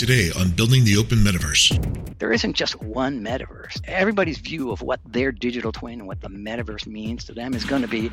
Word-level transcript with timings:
Today 0.00 0.30
on 0.34 0.48
Building 0.52 0.84
the 0.84 0.96
Open 0.96 1.18
Metaverse. 1.18 2.18
There 2.18 2.32
isn't 2.32 2.54
just 2.54 2.80
one 2.80 3.22
metaverse. 3.22 3.82
Everybody's 3.84 4.38
view 4.38 4.70
of 4.70 4.80
what 4.80 4.98
their 5.04 5.30
digital 5.30 5.72
twin 5.72 5.98
and 5.98 6.08
what 6.08 6.22
the 6.22 6.30
metaverse 6.30 6.86
means 6.86 7.22
to 7.24 7.34
them 7.34 7.52
is 7.52 7.66
going 7.66 7.82
to 7.82 7.88
be 7.88 8.10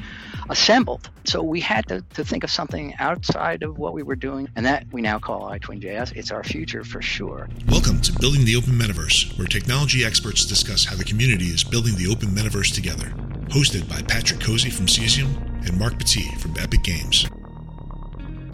assembled. 0.49 1.09
So 1.23 1.41
we 1.41 1.61
had 1.61 1.87
to, 1.87 2.01
to 2.15 2.25
think 2.25 2.43
of 2.43 2.51
something 2.51 2.93
outside 2.99 3.63
of 3.63 3.77
what 3.77 3.93
we 3.93 4.03
were 4.03 4.17
doing, 4.17 4.49
and 4.57 4.65
that 4.65 4.85
we 4.91 5.01
now 5.01 5.17
call 5.17 5.49
iTwinJS. 5.49 6.17
It's 6.17 6.29
our 6.29 6.43
future 6.43 6.83
for 6.83 7.01
sure. 7.01 7.47
Welcome 7.69 8.01
to 8.01 8.11
Building 8.19 8.43
the 8.43 8.57
Open 8.57 8.73
Metaverse, 8.73 9.37
where 9.37 9.47
technology 9.47 10.03
experts 10.03 10.43
discuss 10.43 10.83
how 10.83 10.97
the 10.97 11.05
community 11.05 11.45
is 11.45 11.63
building 11.63 11.95
the 11.95 12.11
open 12.11 12.27
metaverse 12.35 12.75
together. 12.75 13.13
Hosted 13.47 13.87
by 13.87 14.01
Patrick 14.01 14.41
Cozzi 14.41 14.73
from 14.73 14.87
Cesium 14.87 15.33
and 15.65 15.79
Mark 15.79 15.97
Petit 15.97 16.35
from 16.39 16.53
Epic 16.59 16.83
Games. 16.83 17.29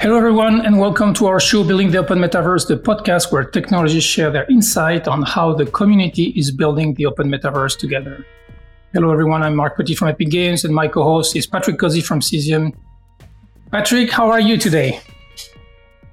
Hello, 0.04 0.18
everyone, 0.18 0.66
and 0.66 0.78
welcome 0.78 1.14
to 1.14 1.28
our 1.28 1.40
show, 1.40 1.64
Building 1.64 1.90
the 1.90 1.98
Open 1.98 2.20
Metaverse, 2.20 2.68
the 2.68 2.76
podcast 2.76 3.32
where 3.32 3.46
technologists 3.46 4.10
share 4.10 4.30
their 4.30 4.44
insight 4.52 5.08
on 5.08 5.22
how 5.22 5.54
the 5.54 5.66
community 5.66 6.34
is 6.36 6.52
building 6.52 6.94
the 6.96 7.06
open 7.06 7.30
metaverse 7.30 7.80
together. 7.80 8.26
Hello, 8.92 9.14
everyone. 9.14 9.44
I'm 9.44 9.56
Mark 9.56 9.78
Petit 9.78 9.96
from 9.96 10.10
Epic 10.10 10.30
Games, 10.30 10.66
and 10.66 10.76
my 10.76 10.90
co 10.90 11.06
host 11.06 11.38
is 11.38 11.48
Patrick 11.48 11.78
Cozzi 11.78 12.04
from 12.04 12.20
Cesium. 12.20 12.76
Patrick, 13.72 14.12
how 14.12 14.30
are 14.30 14.42
you 14.42 14.58
today? 14.58 15.00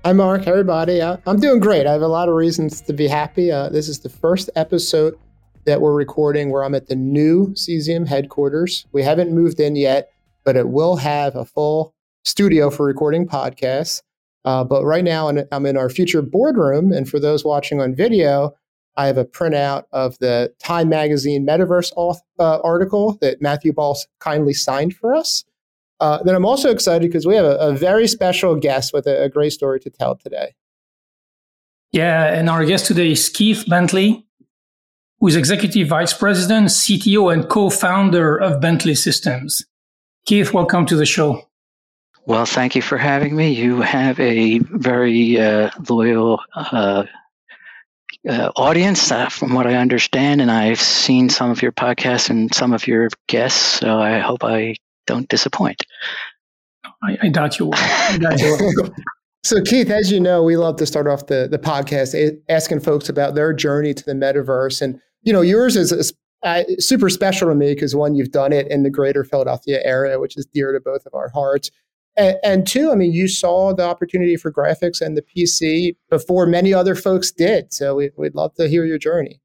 Hi, 0.04 0.12
Mark. 0.12 0.46
Everybody. 0.46 1.00
Uh, 1.00 1.16
I'm 1.26 1.40
doing 1.40 1.58
great. 1.58 1.88
I 1.88 1.92
have 1.92 2.02
a 2.02 2.06
lot 2.06 2.28
of 2.28 2.36
reasons 2.36 2.80
to 2.82 2.92
be 2.92 3.08
happy. 3.08 3.50
Uh, 3.50 3.70
this 3.70 3.88
is 3.88 3.98
the 3.98 4.08
first 4.08 4.50
episode 4.54 5.18
that 5.64 5.80
we're 5.80 5.94
recording 5.94 6.52
where 6.52 6.62
I'm 6.62 6.76
at 6.76 6.86
the 6.86 6.94
new 6.94 7.48
Cesium 7.54 8.06
headquarters. 8.06 8.86
We 8.92 9.02
haven't 9.02 9.32
moved 9.32 9.58
in 9.58 9.74
yet, 9.74 10.12
but 10.44 10.54
it 10.54 10.68
will 10.68 10.94
have 10.94 11.34
a 11.34 11.44
full 11.44 11.92
studio 12.24 12.70
for 12.70 12.86
recording 12.86 13.26
podcasts. 13.26 14.02
Uh, 14.44 14.64
but 14.64 14.84
right 14.84 15.04
now, 15.04 15.28
I'm 15.52 15.66
in 15.66 15.76
our 15.76 15.90
future 15.90 16.22
boardroom. 16.22 16.92
And 16.92 17.08
for 17.08 17.20
those 17.20 17.44
watching 17.44 17.80
on 17.80 17.94
video, 17.94 18.54
I 18.96 19.06
have 19.06 19.18
a 19.18 19.24
printout 19.24 19.84
of 19.92 20.18
the 20.18 20.52
Time 20.58 20.88
Magazine 20.88 21.46
Metaverse 21.46 21.92
uh, 22.38 22.58
article 22.62 23.18
that 23.20 23.40
Matthew 23.40 23.72
Ball 23.72 23.96
kindly 24.18 24.54
signed 24.54 24.94
for 24.94 25.14
us. 25.14 25.44
Uh, 26.00 26.22
then 26.22 26.34
I'm 26.34 26.46
also 26.46 26.70
excited 26.70 27.08
because 27.08 27.26
we 27.26 27.36
have 27.36 27.44
a, 27.44 27.56
a, 27.58 27.74
very 27.74 28.08
special 28.08 28.56
guest 28.56 28.94
with 28.94 29.06
a, 29.06 29.24
a 29.24 29.28
great 29.28 29.52
story 29.52 29.78
to 29.80 29.90
tell 29.90 30.16
today. 30.16 30.54
Yeah, 31.92 32.32
and 32.32 32.48
our 32.48 32.64
guest 32.64 32.86
today 32.86 33.12
is 33.12 33.28
Keith 33.28 33.64
Bentley, 33.68 34.26
who 35.18 35.26
is 35.26 35.36
Executive 35.36 35.88
Vice 35.88 36.14
President, 36.14 36.68
CTO, 36.68 37.32
and 37.32 37.48
co 37.48 37.68
founder 37.68 38.36
of 38.36 38.62
Bentley 38.62 38.94
Systems. 38.94 39.66
Keith, 40.24 40.54
welcome 40.54 40.86
to 40.86 40.96
the 40.96 41.04
show. 41.04 41.49
Well, 42.26 42.46
thank 42.46 42.76
you 42.76 42.82
for 42.82 42.98
having 42.98 43.34
me. 43.34 43.52
You 43.52 43.80
have 43.80 44.20
a 44.20 44.58
very 44.58 45.40
uh, 45.40 45.70
loyal 45.88 46.40
uh, 46.54 47.04
uh, 48.28 48.52
audience, 48.56 49.10
uh, 49.10 49.28
from 49.28 49.54
what 49.54 49.66
I 49.66 49.74
understand, 49.74 50.40
and 50.40 50.50
I've 50.50 50.80
seen 50.80 51.30
some 51.30 51.50
of 51.50 51.62
your 51.62 51.72
podcasts 51.72 52.28
and 52.28 52.54
some 52.54 52.72
of 52.72 52.86
your 52.86 53.08
guests. 53.28 53.60
So 53.60 53.98
I 53.98 54.18
hope 54.18 54.44
I 54.44 54.76
don't 55.06 55.28
disappoint. 55.28 55.82
I, 57.02 57.16
I 57.22 57.28
doubt 57.30 57.58
you 57.58 57.66
will. 57.66 57.74
I 57.76 58.18
doubt 58.20 58.38
you 58.40 58.56
will. 58.60 58.90
so, 59.44 59.62
Keith, 59.62 59.90
as 59.90 60.12
you 60.12 60.20
know, 60.20 60.42
we 60.42 60.56
love 60.56 60.76
to 60.76 60.86
start 60.86 61.08
off 61.08 61.26
the 61.26 61.48
the 61.50 61.58
podcast 61.58 62.14
asking 62.50 62.80
folks 62.80 63.08
about 63.08 63.34
their 63.34 63.52
journey 63.54 63.94
to 63.94 64.04
the 64.04 64.12
metaverse, 64.12 64.82
and 64.82 65.00
you 65.22 65.32
know, 65.32 65.40
yours 65.40 65.76
is, 65.76 65.90
is 65.90 66.12
uh, 66.42 66.64
super 66.78 67.08
special 67.08 67.48
to 67.48 67.54
me 67.54 67.74
because 67.74 67.94
one, 67.94 68.14
you've 68.14 68.32
done 68.32 68.52
it 68.52 68.70
in 68.70 68.82
the 68.82 68.90
greater 68.90 69.24
Philadelphia 69.24 69.80
area, 69.84 70.18
which 70.18 70.36
is 70.36 70.46
dear 70.52 70.72
to 70.72 70.80
both 70.80 71.04
of 71.06 71.14
our 71.14 71.30
hearts. 71.30 71.70
And, 72.16 72.36
and, 72.42 72.66
two, 72.66 72.90
I 72.90 72.96
mean, 72.96 73.12
you 73.12 73.28
saw 73.28 73.72
the 73.74 73.84
opportunity 73.84 74.36
for 74.36 74.52
graphics 74.52 75.00
and 75.00 75.16
the 75.16 75.22
PC 75.22 75.96
before 76.10 76.46
many 76.46 76.74
other 76.74 76.94
folks 76.94 77.30
did. 77.30 77.72
So 77.72 77.94
we, 77.94 78.10
would 78.16 78.34
love 78.34 78.54
to 78.54 78.68
hear 78.68 78.84
your 78.84 78.98
journey. 78.98 79.40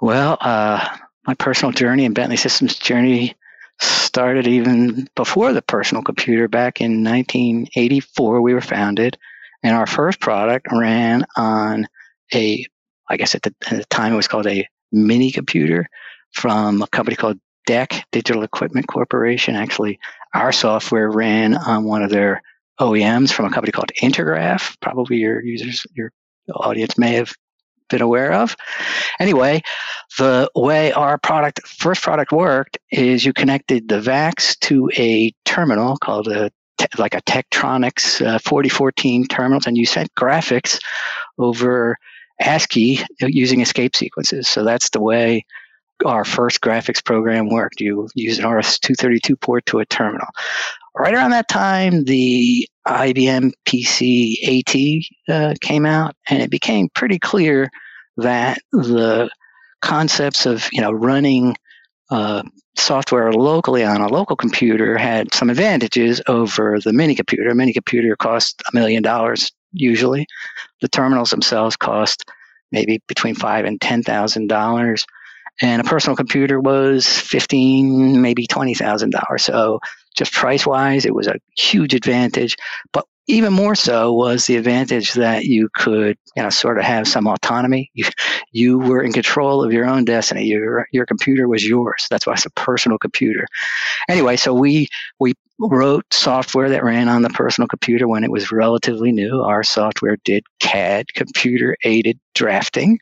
Well, 0.00 0.36
uh, 0.40 0.86
my 1.26 1.34
personal 1.34 1.72
journey 1.72 2.04
and 2.04 2.14
Bentley 2.14 2.36
Systems 2.36 2.76
journey 2.76 3.34
started 3.80 4.46
even 4.46 5.08
before 5.14 5.52
the 5.52 5.62
personal 5.62 6.02
computer. 6.02 6.48
Back 6.48 6.80
in 6.80 7.02
1984, 7.02 8.40
we 8.40 8.54
were 8.54 8.60
founded, 8.60 9.16
and 9.62 9.74
our 9.74 9.86
first 9.86 10.20
product 10.20 10.66
ran 10.70 11.24
on 11.36 11.86
a, 12.34 12.66
I 13.08 13.16
guess 13.16 13.34
at 13.34 13.42
the, 13.42 13.54
at 13.70 13.78
the 13.78 13.84
time 13.86 14.12
it 14.12 14.16
was 14.16 14.28
called 14.28 14.46
a 14.46 14.66
mini 14.92 15.32
computer 15.32 15.88
from 16.32 16.82
a 16.82 16.86
company 16.88 17.16
called 17.16 17.38
DEC 17.68 18.02
Digital 18.12 18.42
Equipment 18.42 18.86
Corporation. 18.88 19.54
Actually, 19.54 19.98
our 20.34 20.52
software 20.52 21.10
ran 21.10 21.54
on 21.54 21.84
one 21.84 22.02
of 22.02 22.10
their 22.10 22.42
OEMs 22.80 23.32
from 23.32 23.46
a 23.46 23.50
company 23.50 23.72
called 23.72 23.92
Intergraph. 24.00 24.76
Probably 24.80 25.18
your 25.18 25.42
users, 25.42 25.86
your 25.94 26.10
audience 26.54 26.98
may 26.98 27.14
have 27.14 27.32
been 27.88 28.02
aware 28.02 28.32
of. 28.32 28.56
Anyway, 29.20 29.62
the 30.18 30.50
way 30.54 30.92
our 30.92 31.18
product, 31.18 31.66
first 31.66 32.02
product 32.02 32.32
worked 32.32 32.78
is 32.90 33.24
you 33.24 33.32
connected 33.32 33.88
the 33.88 34.00
VAX 34.00 34.56
to 34.56 34.90
a 34.96 35.32
terminal 35.44 35.96
called 35.98 36.28
a 36.28 36.50
like 36.98 37.14
a 37.14 37.22
Tektronix 37.22 38.26
uh, 38.26 38.38
4014 38.40 39.26
terminals, 39.26 39.66
and 39.66 39.76
you 39.76 39.86
sent 39.86 40.12
graphics 40.16 40.80
over 41.38 41.96
ASCII 42.40 43.00
using 43.20 43.60
escape 43.60 43.94
sequences. 43.94 44.48
So 44.48 44.64
that's 44.64 44.90
the 44.90 45.00
way 45.00 45.44
our 46.04 46.24
first 46.24 46.60
graphics 46.60 47.04
program 47.04 47.48
worked. 47.48 47.80
You 47.80 48.08
use 48.14 48.38
an 48.38 48.48
RS-232 48.48 49.40
port 49.40 49.66
to 49.66 49.78
a 49.78 49.86
terminal. 49.86 50.28
Right 50.96 51.14
around 51.14 51.30
that 51.30 51.48
time, 51.48 52.04
the 52.04 52.68
IBM 52.86 53.52
PC 53.66 54.36
AT 55.28 55.34
uh, 55.34 55.54
came 55.60 55.86
out, 55.86 56.14
and 56.28 56.42
it 56.42 56.50
became 56.50 56.88
pretty 56.94 57.18
clear 57.18 57.70
that 58.18 58.58
the 58.72 59.30
concepts 59.80 60.46
of 60.46 60.68
you 60.72 60.80
know 60.80 60.92
running 60.92 61.56
uh, 62.10 62.42
software 62.76 63.32
locally 63.32 63.84
on 63.84 64.00
a 64.00 64.08
local 64.08 64.36
computer 64.36 64.98
had 64.98 65.32
some 65.32 65.48
advantages 65.48 66.20
over 66.26 66.78
the 66.84 66.92
mini 66.92 67.14
computer. 67.14 67.48
A 67.48 67.54
mini 67.54 67.72
computer 67.72 68.14
cost 68.16 68.62
a 68.70 68.74
million 68.74 69.02
dollars 69.02 69.50
usually. 69.72 70.26
The 70.82 70.88
terminals 70.88 71.30
themselves 71.30 71.76
cost 71.76 72.24
maybe 72.70 73.00
between 73.06 73.34
five 73.34 73.64
and 73.64 73.80
ten 73.80 74.02
thousand 74.02 74.48
dollars 74.48 75.06
and 75.60 75.80
a 75.80 75.84
personal 75.84 76.16
computer 76.16 76.60
was 76.60 77.06
fifteen, 77.06 78.22
maybe 78.22 78.46
twenty 78.46 78.74
thousand 78.74 79.10
dollars. 79.10 79.44
So 79.44 79.80
just 80.16 80.32
price 80.32 80.66
wise, 80.66 81.04
it 81.04 81.14
was 81.14 81.26
a 81.26 81.36
huge 81.56 81.94
advantage. 81.94 82.56
But 82.92 83.06
even 83.28 83.52
more 83.52 83.74
so 83.74 84.12
was 84.12 84.46
the 84.46 84.56
advantage 84.56 85.14
that 85.14 85.44
you 85.44 85.68
could, 85.74 86.18
you 86.36 86.42
know, 86.42 86.50
sort 86.50 86.78
of 86.78 86.84
have 86.84 87.06
some 87.06 87.26
autonomy. 87.26 87.90
You, 88.02 88.04
you 88.52 88.78
were 88.78 89.02
in 89.02 89.12
control 89.12 89.62
of 89.64 89.72
your 89.72 89.86
own 89.86 90.04
destiny. 90.04 90.44
Your 90.44 90.86
your 90.92 91.06
computer 91.06 91.48
was 91.48 91.66
yours. 91.66 92.06
That's 92.10 92.26
why 92.26 92.34
it's 92.34 92.46
a 92.46 92.50
personal 92.50 92.98
computer. 92.98 93.46
Anyway, 94.08 94.36
so 94.36 94.52
we 94.52 94.88
we 95.20 95.34
wrote 95.70 96.12
software 96.12 96.68
that 96.70 96.84
ran 96.84 97.08
on 97.08 97.22
the 97.22 97.30
personal 97.30 97.68
computer 97.68 98.08
when 98.08 98.24
it 98.24 98.30
was 98.30 98.52
relatively 98.52 99.12
new. 99.12 99.42
Our 99.42 99.62
software 99.62 100.16
did 100.24 100.44
CAD, 100.60 101.14
computer 101.14 101.76
aided 101.84 102.18
drafting. 102.34 102.98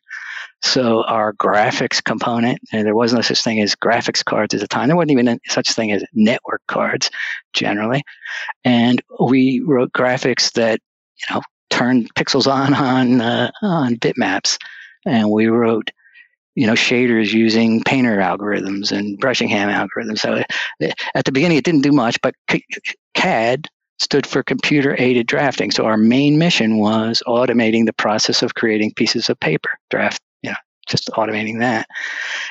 So 0.62 1.04
our 1.04 1.32
graphics 1.32 2.04
component, 2.04 2.59
and 2.72 2.87
there 2.87 2.94
was 2.94 3.15
no 3.15 3.22
such 3.22 3.43
thing 3.43 3.60
as 3.60 3.75
graphics 3.75 4.22
cards 4.22 4.53
at 4.53 4.60
the 4.60 4.69
time. 4.69 4.88
There 4.88 4.97
wasn't 4.97 5.12
even 5.12 5.41
such 5.49 5.72
thing 5.72 5.91
as 5.91 6.04
network 6.12 6.60
cards 6.66 7.10
generally. 7.54 8.03
And 8.65 9.03
we 9.19 9.60
wrote 9.60 9.93
graphics 9.93 10.53
that, 10.53 10.81
you 11.16 11.34
know, 11.34 11.43
turned 11.70 12.12
pixels 12.15 12.47
on 12.47 12.75
on 12.75 13.20
uh, 13.22 13.50
on 13.62 13.97
bitmaps. 13.97 14.59
And 15.06 15.31
we 15.31 15.47
wrote, 15.47 15.91
you 16.55 16.66
know, 16.66 16.75
shaders 16.75 17.33
using 17.33 17.83
painter 17.84 18.16
algorithms 18.19 18.93
and 18.93 19.21
Bresenham 19.21 19.72
algorithms. 19.72 20.19
So 20.19 20.43
at 21.15 21.25
the 21.25 21.33
beginning, 21.33 21.59
it 21.59 21.65
didn't 21.65 21.83
do 21.83 21.93
much, 21.93 22.19
but 22.22 22.34
CAD 23.15 23.69
stood 24.00 24.27
for 24.27 24.43
computer 24.43 24.97
aided 24.99 25.27
drafting. 25.27 25.71
So 25.71 25.84
our 25.84 25.97
main 25.97 26.38
mission 26.38 26.78
was 26.78 27.22
automating 27.27 27.87
the 27.87 27.93
process 27.93 28.43
of 28.43 28.55
creating 28.55 28.94
pieces 28.94 29.29
of 29.29 29.38
paper, 29.41 29.70
draft 29.91 30.20
Yeah, 30.43 30.56
just 30.88 31.08
automating 31.11 31.61
that. 31.61 31.87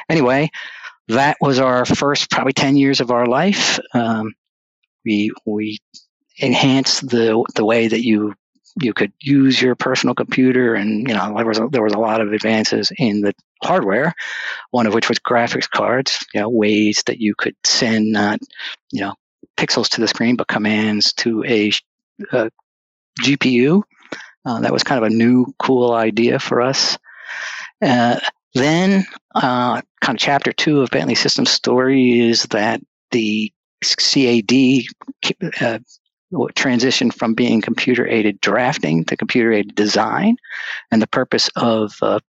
Anyway, 0.10 0.50
that 1.08 1.38
was 1.42 1.60
our 1.60 1.86
first 1.86 2.30
probably 2.30 2.54
10 2.54 2.78
years 2.78 3.02
of 3.02 3.10
our 3.10 3.26
life. 3.26 3.80
Um, 3.94 4.34
we, 5.04 5.32
we 5.46 5.80
enhanced 6.38 7.10
the, 7.10 7.44
the 7.56 7.66
way 7.66 7.88
that 7.88 8.04
you 8.04 8.36
you 8.82 8.94
could 8.94 9.12
use 9.20 9.62
your 9.62 9.76
personal 9.76 10.16
computer 10.16 10.76
and 10.76 11.08
you 11.08 11.14
know 11.14 11.34
there 11.36 11.46
was 11.46 11.60
a, 11.60 11.68
there 11.70 11.84
was 11.84 11.94
a 11.94 12.00
lot 12.00 12.22
of 12.22 12.34
advances 12.34 12.92
in 12.98 13.22
the 13.22 13.34
hardware 13.64 14.14
one 14.72 14.88
of 14.88 14.94
which 14.94 15.10
was 15.10 15.20
graphics 15.20 15.70
cards 15.70 16.26
you 16.34 16.42
know 16.42 16.50
ways 16.50 17.04
that 17.06 17.20
you 17.20 17.36
could 17.36 17.56
send 17.64 18.12
not 18.12 18.40
you 18.92 19.02
know 19.02 19.14
pixels 19.58 19.90
to 19.90 20.02
the 20.02 20.08
screen 20.08 20.36
but 20.36 20.48
commands 20.48 21.14
to 21.14 21.44
a, 21.46 21.72
a 22.32 22.50
gpu 23.22 23.84
uh, 24.46 24.60
that 24.62 24.74
was 24.74 24.84
kind 24.84 25.04
of 25.04 25.12
a 25.12 25.16
new 25.16 25.46
cool 25.60 25.94
idea 25.94 26.40
for 26.40 26.62
us. 26.62 26.98
Uh, 27.82 28.20
then, 28.54 29.06
uh, 29.36 29.82
kind 30.02 30.16
of 30.16 30.18
chapter 30.18 30.52
two 30.52 30.82
of 30.82 30.90
Bentley 30.90 31.16
Systems 31.16 31.52
story 31.52 32.20
is 32.20 32.44
that 32.44 32.82
the 33.12 33.52
CAD 33.82 34.86
uh, 35.62 35.80
transitioned 36.32 37.14
from 37.14 37.34
being 37.34 37.62
computer 37.62 38.08
aided 38.08 38.40
drafting 38.42 39.06
to 39.06 39.18
computer 39.18 39.52
aided 39.52 39.76
design. 39.76 40.38
And 40.92 41.02
the 41.02 41.08
purpose 41.08 41.50
of 41.56 41.96
a 42.02 42.22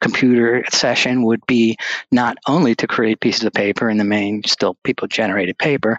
computer 0.00 0.64
session 0.70 1.24
would 1.24 1.44
be 1.46 1.76
not 2.12 2.36
only 2.46 2.74
to 2.76 2.86
create 2.86 3.20
pieces 3.20 3.44
of 3.44 3.52
paper 3.52 3.88
in 3.88 3.96
the 3.96 4.04
main, 4.04 4.42
still 4.44 4.76
people 4.84 5.08
generated 5.08 5.58
paper, 5.58 5.98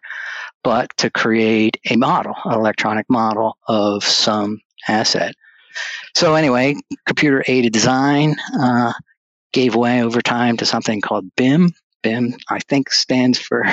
but 0.63 0.95
to 0.97 1.09
create 1.09 1.77
a 1.89 1.95
model, 1.95 2.35
an 2.45 2.53
electronic 2.53 3.09
model 3.09 3.57
of 3.67 4.03
some 4.03 4.59
asset. 4.87 5.33
So, 6.15 6.35
anyway, 6.35 6.75
computer 7.05 7.43
aided 7.47 7.73
design 7.73 8.35
uh, 8.59 8.93
gave 9.53 9.75
way 9.75 10.01
over 10.01 10.21
time 10.21 10.57
to 10.57 10.65
something 10.65 11.01
called 11.01 11.29
BIM, 11.35 11.71
BIM, 12.01 12.35
I 12.49 12.59
think 12.59 12.91
stands 12.91 13.39
for 13.39 13.63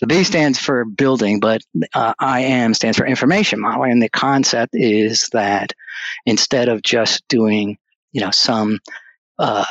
the 0.00 0.06
B 0.06 0.24
stands 0.24 0.58
for 0.58 0.84
building, 0.84 1.40
but 1.40 1.62
uh, 1.94 2.14
IM 2.20 2.74
stands 2.74 2.98
for 2.98 3.06
information 3.06 3.60
modeling. 3.60 3.92
And 3.92 4.02
the 4.02 4.08
concept 4.08 4.74
is 4.74 5.28
that 5.32 5.72
instead 6.26 6.68
of 6.68 6.82
just 6.82 7.26
doing, 7.28 7.78
you 8.12 8.20
know, 8.20 8.30
some 8.30 8.78
uh, 9.38 9.64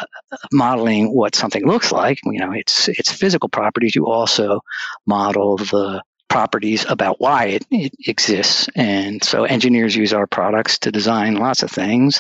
modeling 0.51 1.13
what 1.13 1.35
something 1.35 1.65
looks 1.65 1.91
like, 1.91 2.19
you 2.25 2.39
know, 2.39 2.51
its 2.51 2.87
its 2.87 3.11
physical 3.11 3.49
properties, 3.49 3.95
you 3.95 4.07
also 4.07 4.61
model 5.05 5.57
the 5.57 6.01
properties 6.29 6.85
about 6.89 7.19
why 7.19 7.45
it, 7.45 7.65
it 7.71 7.93
exists. 8.05 8.67
And 8.75 9.23
so 9.23 9.45
engineers 9.45 9.95
use 9.95 10.13
our 10.13 10.27
products 10.27 10.77
to 10.79 10.91
design 10.91 11.35
lots 11.35 11.63
of 11.63 11.71
things. 11.71 12.19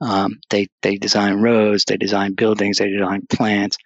Um, 0.00 0.40
they 0.50 0.68
they 0.82 0.96
design 0.96 1.40
roads, 1.40 1.84
they 1.84 1.96
design 1.96 2.34
buildings, 2.34 2.78
they 2.78 2.90
design 2.90 3.26
plants 3.28 3.76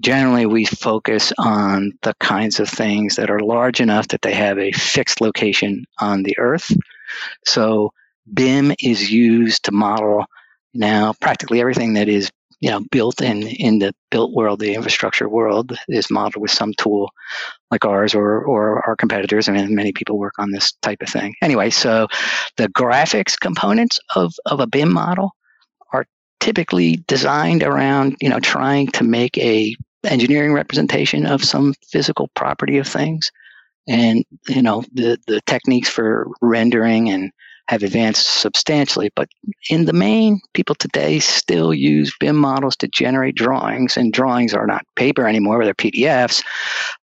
generally 0.00 0.46
we 0.46 0.64
focus 0.64 1.32
on 1.38 1.92
the 2.02 2.14
kinds 2.20 2.60
of 2.60 2.68
things 2.68 3.16
that 3.16 3.30
are 3.30 3.40
large 3.40 3.80
enough 3.80 4.08
that 4.08 4.22
they 4.22 4.34
have 4.34 4.58
a 4.58 4.72
fixed 4.72 5.20
location 5.20 5.84
on 5.98 6.22
the 6.22 6.36
earth. 6.38 6.70
So 7.46 7.92
BIM 8.32 8.72
is 8.80 9.10
used 9.10 9.64
to 9.64 9.72
model 9.72 10.24
now 10.72 11.14
practically 11.20 11.60
everything 11.60 11.94
that 11.94 12.08
is 12.08 12.30
you 12.60 12.70
know 12.70 12.80
built 12.90 13.20
in 13.20 13.42
in 13.42 13.78
the 13.78 13.94
built 14.10 14.32
world, 14.32 14.58
the 14.58 14.74
infrastructure 14.74 15.28
world 15.28 15.76
is 15.88 16.10
modeled 16.10 16.40
with 16.40 16.50
some 16.50 16.72
tool 16.78 17.10
like 17.70 17.84
ours 17.84 18.14
or 18.14 18.42
or 18.42 18.82
our 18.86 18.96
competitors. 18.96 19.48
I 19.48 19.52
mean, 19.52 19.74
many 19.74 19.92
people 19.92 20.18
work 20.18 20.38
on 20.38 20.50
this 20.50 20.72
type 20.80 21.02
of 21.02 21.08
thing. 21.08 21.34
Anyway, 21.42 21.70
so 21.70 22.08
the 22.56 22.68
graphics 22.68 23.38
components 23.38 24.00
of 24.16 24.32
of 24.46 24.60
a 24.60 24.66
BIM 24.66 24.92
model 24.92 25.32
are 25.92 26.06
typically 26.40 27.04
designed 27.06 27.62
around 27.62 28.16
you 28.20 28.30
know 28.30 28.40
trying 28.40 28.86
to 28.88 29.04
make 29.04 29.36
a 29.38 29.76
engineering 30.04 30.52
representation 30.52 31.26
of 31.26 31.44
some 31.44 31.74
physical 31.90 32.28
property 32.34 32.78
of 32.78 32.86
things. 32.86 33.30
And 33.86 34.24
you 34.48 34.62
know 34.62 34.82
the 34.92 35.18
the 35.26 35.40
techniques 35.42 35.88
for 35.88 36.26
rendering 36.40 37.10
and 37.10 37.30
have 37.68 37.82
advanced 37.82 38.26
substantially 38.26 39.10
but 39.16 39.28
in 39.70 39.86
the 39.86 39.92
main 39.92 40.38
people 40.52 40.74
today 40.74 41.18
still 41.18 41.72
use 41.72 42.14
BIM 42.20 42.36
models 42.36 42.76
to 42.76 42.88
generate 42.88 43.36
drawings 43.36 43.96
and 43.96 44.12
drawings 44.12 44.52
are 44.52 44.66
not 44.66 44.84
paper 44.96 45.26
anymore 45.26 45.64
they're 45.64 45.74
PDFs 45.74 46.42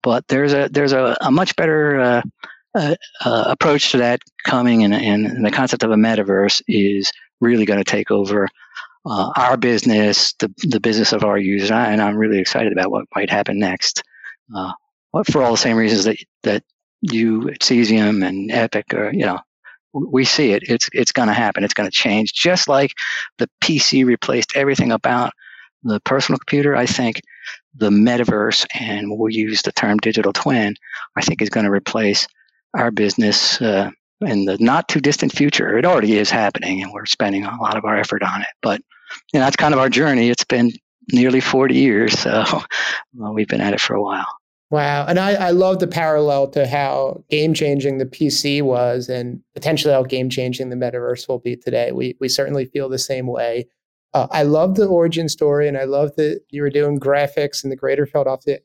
but 0.02 0.26
there's 0.28 0.54
a 0.54 0.68
there's 0.72 0.92
a, 0.92 1.16
a 1.20 1.30
much 1.30 1.54
better 1.56 2.00
uh, 2.00 2.22
uh, 2.74 2.94
uh, 3.24 3.44
approach 3.46 3.92
to 3.92 3.98
that 3.98 4.20
coming 4.44 4.84
and, 4.84 4.94
and 4.94 5.44
the 5.44 5.50
concept 5.50 5.82
of 5.82 5.90
a 5.90 5.96
metaverse 5.96 6.62
is 6.68 7.10
really 7.40 7.64
going 7.64 7.78
to 7.78 7.84
take 7.84 8.10
over 8.10 8.48
uh, 9.06 9.30
our 9.36 9.56
business, 9.56 10.34
the, 10.40 10.52
the 10.68 10.80
business 10.80 11.12
of 11.12 11.24
our 11.24 11.38
users, 11.38 11.70
and 11.70 12.02
I'm 12.02 12.16
really 12.16 12.38
excited 12.38 12.72
about 12.72 12.90
what 12.90 13.06
might 13.14 13.30
happen 13.30 13.58
next. 13.58 14.02
Uh, 14.54 14.72
for 15.30 15.42
all 15.42 15.52
the 15.52 15.56
same 15.56 15.76
reasons 15.76 16.04
that 16.04 16.16
that 16.42 16.64
you 17.00 17.48
at 17.50 17.60
Cesium 17.60 18.26
and 18.26 18.50
Epic, 18.50 18.92
are, 18.94 19.12
you 19.12 19.24
know, 19.24 19.38
we 19.92 20.24
see 20.24 20.52
it. 20.52 20.64
It's 20.68 20.88
it's 20.92 21.12
going 21.12 21.28
to 21.28 21.34
happen. 21.34 21.64
It's 21.64 21.74
going 21.74 21.88
to 21.88 21.96
change. 21.96 22.32
Just 22.32 22.68
like 22.68 22.92
the 23.38 23.48
PC 23.62 24.04
replaced 24.04 24.56
everything 24.56 24.92
about 24.92 25.32
the 25.82 26.00
personal 26.00 26.38
computer, 26.38 26.74
I 26.74 26.86
think 26.86 27.20
the 27.76 27.90
metaverse, 27.90 28.66
and 28.74 29.06
we'll 29.10 29.32
use 29.32 29.62
the 29.62 29.72
term 29.72 29.98
digital 29.98 30.32
twin, 30.32 30.74
I 31.16 31.22
think 31.22 31.40
is 31.40 31.50
going 31.50 31.66
to 31.66 31.72
replace 31.72 32.26
our 32.74 32.90
business 32.90 33.60
uh, 33.62 33.90
in 34.20 34.46
the 34.46 34.56
not 34.58 34.88
too 34.88 35.00
distant 35.00 35.32
future. 35.32 35.78
It 35.78 35.84
already 35.84 36.16
is 36.16 36.30
happening, 36.30 36.82
and 36.82 36.92
we're 36.92 37.06
spending 37.06 37.44
a 37.44 37.60
lot 37.60 37.76
of 37.76 37.84
our 37.84 37.96
effort 37.96 38.22
on 38.22 38.42
it. 38.42 38.48
But 38.62 38.80
you 39.32 39.38
know, 39.38 39.44
that's 39.44 39.56
kind 39.56 39.74
of 39.74 39.80
our 39.80 39.88
journey. 39.88 40.30
It's 40.30 40.44
been 40.44 40.72
nearly 41.12 41.40
40 41.40 41.74
years, 41.74 42.18
so 42.18 42.44
well, 43.14 43.32
we've 43.32 43.48
been 43.48 43.60
at 43.60 43.72
it 43.72 43.80
for 43.80 43.94
a 43.94 44.02
while. 44.02 44.26
Wow. 44.70 45.06
And 45.06 45.20
I, 45.20 45.34
I 45.34 45.50
love 45.50 45.78
the 45.78 45.86
parallel 45.86 46.48
to 46.48 46.66
how 46.66 47.22
game 47.30 47.54
changing 47.54 47.98
the 47.98 48.06
PC 48.06 48.62
was 48.62 49.08
and 49.08 49.40
potentially 49.54 49.94
how 49.94 50.02
game 50.02 50.28
changing 50.28 50.70
the 50.70 50.76
metaverse 50.76 51.28
will 51.28 51.38
be 51.38 51.56
today. 51.56 51.92
We, 51.92 52.16
we 52.20 52.28
certainly 52.28 52.64
feel 52.64 52.88
the 52.88 52.98
same 52.98 53.28
way. 53.28 53.68
Uh, 54.12 54.26
I 54.32 54.42
love 54.42 54.74
the 54.74 54.86
origin 54.86 55.28
story 55.28 55.68
and 55.68 55.78
I 55.78 55.84
love 55.84 56.16
that 56.16 56.40
you 56.50 56.62
were 56.62 56.70
doing 56.70 56.98
graphics 56.98 57.62
in 57.62 57.70
the 57.70 57.76
greater 57.76 58.06
Philadelphia 58.06 58.58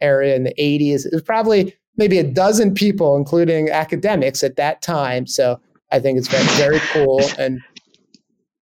area 0.00 0.34
in 0.34 0.42
the 0.42 0.54
80s. 0.58 1.06
It 1.06 1.12
was 1.12 1.22
probably 1.22 1.72
maybe 1.96 2.18
a 2.18 2.24
dozen 2.24 2.74
people, 2.74 3.16
including 3.16 3.70
academics 3.70 4.42
at 4.42 4.56
that 4.56 4.82
time. 4.82 5.26
So 5.26 5.60
I 5.92 6.00
think 6.00 6.18
it's 6.18 6.28
very, 6.28 6.46
very 6.56 6.80
cool. 6.92 7.20
And 7.38 7.60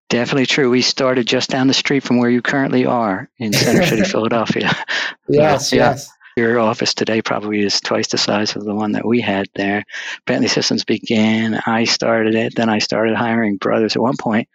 Definitely 0.08 0.46
true. 0.46 0.70
We 0.70 0.82
started 0.82 1.26
just 1.26 1.50
down 1.50 1.66
the 1.66 1.74
street 1.74 2.04
from 2.04 2.18
where 2.18 2.30
you 2.30 2.40
currently 2.40 2.86
are 2.86 3.28
in 3.38 3.52
Center 3.52 3.84
City, 3.84 4.02
Philadelphia. 4.04 4.70
Yes, 5.28 5.72
yeah. 5.72 5.90
yes. 5.90 6.10
Your 6.36 6.60
office 6.60 6.92
today 6.92 7.22
probably 7.22 7.60
is 7.62 7.80
twice 7.80 8.08
the 8.08 8.18
size 8.18 8.54
of 8.54 8.64
the 8.64 8.74
one 8.74 8.92
that 8.92 9.06
we 9.06 9.20
had 9.20 9.46
there. 9.54 9.84
Bentley 10.26 10.48
Systems 10.48 10.84
began. 10.84 11.60
I 11.66 11.84
started 11.84 12.34
it. 12.34 12.54
Then 12.54 12.68
I 12.68 12.78
started 12.78 13.16
hiring 13.16 13.56
brothers. 13.56 13.96
At 13.96 14.02
one 14.02 14.18
point, 14.18 14.46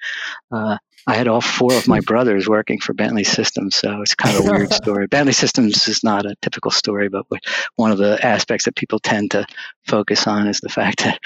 uh, 0.51 0.77
I 1.07 1.15
had 1.15 1.27
all 1.27 1.41
four 1.41 1.73
of 1.73 1.87
my 1.87 1.99
brothers 2.05 2.47
working 2.47 2.79
for 2.79 2.93
Bentley 2.93 3.23
Systems, 3.23 3.75
so 3.75 4.01
it's 4.01 4.15
kind 4.15 4.37
of 4.37 4.45
a 4.45 4.51
weird 4.51 4.73
story. 4.73 5.07
Bentley 5.07 5.33
Systems 5.33 5.87
is 5.87 6.03
not 6.03 6.25
a 6.25 6.35
typical 6.41 6.71
story, 6.71 7.09
but 7.09 7.25
one 7.75 7.91
of 7.91 7.97
the 7.97 8.23
aspects 8.25 8.65
that 8.65 8.75
people 8.75 8.99
tend 8.99 9.31
to 9.31 9.45
focus 9.87 10.27
on 10.27 10.47
is 10.47 10.59
the 10.59 10.69
fact 10.69 11.03
that 11.03 11.19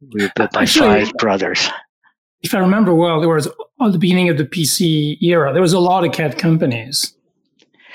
we 0.00 0.22
were 0.22 0.32
built 0.34 0.52
by 0.52 0.62
Actually, 0.62 1.04
five 1.04 1.12
brothers 1.18 1.68
if 2.42 2.54
I 2.54 2.58
remember 2.58 2.94
well, 2.94 3.20
there 3.20 3.28
was 3.28 3.46
at 3.46 3.92
the 3.92 3.98
beginning 3.98 4.28
of 4.28 4.38
the 4.38 4.44
PC 4.44 5.20
era, 5.22 5.52
there 5.52 5.62
was 5.62 5.72
a 5.72 5.80
lot 5.80 6.04
of 6.04 6.12
CAD 6.12 6.38
companies, 6.38 7.14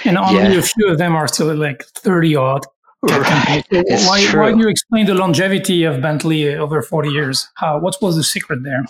and 0.03 0.18
only 0.18 0.42
yeah. 0.42 0.59
a 0.59 0.62
few 0.62 0.88
of 0.88 0.97
them 0.97 1.15
are 1.15 1.27
still 1.27 1.53
like 1.56 1.83
thirty 1.86 2.36
odd. 2.36 2.65
Right. 3.03 3.63
So 3.71 3.83
why, 4.07 4.25
why 4.33 4.51
do 4.51 4.57
you 4.57 4.68
explain 4.68 5.06
the 5.06 5.13
longevity 5.13 5.83
of 5.83 6.01
Bentley 6.01 6.56
over 6.56 6.81
forty 6.81 7.09
years? 7.09 7.47
How, 7.56 7.80
what 7.80 7.95
was 8.01 8.15
the 8.15 8.24
secret 8.24 8.63
there? 8.63 8.86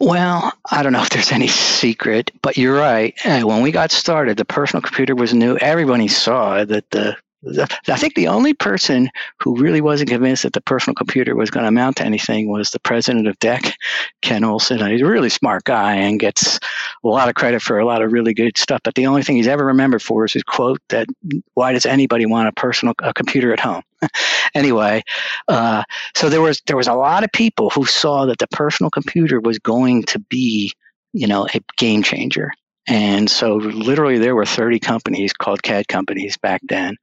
Well, 0.00 0.52
I 0.70 0.82
don't 0.82 0.94
know 0.94 1.02
if 1.02 1.10
there's 1.10 1.30
any 1.30 1.48
secret, 1.48 2.30
but 2.40 2.56
you're 2.56 2.76
right. 2.76 3.14
Uh, 3.24 3.42
when 3.42 3.60
we 3.60 3.70
got 3.70 3.90
started, 3.90 4.38
the 4.38 4.46
personal 4.46 4.80
computer 4.80 5.14
was 5.14 5.34
new. 5.34 5.58
Everybody 5.58 6.08
saw 6.08 6.64
that 6.64 6.88
the 6.90 7.16
I 7.46 7.96
think 7.96 8.14
the 8.14 8.28
only 8.28 8.52
person 8.52 9.08
who 9.38 9.56
really 9.56 9.80
wasn't 9.80 10.10
convinced 10.10 10.42
that 10.42 10.52
the 10.52 10.60
personal 10.60 10.94
computer 10.94 11.34
was 11.34 11.50
going 11.50 11.64
to 11.64 11.68
amount 11.68 11.96
to 11.96 12.04
anything 12.04 12.50
was 12.50 12.70
the 12.70 12.80
president 12.80 13.26
of 13.28 13.38
DEC, 13.38 13.72
Ken 14.20 14.44
Olsen. 14.44 14.86
He's 14.90 15.00
a 15.00 15.06
really 15.06 15.30
smart 15.30 15.64
guy 15.64 15.94
and 15.94 16.20
gets 16.20 16.58
a 17.02 17.08
lot 17.08 17.30
of 17.30 17.34
credit 17.36 17.62
for 17.62 17.78
a 17.78 17.86
lot 17.86 18.02
of 18.02 18.12
really 18.12 18.34
good 18.34 18.58
stuff. 18.58 18.80
But 18.84 18.94
the 18.94 19.06
only 19.06 19.22
thing 19.22 19.36
he's 19.36 19.48
ever 19.48 19.64
remembered 19.64 20.02
for 20.02 20.26
is 20.26 20.34
his 20.34 20.42
quote 20.42 20.82
that, 20.90 21.06
"Why 21.54 21.72
does 21.72 21.86
anybody 21.86 22.26
want 22.26 22.48
a 22.48 22.52
personal 22.52 22.94
a 23.02 23.14
computer 23.14 23.54
at 23.54 23.60
home?" 23.60 23.82
anyway, 24.54 25.02
uh, 25.48 25.82
so 26.14 26.28
there 26.28 26.42
was 26.42 26.60
there 26.66 26.76
was 26.76 26.88
a 26.88 26.94
lot 26.94 27.24
of 27.24 27.32
people 27.32 27.70
who 27.70 27.86
saw 27.86 28.26
that 28.26 28.38
the 28.38 28.48
personal 28.48 28.90
computer 28.90 29.40
was 29.40 29.58
going 29.58 30.02
to 30.04 30.18
be, 30.18 30.72
you 31.14 31.26
know, 31.26 31.46
a 31.54 31.60
game 31.78 32.02
changer. 32.02 32.52
And 32.86 33.30
so, 33.30 33.54
literally, 33.56 34.18
there 34.18 34.34
were 34.34 34.46
30 34.46 34.80
companies 34.80 35.32
called 35.32 35.62
CAD 35.62 35.86
companies 35.88 36.36
back 36.36 36.60
then 36.68 36.96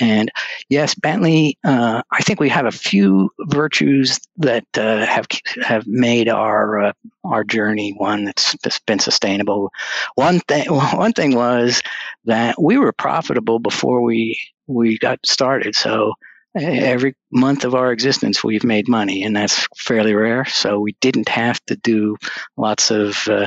and 0.00 0.30
yes, 0.68 0.94
Bentley, 0.94 1.58
uh, 1.64 2.02
I 2.10 2.22
think 2.22 2.40
we 2.40 2.48
have 2.48 2.66
a 2.66 2.72
few 2.72 3.30
virtues 3.40 4.18
that 4.36 4.64
uh, 4.76 5.06
have 5.06 5.26
have 5.62 5.86
made 5.86 6.28
our 6.28 6.84
uh, 6.84 6.92
our 7.24 7.44
journey 7.44 7.94
one 7.96 8.24
that's, 8.24 8.56
been 8.86 8.98
sustainable. 8.98 9.70
One 10.14 10.40
thing 10.40 10.66
one 10.70 11.12
thing 11.12 11.34
was 11.34 11.80
that 12.24 12.60
we 12.60 12.78
were 12.78 12.92
profitable 12.92 13.58
before 13.58 14.02
we 14.02 14.38
we 14.66 14.98
got 14.98 15.18
started. 15.24 15.74
So 15.74 16.14
every 16.58 17.14
month 17.30 17.64
of 17.64 17.74
our 17.74 17.92
existence 17.92 18.42
we've 18.42 18.64
made 18.64 18.88
money 18.88 19.22
and 19.22 19.36
that's 19.36 19.68
fairly 19.76 20.14
rare 20.14 20.44
so 20.46 20.80
we 20.80 20.96
didn't 21.02 21.28
have 21.28 21.60
to 21.66 21.76
do 21.76 22.16
lots 22.56 22.90
of 22.90 23.28
uh, 23.28 23.46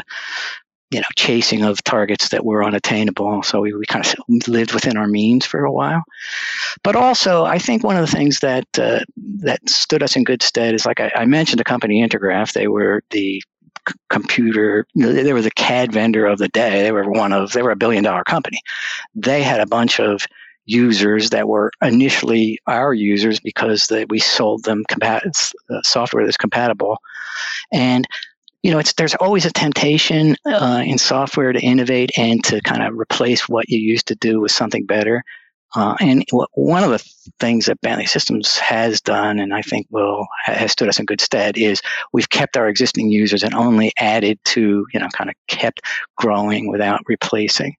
you 0.92 1.00
know, 1.00 1.08
chasing 1.16 1.64
of 1.64 1.84
targets 1.84 2.30
that 2.30 2.46
were 2.46 2.64
unattainable. 2.64 3.44
So 3.44 3.62
we, 3.62 3.74
we 3.74 3.86
kind 3.86 4.06
of 4.06 4.48
lived 4.48 4.74
within 4.74 4.98
our 4.98 5.08
means 5.08 5.46
for 5.46 5.64
a 5.64 5.72
while. 5.72 6.04
But 6.84 6.96
also, 6.96 7.46
I 7.46 7.60
think 7.60 7.84
one 7.84 7.96
of 7.96 8.10
the 8.10 8.16
things 8.16 8.40
that 8.40 8.66
uh, 8.80 9.02
that 9.44 9.68
stood 9.70 10.02
us 10.04 10.16
in 10.16 10.24
good 10.24 10.42
stead 10.42 10.74
is 10.74 10.86
like 10.86 11.00
I, 11.00 11.12
I 11.16 11.26
mentioned 11.26 11.60
the 11.60 11.64
company 11.64 12.02
Intergraph. 12.02 12.54
They 12.54 12.68
were 12.68 13.04
the 13.12 13.44
c- 13.88 13.96
computer. 14.10 14.88
They 14.96 15.34
were 15.34 15.42
the 15.42 15.52
CAD 15.52 15.92
vendor 15.92 16.26
of 16.26 16.40
the 16.40 16.50
day. 16.50 16.82
They 16.82 16.92
were 16.92 17.10
one 17.10 17.34
of. 17.34 17.52
They 17.52 17.62
were 17.62 17.72
a 17.72 17.76
billion 17.76 18.04
dollar 18.04 18.24
company. 18.24 18.60
They 19.14 19.44
had 19.44 19.60
a 19.60 19.68
bunch 19.68 20.00
of 20.00 20.26
users 20.66 21.32
that 21.32 21.48
were 21.48 21.72
initially 21.82 22.60
our 22.68 22.94
users 22.94 23.40
because 23.40 23.88
they, 23.88 24.06
we 24.06 24.20
sold 24.20 24.64
them 24.64 24.84
compat- 24.90 25.54
uh, 25.70 25.82
software 25.84 26.24
that's 26.26 26.38
compatible. 26.38 26.98
And 27.74 28.08
you 28.64 28.72
know, 28.72 28.80
it's 28.80 28.94
there's 28.94 29.16
always 29.16 29.46
a 29.46 29.52
temptation 29.52 30.36
uh, 30.46 30.84
in 30.86 30.98
software 30.98 31.54
to 31.54 31.60
innovate 31.60 32.12
and 32.18 32.44
to 32.46 32.60
kind 32.62 32.84
of 32.84 32.98
replace 32.98 33.48
what 33.48 33.70
you 33.70 33.80
used 33.80 34.08
to 34.08 34.16
do 34.16 34.42
with 34.42 34.52
something 34.52 34.86
better. 34.86 35.24
Uh, 35.76 35.96
and 36.00 36.26
one 36.56 36.84
of 36.84 36.90
the 36.90 37.04
things 37.40 37.68
that 37.68 37.80
Bentley 37.82 38.08
Systems 38.08 38.58
has 38.58 39.00
done, 39.02 39.40
and 39.40 39.54
I 39.54 39.62
think 39.62 39.86
will 39.92 40.28
has 40.46 40.72
stood 40.72 40.90
us 40.90 41.00
in 41.00 41.06
good 41.06 41.22
stead, 41.22 41.58
is 41.58 41.82
we've 42.12 42.30
kept 42.30 42.58
our 42.58 42.68
existing 42.68 43.12
users 43.12 43.44
and 43.44 43.54
only 43.54 43.92
added 44.00 44.40
to, 44.46 44.88
you 44.92 45.00
know, 45.00 45.10
kind 45.10 45.30
of 45.30 45.36
kept 45.48 45.82
growing 46.18 46.72
without 46.72 47.02
replacing. 47.08 47.76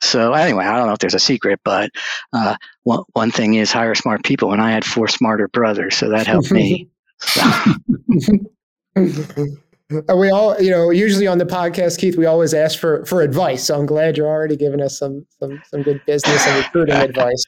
So 0.00 0.32
anyway, 0.32 0.64
I 0.64 0.76
don't 0.76 0.86
know 0.86 0.94
if 0.94 0.98
there's 1.00 1.14
a 1.14 1.18
secret, 1.18 1.60
but 1.62 1.90
uh, 2.32 2.56
one, 2.84 3.02
one 3.12 3.30
thing 3.30 3.54
is 3.54 3.70
hire 3.70 3.94
smart 3.94 4.24
people, 4.24 4.52
and 4.52 4.62
I 4.62 4.70
had 4.70 4.84
four 4.84 5.06
smarter 5.06 5.48
brothers, 5.48 5.94
so 5.96 6.08
that 6.08 6.26
helped 6.26 6.50
me. 6.50 6.88
we 9.90 10.30
all, 10.30 10.60
you 10.60 10.70
know, 10.70 10.90
usually 10.90 11.26
on 11.26 11.38
the 11.38 11.44
podcast, 11.44 11.98
Keith, 11.98 12.16
we 12.16 12.26
always 12.26 12.52
ask 12.52 12.78
for 12.78 13.04
for 13.06 13.22
advice. 13.22 13.64
So 13.64 13.78
I'm 13.78 13.86
glad 13.86 14.16
you're 14.16 14.26
already 14.26 14.56
giving 14.56 14.80
us 14.80 14.98
some 14.98 15.26
some 15.38 15.62
some 15.66 15.82
good 15.82 16.00
business 16.06 16.46
and 16.46 16.64
recruiting 16.64 16.96
advice. 16.96 17.44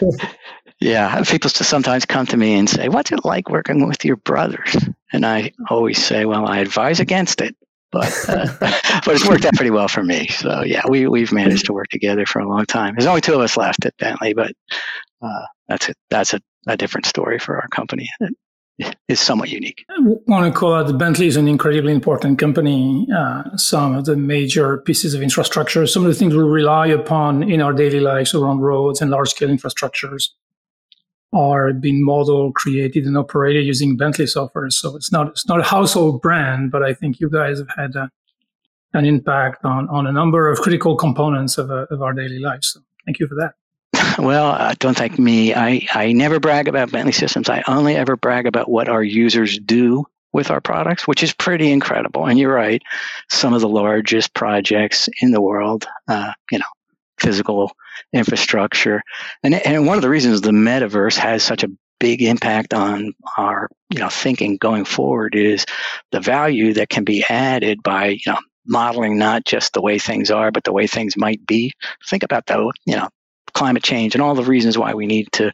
yeah, 0.80 1.22
people 1.24 1.50
sometimes 1.50 2.04
come 2.04 2.26
to 2.26 2.36
me 2.36 2.54
and 2.54 2.68
say, 2.68 2.88
"What's 2.88 3.10
it 3.10 3.24
like 3.24 3.48
working 3.48 3.86
with 3.86 4.04
your 4.04 4.16
brothers?" 4.16 4.76
And 5.12 5.26
I 5.26 5.52
always 5.68 6.02
say, 6.02 6.26
"Well, 6.26 6.46
I 6.46 6.58
advise 6.58 7.00
against 7.00 7.40
it." 7.40 7.56
But 7.90 8.12
uh, 8.28 8.46
but 8.60 9.08
it's 9.08 9.26
worked 9.26 9.44
out 9.44 9.54
pretty 9.54 9.70
well 9.70 9.88
for 9.88 10.04
me. 10.04 10.28
So 10.28 10.62
yeah, 10.62 10.82
we 10.88 11.08
we've 11.08 11.32
managed 11.32 11.66
to 11.66 11.72
work 11.72 11.88
together 11.88 12.24
for 12.24 12.38
a 12.38 12.48
long 12.48 12.66
time. 12.66 12.94
There's 12.94 13.06
only 13.06 13.20
two 13.20 13.34
of 13.34 13.40
us 13.40 13.56
left 13.56 13.84
at 13.84 13.96
Bentley, 13.96 14.32
but 14.32 14.52
uh, 15.22 15.46
that's 15.66 15.88
it. 15.88 15.96
That's 16.10 16.34
a, 16.34 16.40
a 16.68 16.76
different 16.76 17.06
story 17.06 17.40
for 17.40 17.56
our 17.56 17.68
company 17.68 18.08
is 19.08 19.20
somewhat 19.20 19.48
unique. 19.48 19.84
I 19.90 20.00
want 20.00 20.52
to 20.52 20.58
call 20.58 20.74
out 20.74 20.98
Bentley 20.98 21.26
is 21.26 21.36
an 21.36 21.48
incredibly 21.48 21.92
important 21.92 22.38
company. 22.38 23.06
Uh, 23.14 23.56
some 23.56 23.96
of 23.96 24.04
the 24.04 24.16
major 24.16 24.78
pieces 24.78 25.14
of 25.14 25.22
infrastructure, 25.22 25.86
some 25.86 26.04
of 26.04 26.08
the 26.08 26.14
things 26.14 26.34
we 26.34 26.42
rely 26.42 26.86
upon 26.86 27.42
in 27.42 27.60
our 27.60 27.72
daily 27.72 28.00
lives 28.00 28.34
around 28.34 28.60
roads 28.60 29.00
and 29.00 29.10
large 29.10 29.30
scale 29.30 29.48
infrastructures 29.48 30.28
are 31.32 31.72
being 31.72 32.04
modeled, 32.04 32.54
created, 32.54 33.04
and 33.04 33.18
operated 33.18 33.66
using 33.66 33.96
Bentley 33.96 34.26
software. 34.26 34.70
So 34.70 34.96
it's 34.96 35.12
not 35.12 35.28
it's 35.28 35.46
not 35.46 35.60
a 35.60 35.64
household 35.64 36.22
brand, 36.22 36.70
but 36.70 36.82
I 36.82 36.94
think 36.94 37.20
you 37.20 37.28
guys 37.28 37.58
have 37.58 37.68
had 37.76 37.96
a, 37.96 38.02
uh, 38.02 38.08
an 38.94 39.04
impact 39.04 39.64
on 39.64 39.88
on 39.90 40.06
a 40.06 40.12
number 40.12 40.50
of 40.50 40.58
critical 40.60 40.96
components 40.96 41.58
of, 41.58 41.70
uh, 41.70 41.86
of 41.90 42.00
our 42.00 42.14
daily 42.14 42.38
lives. 42.38 42.72
So 42.72 42.80
thank 43.04 43.18
you 43.18 43.26
for 43.26 43.34
that. 43.34 43.54
Well, 44.16 44.52
uh, 44.52 44.74
don't 44.78 44.96
thank 44.96 45.18
me. 45.18 45.54
I, 45.54 45.86
I 45.92 46.12
never 46.12 46.40
brag 46.40 46.68
about 46.68 46.92
Bentley 46.92 47.12
Systems. 47.12 47.48
I 47.48 47.62
only 47.66 47.96
ever 47.96 48.16
brag 48.16 48.46
about 48.46 48.70
what 48.70 48.88
our 48.88 49.02
users 49.02 49.58
do 49.58 50.06
with 50.32 50.50
our 50.50 50.60
products, 50.60 51.06
which 51.06 51.22
is 51.22 51.32
pretty 51.32 51.70
incredible. 51.70 52.26
And 52.26 52.38
you're 52.38 52.54
right, 52.54 52.82
some 53.28 53.54
of 53.54 53.60
the 53.60 53.68
largest 53.68 54.34
projects 54.34 55.08
in 55.20 55.30
the 55.30 55.40
world, 55.40 55.86
uh, 56.06 56.32
you 56.50 56.58
know, 56.58 56.64
physical 57.18 57.72
infrastructure. 58.12 59.02
And, 59.42 59.54
and 59.54 59.86
one 59.86 59.96
of 59.96 60.02
the 60.02 60.10
reasons 60.10 60.40
the 60.40 60.50
metaverse 60.50 61.16
has 61.16 61.42
such 61.42 61.64
a 61.64 61.70
big 61.98 62.22
impact 62.22 62.74
on 62.74 63.12
our, 63.36 63.68
you 63.90 63.98
know, 63.98 64.08
thinking 64.08 64.56
going 64.56 64.84
forward 64.84 65.34
is 65.34 65.66
the 66.12 66.20
value 66.20 66.74
that 66.74 66.88
can 66.88 67.04
be 67.04 67.24
added 67.28 67.82
by, 67.82 68.08
you 68.08 68.32
know, 68.32 68.38
modeling 68.66 69.18
not 69.18 69.44
just 69.44 69.72
the 69.72 69.80
way 69.80 69.98
things 69.98 70.30
are, 70.30 70.52
but 70.52 70.62
the 70.64 70.72
way 70.72 70.86
things 70.86 71.16
might 71.16 71.44
be. 71.46 71.72
Think 72.08 72.22
about 72.22 72.46
the 72.46 72.72
you 72.84 72.96
know, 72.96 73.08
climate 73.58 73.82
change 73.82 74.14
and 74.14 74.22
all 74.22 74.36
the 74.36 74.44
reasons 74.44 74.78
why 74.78 74.94
we 74.94 75.06
need 75.06 75.26
to 75.32 75.50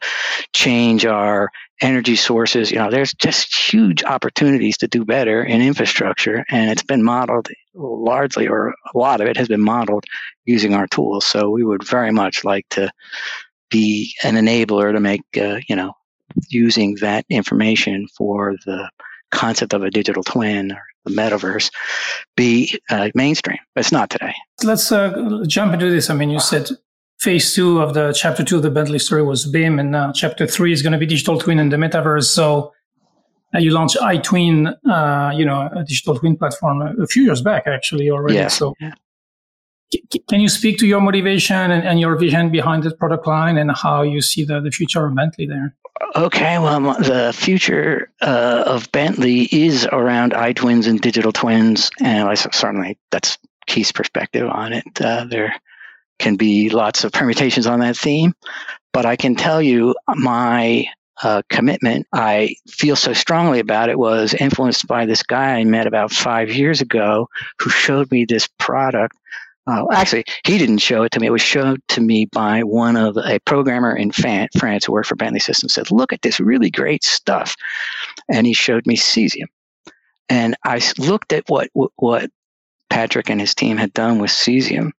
change 0.53 1.07
our 1.07 1.49
energy 1.81 2.15
sources. 2.15 2.69
You 2.69 2.77
know, 2.77 2.91
there's 2.91 3.13
just 3.15 3.55
huge 3.55 4.03
opportunities 4.03 4.77
to 4.77 4.87
do 4.87 5.03
better 5.03 5.43
in 5.43 5.61
infrastructure, 5.61 6.45
and 6.49 6.69
it's 6.69 6.83
been 6.83 7.03
modeled 7.03 7.47
largely, 7.73 8.47
or 8.47 8.69
a 8.69 8.97
lot 8.97 9.21
of 9.21 9.27
it 9.27 9.37
has 9.37 9.47
been 9.47 9.61
modeled 9.61 10.03
using 10.45 10.75
our 10.75 10.87
tools. 10.87 11.25
So 11.25 11.49
we 11.49 11.63
would 11.63 11.83
very 11.83 12.11
much 12.11 12.43
like 12.43 12.67
to 12.69 12.91
be 13.71 14.13
an 14.23 14.35
enabler 14.35 14.93
to 14.93 14.99
make, 14.99 15.23
uh, 15.37 15.59
you 15.67 15.75
know, 15.75 15.93
using 16.49 16.97
that 17.01 17.25
information 17.29 18.07
for 18.15 18.53
the 18.67 18.87
concept 19.31 19.73
of 19.73 19.81
a 19.81 19.89
digital 19.89 20.23
twin 20.23 20.71
or 20.71 20.83
the 21.05 21.11
metaverse 21.11 21.71
be 22.37 22.79
uh, 22.91 23.09
mainstream. 23.15 23.57
But 23.73 23.81
it's 23.81 23.91
not 23.91 24.11
today. 24.11 24.35
Let's 24.63 24.91
uh, 24.91 25.43
jump 25.47 25.73
into 25.73 25.89
this. 25.89 26.09
I 26.11 26.13
mean, 26.13 26.29
you 26.29 26.39
said 26.39 26.69
phase 27.19 27.53
two 27.53 27.81
of 27.81 27.93
the 27.93 28.13
chapter 28.13 28.43
two 28.43 28.57
of 28.57 28.63
the 28.63 28.71
Bentley 28.71 28.99
story 28.99 29.23
was 29.23 29.45
BIM, 29.45 29.79
and 29.79 29.91
now 29.91 30.11
chapter 30.11 30.45
three 30.45 30.71
is 30.71 30.81
going 30.81 30.93
to 30.93 30.99
be 30.99 31.05
digital 31.05 31.37
twin 31.37 31.59
and 31.59 31.71
the 31.71 31.77
metaverse. 31.77 32.25
So 32.25 32.73
uh, 33.53 33.59
you 33.59 33.71
launched 33.71 33.97
iTwin, 33.97 34.75
uh, 34.89 35.31
you 35.35 35.45
know, 35.45 35.69
a 35.75 35.83
digital 35.83 36.17
twin 36.17 36.37
platform 36.37 36.81
a 36.81 37.07
few 37.07 37.23
years 37.23 37.41
back, 37.41 37.63
actually 37.67 38.09
already. 38.09 38.35
Yeah. 38.35 38.47
So 38.47 38.73
yeah. 38.79 38.93
C- 39.93 40.23
can 40.27 40.41
you 40.41 40.49
speak 40.49 40.77
to 40.79 40.87
your 40.87 40.99
motivation 40.99 41.71
and, 41.71 41.87
and, 41.87 41.99
your 41.99 42.17
vision 42.17 42.51
behind 42.51 42.83
the 42.83 42.95
product 42.95 43.27
line 43.27 43.57
and 43.57 43.71
how 43.71 44.01
you 44.01 44.21
see 44.21 44.43
the, 44.43 44.59
the 44.59 44.71
future 44.71 45.05
of 45.05 45.15
Bentley 45.15 45.45
there? 45.45 45.75
Okay, 46.15 46.59
well, 46.59 46.81
the 46.99 47.33
future 47.33 48.11
uh, 48.21 48.63
of 48.65 48.91
Bentley 48.91 49.47
is 49.51 49.87
around 49.91 50.33
iTwins 50.33 50.87
and 50.87 50.99
digital 50.99 51.31
twins, 51.31 51.89
and 52.01 52.27
I 52.27 52.33
certainly 52.33 52.97
that's 53.11 53.37
Keith's 53.67 53.93
perspective 53.93 54.49
on 54.49 54.73
it. 54.73 55.01
Uh, 55.01 55.25
they're 55.29 55.55
can 56.19 56.35
be 56.35 56.69
lots 56.69 57.03
of 57.03 57.11
permutations 57.11 57.67
on 57.67 57.79
that 57.79 57.97
theme. 57.97 58.33
But 58.93 59.05
I 59.05 59.15
can 59.15 59.35
tell 59.35 59.61
you 59.61 59.95
my 60.07 60.85
uh, 61.23 61.41
commitment, 61.49 62.07
I 62.13 62.55
feel 62.67 62.95
so 62.95 63.13
strongly 63.13 63.59
about 63.59 63.89
it, 63.89 63.97
was 63.97 64.33
influenced 64.33 64.87
by 64.87 65.05
this 65.05 65.23
guy 65.23 65.55
I 65.55 65.63
met 65.63 65.87
about 65.87 66.11
five 66.11 66.51
years 66.51 66.81
ago 66.81 67.29
who 67.59 67.69
showed 67.69 68.11
me 68.11 68.25
this 68.25 68.47
product. 68.57 69.17
Uh, 69.67 69.85
actually, 69.91 70.25
he 70.45 70.57
didn't 70.57 70.77
show 70.77 71.03
it 71.03 71.11
to 71.11 71.19
me. 71.19 71.27
It 71.27 71.31
was 71.31 71.41
shown 71.41 71.77
to 71.89 72.01
me 72.01 72.25
by 72.25 72.61
one 72.61 72.95
of 72.95 73.17
a 73.17 73.39
programmer 73.45 73.95
in 73.95 74.11
France 74.11 74.85
who 74.85 74.91
worked 74.91 75.07
for 75.07 75.15
Bentley 75.15 75.39
Systems. 75.39 75.73
Said, 75.73 75.89
"Look 75.89 76.13
at 76.13 76.21
this 76.21 76.39
really 76.39 76.69
great 76.69 77.03
stuff," 77.03 77.55
and 78.29 78.45
he 78.45 78.53
showed 78.53 78.85
me 78.85 78.95
Cesium. 78.95 79.47
And 80.29 80.55
I 80.63 80.81
looked 80.99 81.33
at 81.33 81.45
what 81.47 81.69
what 81.95 82.29
Patrick 82.91 83.29
and 83.29 83.41
his 83.41 83.55
team 83.55 83.77
had 83.77 83.91
done 83.93 84.19
with 84.19 84.29
Cesium, 84.29 84.91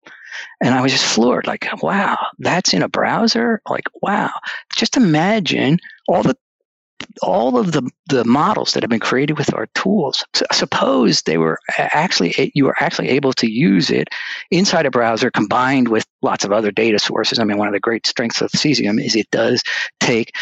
and 0.60 0.74
I 0.74 0.82
was 0.82 0.92
just 0.92 1.04
floored, 1.04 1.46
like, 1.46 1.66
wow, 1.82 2.16
that's 2.38 2.74
in 2.74 2.82
a 2.82 2.88
browser? 2.88 3.60
Like, 3.68 3.84
wow. 4.02 4.30
Just 4.74 4.96
imagine 4.96 5.78
all 6.08 6.22
the 6.22 6.36
all 7.22 7.58
of 7.58 7.72
the, 7.72 7.88
the 8.08 8.24
models 8.24 8.72
that 8.72 8.82
have 8.82 8.90
been 8.90 9.00
created 9.00 9.38
with 9.38 9.52
our 9.54 9.66
tools 9.74 10.24
suppose 10.52 11.22
they 11.22 11.38
were 11.38 11.58
actually 11.78 12.50
you 12.54 12.64
were 12.64 12.74
actually 12.80 13.08
able 13.08 13.32
to 13.32 13.50
use 13.50 13.90
it 13.90 14.08
inside 14.50 14.86
a 14.86 14.90
browser 14.90 15.30
combined 15.30 15.88
with 15.88 16.06
lots 16.22 16.44
of 16.44 16.52
other 16.52 16.70
data 16.70 16.98
sources 16.98 17.38
i 17.38 17.44
mean 17.44 17.58
one 17.58 17.68
of 17.68 17.74
the 17.74 17.80
great 17.80 18.06
strengths 18.06 18.40
of 18.40 18.50
cesium 18.50 19.02
is 19.02 19.14
it 19.14 19.30
does 19.30 19.62
take 20.00 20.32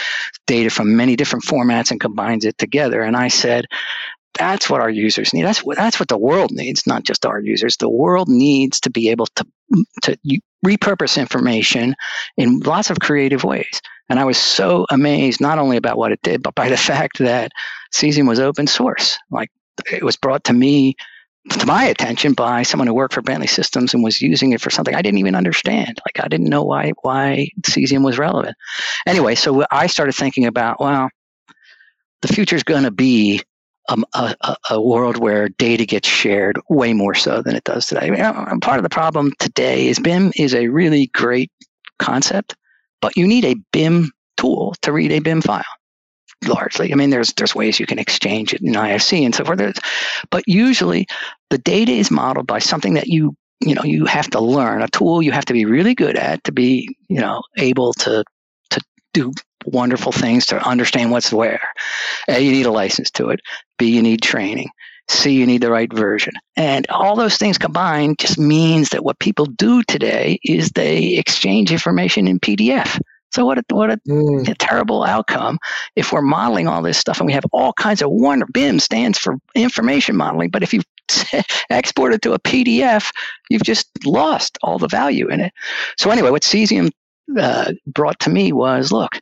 data 0.47 0.71
from 0.71 0.97
many 0.97 1.17
different 1.17 1.45
formats 1.45 1.91
and 1.91 2.01
combines 2.01 2.45
it 2.45 2.57
together 2.59 3.03
and 3.03 3.17
i 3.17 3.29
said 3.29 3.67
that's 4.35 4.69
what 4.69 4.81
our 4.81 4.91
users 4.91 5.33
need. 5.33 5.43
That's 5.43 5.65
what 5.65 5.77
that's 5.77 5.99
what 5.99 6.09
the 6.09 6.19
world 6.19 6.51
needs, 6.53 6.87
not 6.87 7.05
just 7.05 7.25
our 7.27 7.41
users. 7.41 7.77
The 7.77 7.89
world 7.89 8.29
needs 8.29 8.81
to 8.81 8.91
be 8.91 9.09
able 9.09 9.27
to 9.37 9.47
to 10.03 10.19
repurpose 10.65 11.19
information 11.19 11.95
in 12.37 12.61
lots 12.61 12.91
of 12.91 13.01
creative 13.01 13.45
ways. 13.45 13.81
And 14.09 14.19
I 14.19 14.25
was 14.25 14.39
so 14.39 14.87
amazed 14.91 15.41
not 15.41 15.59
only 15.59 15.77
about 15.77 15.97
what 15.97 16.13
it 16.13 16.21
did, 16.23 16.43
but 16.43 16.55
by 16.55 16.69
the 16.69 16.77
fact 16.91 17.19
that 17.19 17.53
Cesium 17.93 18.29
was 18.29 18.41
open 18.41 18.67
source. 18.67 19.19
Like 19.31 19.51
it 19.91 20.05
was 20.05 20.17
brought 20.17 20.45
to 20.45 20.53
me 20.53 20.95
to 21.51 21.67
my 21.67 21.85
attention 21.85 22.33
by 22.33 22.63
someone 22.63 22.87
who 22.87 22.95
worked 22.95 23.15
for 23.15 23.23
Bentley 23.23 23.47
Systems 23.47 23.93
and 23.93 24.03
was 24.03 24.23
using 24.23 24.53
it 24.53 24.61
for 24.61 24.71
something 24.71 24.95
I 24.95 25.03
didn't 25.03 25.19
even 25.19 25.35
understand. 25.35 26.01
Like 26.07 26.25
I 26.25 26.29
didn't 26.29 26.49
know 26.49 26.65
why 26.65 26.93
why 27.03 27.49
Cesium 27.63 28.05
was 28.05 28.19
relevant. 28.19 28.57
Anyway, 29.07 29.35
so 29.35 29.65
I 29.71 29.87
started 29.87 30.15
thinking 30.15 30.47
about 30.47 30.81
well, 30.81 31.11
the 32.23 32.29
future 32.29 32.57
is 32.57 32.63
going 32.63 32.85
to 32.85 32.91
be 32.91 33.43
um, 33.89 34.05
a, 34.15 34.35
a, 34.71 34.81
world 34.81 35.19
where 35.19 35.49
data 35.51 35.85
gets 35.85 36.09
shared 36.09 36.59
way 36.69 36.93
more 36.93 37.15
so 37.15 37.43
than 37.43 37.55
it 37.55 37.65
does 37.65 37.87
today. 37.87 38.07
I 38.07 38.11
mean, 38.11 38.61
part 38.61 38.79
of 38.79 38.83
the 38.83 38.89
problem 38.89 39.33
today 39.39 39.89
is 39.89 39.99
BIM 39.99 40.33
is 40.37 40.55
a 40.55 40.69
really 40.69 41.09
great 41.09 41.51
concept, 41.99 42.57
but 43.01 43.17
you 43.17 43.27
need 43.27 43.45
a 43.45 43.57
BIM 43.73 44.11
tool 44.37 44.75
to 44.83 44.93
read 44.93 45.13
a 45.13 45.21
BIM 45.21 45.43
file. 45.43 45.65
Largely, 46.47 46.93
I 46.93 46.97
mean, 46.97 47.11
there's 47.11 47.33
there's 47.35 47.55
ways 47.55 47.81
you 47.81 47.87
can 47.87 47.99
exchange 47.99 48.53
it 48.53 48.61
in 48.61 48.75
IFC 48.75 49.25
and 49.25 49.35
so 49.35 49.45
forth. 49.45 49.79
But 50.31 50.45
usually, 50.47 51.07
the 51.49 51.59
data 51.59 51.93
is 51.93 52.11
modeled 52.11 52.47
by 52.47 52.59
something 52.59 52.95
that 52.95 53.07
you 53.07 53.35
you 53.61 53.75
know 53.75 53.83
you 53.83 54.05
have 54.05 54.29
to 54.31 54.41
learn 54.41 54.83
a 54.83 54.89
tool 54.89 55.23
you 55.23 55.33
have 55.33 55.45
to 55.47 55.53
be 55.53 55.65
really 55.65 55.95
good 55.95 56.17
at 56.17 56.43
to 56.45 56.53
be 56.53 56.97
you 57.09 57.21
know 57.21 57.41
able 57.57 57.93
to 57.95 58.25
to 58.71 58.81
do 59.15 59.33
wonderful 59.67 60.13
things 60.13 60.47
to 60.47 60.69
understand 60.69 61.11
what's 61.11 61.33
where. 61.33 61.63
A, 62.29 62.41
you 62.41 62.53
need 62.53 62.67
a 62.67 62.73
license 62.73 63.11
to 63.13 63.31
it. 63.31 63.41
B, 63.79 63.89
you 63.89 64.03
need 64.03 64.23
training. 64.23 64.69
C, 65.09 65.33
you 65.33 65.47
need 65.47 65.63
the 65.63 65.71
right 65.71 65.93
version. 65.93 66.33
And 66.57 66.87
all 66.89 67.15
those 67.15 67.37
things 67.37 67.59
combined 67.59 68.19
just 68.19 68.39
means 68.39 68.91
that 68.91 69.05
what 69.05 69.19
people 69.19 69.47
do 69.47 69.83
today 69.83 70.39
is 70.45 70.71
they 70.71 71.17
exchange 71.17 71.71
information 71.73 72.27
in 72.27 72.41
PDF. 72.41 72.99
So 73.35 73.45
what 73.45 73.59
a, 73.59 73.65
what 73.71 73.91
a, 73.91 73.97
mm. 74.09 74.49
a, 74.49 74.55
terrible 74.55 75.03
outcome 75.03 75.59
if 75.97 76.13
we're 76.13 76.23
modeling 76.23 76.69
all 76.69 76.83
this 76.83 76.97
stuff 76.97 77.19
and 77.19 77.27
we 77.27 77.33
have 77.33 77.45
all 77.53 77.73
kinds 77.73 78.01
of 78.01 78.11
wonder. 78.11 78.47
BIM 78.47 78.79
stands 78.79 79.19
for 79.19 79.37
information 79.57 80.15
modeling, 80.15 80.51
but 80.51 80.63
if 80.63 80.73
you 80.73 80.83
export 81.71 82.15
it 82.15 82.23
to 82.23 82.33
a 82.33 82.39
PDF, 82.39 83.11
you've 83.51 83.65
just 83.65 83.89
lost 84.07 84.57
all 84.63 84.79
the 84.79 84.89
value 84.89 85.29
in 85.29 85.41
it. 85.41 85.53
So 85.99 86.11
anyway, 86.11 86.31
what 86.31 86.43
Cesium 86.43 86.93
uh, 87.37 87.73
brought 87.87 88.21
to 88.21 88.31
me 88.31 88.53
was, 88.53 88.93
look, 88.93 89.19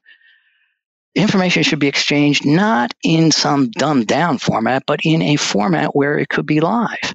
information 1.14 1.62
should 1.62 1.78
be 1.78 1.88
exchanged 1.88 2.46
not 2.46 2.92
in 3.04 3.30
some 3.30 3.70
dumbed 3.70 4.06
down 4.06 4.38
format, 4.38 4.84
but 4.86 5.00
in 5.04 5.22
a 5.22 5.36
format 5.36 5.94
where 5.94 6.18
it 6.18 6.28
could 6.28 6.46
be 6.46 6.60
live. 6.60 7.14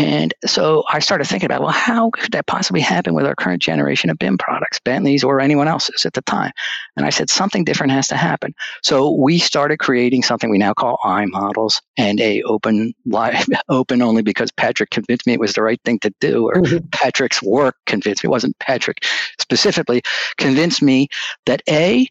And 0.00 0.32
so 0.46 0.84
I 0.88 1.00
started 1.00 1.26
thinking 1.26 1.46
about, 1.46 1.60
well, 1.60 1.72
how 1.72 2.10
could 2.10 2.30
that 2.32 2.46
possibly 2.46 2.80
happen 2.80 3.14
with 3.14 3.26
our 3.26 3.34
current 3.34 3.60
generation 3.60 4.10
of 4.10 4.18
BIM 4.18 4.38
products, 4.38 4.78
Bentley's 4.78 5.24
or 5.24 5.40
anyone 5.40 5.66
else's 5.66 6.06
at 6.06 6.12
the 6.12 6.22
time? 6.22 6.52
And 6.96 7.04
I 7.04 7.10
said, 7.10 7.28
something 7.28 7.64
different 7.64 7.92
has 7.92 8.06
to 8.08 8.16
happen. 8.16 8.54
So 8.84 9.10
we 9.10 9.40
started 9.40 9.78
creating 9.78 10.22
something 10.22 10.50
we 10.50 10.58
now 10.58 10.72
call 10.72 10.98
iModels 11.04 11.80
and 11.96 12.20
a 12.20 12.42
open 12.42 12.94
live, 13.06 13.44
open 13.68 14.00
only 14.00 14.22
because 14.22 14.52
Patrick 14.52 14.90
convinced 14.90 15.26
me 15.26 15.32
it 15.32 15.40
was 15.40 15.54
the 15.54 15.62
right 15.64 15.80
thing 15.84 15.98
to 16.00 16.14
do, 16.20 16.46
or 16.46 16.62
mm-hmm. 16.62 16.86
Patrick's 16.92 17.42
work 17.42 17.74
convinced 17.86 18.22
me, 18.22 18.28
it 18.28 18.30
wasn't 18.30 18.56
Patrick 18.60 19.04
specifically, 19.40 20.00
convinced 20.36 20.80
me 20.80 21.08
that 21.46 21.60
A, 21.68 22.06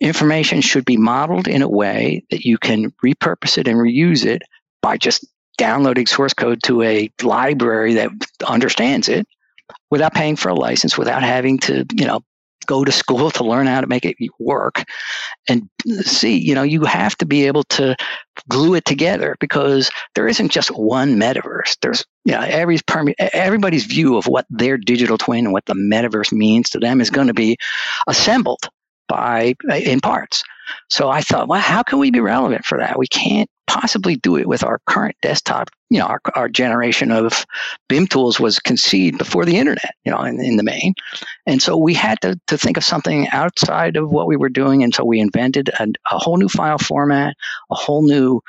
information 0.00 0.60
should 0.60 0.84
be 0.84 0.96
modeled 0.96 1.48
in 1.48 1.62
a 1.62 1.68
way 1.68 2.24
that 2.30 2.44
you 2.44 2.58
can 2.58 2.92
repurpose 3.04 3.58
it 3.58 3.68
and 3.68 3.78
reuse 3.78 4.24
it 4.24 4.42
by 4.80 4.96
just 4.96 5.26
downloading 5.56 6.06
source 6.06 6.32
code 6.32 6.62
to 6.62 6.82
a 6.82 7.10
library 7.22 7.94
that 7.94 8.10
understands 8.46 9.08
it 9.08 9.26
without 9.90 10.14
paying 10.14 10.36
for 10.36 10.50
a 10.50 10.54
license, 10.54 10.96
without 10.96 11.22
having 11.22 11.58
to, 11.58 11.84
you 11.92 12.06
know, 12.06 12.20
go 12.66 12.84
to 12.84 12.92
school 12.92 13.30
to 13.32 13.44
learn 13.44 13.66
how 13.66 13.80
to 13.80 13.88
make 13.88 14.04
it 14.04 14.16
work. 14.38 14.84
And 15.48 15.68
see, 16.02 16.38
you 16.38 16.54
know, 16.54 16.62
you 16.62 16.84
have 16.84 17.16
to 17.18 17.26
be 17.26 17.46
able 17.46 17.64
to 17.64 17.96
glue 18.48 18.74
it 18.74 18.84
together 18.84 19.34
because 19.40 19.90
there 20.14 20.28
isn't 20.28 20.50
just 20.50 20.70
one 20.70 21.16
metaverse. 21.16 21.76
There's, 21.82 22.04
you 22.24 22.32
know, 22.32 22.40
every 22.40 22.78
everybody's 23.18 23.86
view 23.86 24.16
of 24.16 24.26
what 24.26 24.46
their 24.48 24.76
digital 24.76 25.18
twin 25.18 25.46
and 25.46 25.52
what 25.52 25.66
the 25.66 25.74
metaverse 25.74 26.32
means 26.32 26.70
to 26.70 26.78
them 26.78 27.00
is 27.00 27.10
going 27.10 27.26
to 27.26 27.34
be 27.34 27.56
assembled 28.06 28.68
by 29.08 29.54
in 29.70 30.00
parts. 30.00 30.44
So 30.90 31.08
I 31.08 31.20
thought, 31.20 31.48
well, 31.48 31.60
how 31.60 31.82
can 31.82 31.98
we 31.98 32.10
be 32.10 32.20
relevant 32.20 32.64
for 32.64 32.78
that? 32.78 32.98
We 32.98 33.06
can't 33.06 33.48
possibly 33.66 34.16
do 34.16 34.36
it 34.36 34.48
with 34.48 34.64
our 34.64 34.80
current 34.86 35.16
desktop. 35.22 35.70
You 35.90 35.98
know, 35.98 36.06
our, 36.06 36.20
our 36.34 36.48
generation 36.48 37.10
of 37.10 37.44
BIM 37.88 38.06
tools 38.06 38.40
was 38.40 38.58
conceived 38.58 39.18
before 39.18 39.44
the 39.44 39.56
internet, 39.56 39.94
you 40.04 40.12
know, 40.12 40.22
in, 40.22 40.40
in 40.40 40.56
the 40.56 40.62
main. 40.62 40.94
And 41.46 41.62
so 41.62 41.76
we 41.76 41.94
had 41.94 42.20
to, 42.22 42.38
to 42.46 42.58
think 42.58 42.76
of 42.76 42.84
something 42.84 43.28
outside 43.28 43.96
of 43.96 44.10
what 44.10 44.26
we 44.26 44.36
were 44.36 44.48
doing. 44.48 44.82
And 44.82 44.94
so 44.94 45.04
we 45.04 45.20
invented 45.20 45.68
a, 45.68 45.86
a 46.10 46.18
whole 46.18 46.36
new 46.36 46.48
file 46.48 46.78
format, 46.78 47.34
a 47.70 47.74
whole 47.74 48.02
new 48.02 48.40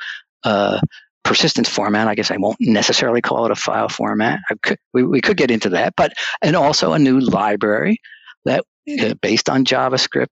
uh, 0.44 0.80
persistence 1.24 1.70
format. 1.70 2.08
I 2.08 2.16
guess 2.16 2.32
I 2.32 2.38
won't 2.38 2.58
necessarily 2.60 3.22
call 3.22 3.46
it 3.46 3.52
a 3.52 3.56
file 3.56 3.90
format. 3.90 4.40
Could, 4.64 4.78
we, 4.94 5.04
we 5.04 5.22
could 5.22 5.38
get 5.38 5.52
into 5.52 5.70
that, 5.70 5.94
but 5.96 6.14
and 6.42 6.56
also 6.56 6.94
a 6.94 7.00
new 7.00 7.20
library 7.20 8.00
that 8.46 8.64
uh, 9.00 9.14
based 9.22 9.50
on 9.50 9.66
JavaScript, 9.66 10.28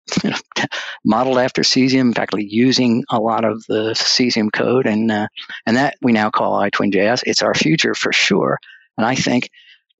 modeled 1.05 1.37
after 1.37 1.61
Cesium, 1.61 2.01
in 2.01 2.13
fact, 2.13 2.33
using 2.37 3.03
a 3.09 3.19
lot 3.19 3.45
of 3.45 3.63
the 3.67 3.91
Cesium 3.93 4.51
code, 4.51 4.87
and 4.87 5.11
uh, 5.11 5.27
and 5.65 5.77
that 5.77 5.95
we 6.01 6.11
now 6.11 6.29
call 6.29 6.59
iTwin.js. 6.59 7.23
It's 7.25 7.43
our 7.43 7.53
future 7.53 7.93
for 7.93 8.11
sure, 8.11 8.57
and 8.97 9.05
I 9.05 9.15
think 9.15 9.49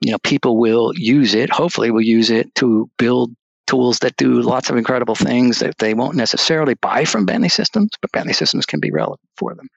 you 0.02 0.12
know 0.12 0.18
people 0.20 0.58
will 0.58 0.94
use 0.96 1.36
it. 1.36 1.50
Hopefully, 1.50 1.92
will 1.92 2.02
use 2.02 2.30
it 2.30 2.54
to 2.56 2.90
build 2.98 3.34
tools 3.68 4.00
that 4.00 4.16
do 4.16 4.42
lots 4.42 4.70
of 4.70 4.78
incredible 4.78 5.14
things 5.14 5.60
that 5.60 5.78
they 5.78 5.94
won't 5.94 6.16
necessarily 6.16 6.74
buy 6.76 7.06
from 7.06 7.26
Bentley 7.26 7.50
Systems, 7.50 7.92
but 8.02 8.12
Bentley 8.14 8.34
Systems 8.34 8.66
can 8.66 8.80
be 8.80 8.92
relevant 8.92 9.20
for 9.38 9.54
them. 9.54 9.68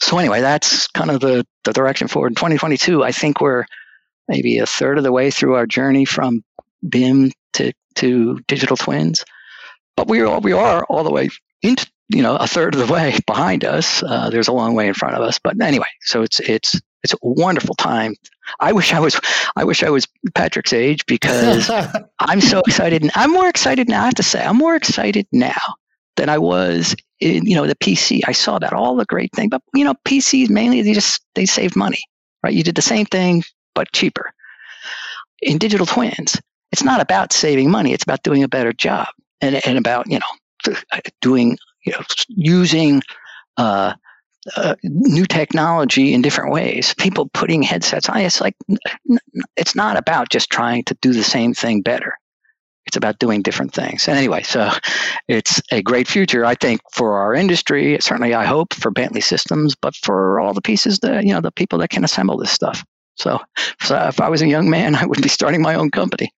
So 0.00 0.18
anyway, 0.18 0.42
that's 0.42 0.86
kind 0.88 1.10
of 1.10 1.20
the, 1.20 1.46
the 1.64 1.72
direction 1.72 2.06
forward. 2.06 2.32
In 2.32 2.34
2022, 2.36 3.02
I 3.02 3.12
think 3.12 3.40
we're 3.40 3.64
maybe 4.28 4.58
a 4.58 4.66
third 4.66 4.98
of 4.98 5.04
the 5.04 5.12
way 5.12 5.30
through 5.30 5.54
our 5.54 5.66
journey 5.66 6.04
from 6.04 6.44
BIM 6.86 7.32
to 7.54 7.72
to 7.96 8.40
digital 8.46 8.76
twins, 8.76 9.24
but 9.96 10.08
we 10.08 10.20
are 10.20 10.40
we 10.40 10.52
are 10.52 10.84
all 10.84 11.04
the 11.04 11.12
way 11.12 11.28
into 11.62 11.90
you 12.08 12.22
know 12.22 12.36
a 12.36 12.46
third 12.46 12.74
of 12.74 12.86
the 12.86 12.92
way 12.92 13.18
behind 13.26 13.64
us. 13.64 14.02
Uh, 14.02 14.30
there's 14.30 14.48
a 14.48 14.52
long 14.52 14.74
way 14.74 14.88
in 14.88 14.94
front 14.94 15.16
of 15.16 15.22
us, 15.22 15.38
but 15.42 15.60
anyway, 15.60 15.86
so 16.02 16.22
it's 16.22 16.40
it's 16.40 16.80
it's 17.02 17.12
a 17.12 17.18
wonderful 17.22 17.74
time. 17.74 18.14
I 18.60 18.72
wish 18.72 18.92
I 18.92 19.00
was 19.00 19.20
I 19.56 19.64
wish 19.64 19.82
I 19.82 19.90
was 19.90 20.06
Patrick's 20.34 20.72
age 20.72 21.04
because 21.06 21.70
I'm 22.20 22.40
so 22.40 22.60
excited. 22.66 23.02
And 23.02 23.12
I'm 23.14 23.30
more 23.30 23.48
excited 23.48 23.88
now. 23.88 24.02
I 24.02 24.06
have 24.06 24.14
to 24.14 24.22
say, 24.22 24.44
I'm 24.44 24.56
more 24.56 24.74
excited 24.74 25.26
now 25.32 25.60
than 26.16 26.28
I 26.28 26.38
was 26.38 26.96
in 27.20 27.46
you 27.46 27.56
know 27.56 27.66
the 27.66 27.76
PC. 27.76 28.20
I 28.26 28.32
saw 28.32 28.58
that 28.58 28.72
all 28.72 28.96
the 28.96 29.04
great 29.04 29.32
thing, 29.32 29.48
but 29.48 29.62
you 29.74 29.84
know 29.84 29.94
PCs 30.06 30.50
mainly 30.50 30.82
they 30.82 30.94
just 30.94 31.22
they 31.34 31.46
saved 31.46 31.76
money, 31.76 32.00
right? 32.42 32.54
You 32.54 32.62
did 32.62 32.74
the 32.74 32.82
same 32.82 33.06
thing 33.06 33.44
but 33.74 33.92
cheaper. 33.92 34.32
In 35.42 35.58
digital 35.58 35.86
twins, 35.86 36.40
it's 36.74 36.82
not 36.82 37.00
about 37.00 37.32
saving 37.32 37.70
money. 37.70 37.92
It's 37.92 38.02
about 38.02 38.24
doing 38.24 38.42
a 38.42 38.48
better 38.48 38.72
job 38.72 39.06
and, 39.40 39.64
and 39.64 39.78
about, 39.78 40.10
you 40.10 40.18
know, 40.18 40.74
doing, 41.20 41.56
you 41.86 41.92
know, 41.92 42.00
using, 42.26 43.00
uh, 43.56 43.94
uh, 44.56 44.74
new 44.82 45.24
technology 45.24 46.12
in 46.12 46.20
different 46.20 46.50
ways. 46.50 46.92
People 46.98 47.30
putting 47.32 47.62
headsets 47.62 48.08
on. 48.08 48.18
It's 48.18 48.40
like 48.40 48.56
it's 49.56 49.76
not 49.76 49.96
about 49.96 50.30
just 50.30 50.50
trying 50.50 50.82
to 50.84 50.96
do 51.00 51.12
the 51.12 51.22
same 51.22 51.54
thing 51.54 51.80
better. 51.80 52.14
It's 52.86 52.96
about 52.96 53.20
doing 53.20 53.40
different 53.40 53.72
things. 53.72 54.08
And 54.08 54.18
anyway, 54.18 54.42
so 54.42 54.68
it's 55.28 55.62
a 55.70 55.80
great 55.80 56.08
future, 56.08 56.44
I 56.44 56.56
think, 56.56 56.80
for 56.92 57.18
our 57.18 57.34
industry. 57.34 57.96
Certainly, 58.00 58.34
I 58.34 58.46
hope 58.46 58.74
for 58.74 58.90
Bentley 58.90 59.20
Systems, 59.20 59.76
but 59.76 59.94
for 59.94 60.40
all 60.40 60.52
the 60.52 60.60
pieces 60.60 60.98
that 60.98 61.24
you 61.24 61.32
know, 61.32 61.40
the 61.40 61.52
people 61.52 61.78
that 61.78 61.90
can 61.90 62.02
assemble 62.02 62.36
this 62.36 62.50
stuff. 62.50 62.84
So, 63.14 63.40
so 63.80 63.96
if 64.08 64.20
I 64.20 64.28
was 64.28 64.42
a 64.42 64.48
young 64.48 64.68
man, 64.68 64.94
I 65.02 65.06
would 65.06 65.22
be 65.22 65.28
starting 65.28 65.62
my 65.62 65.76
own 65.76 65.92
company. 65.92 66.30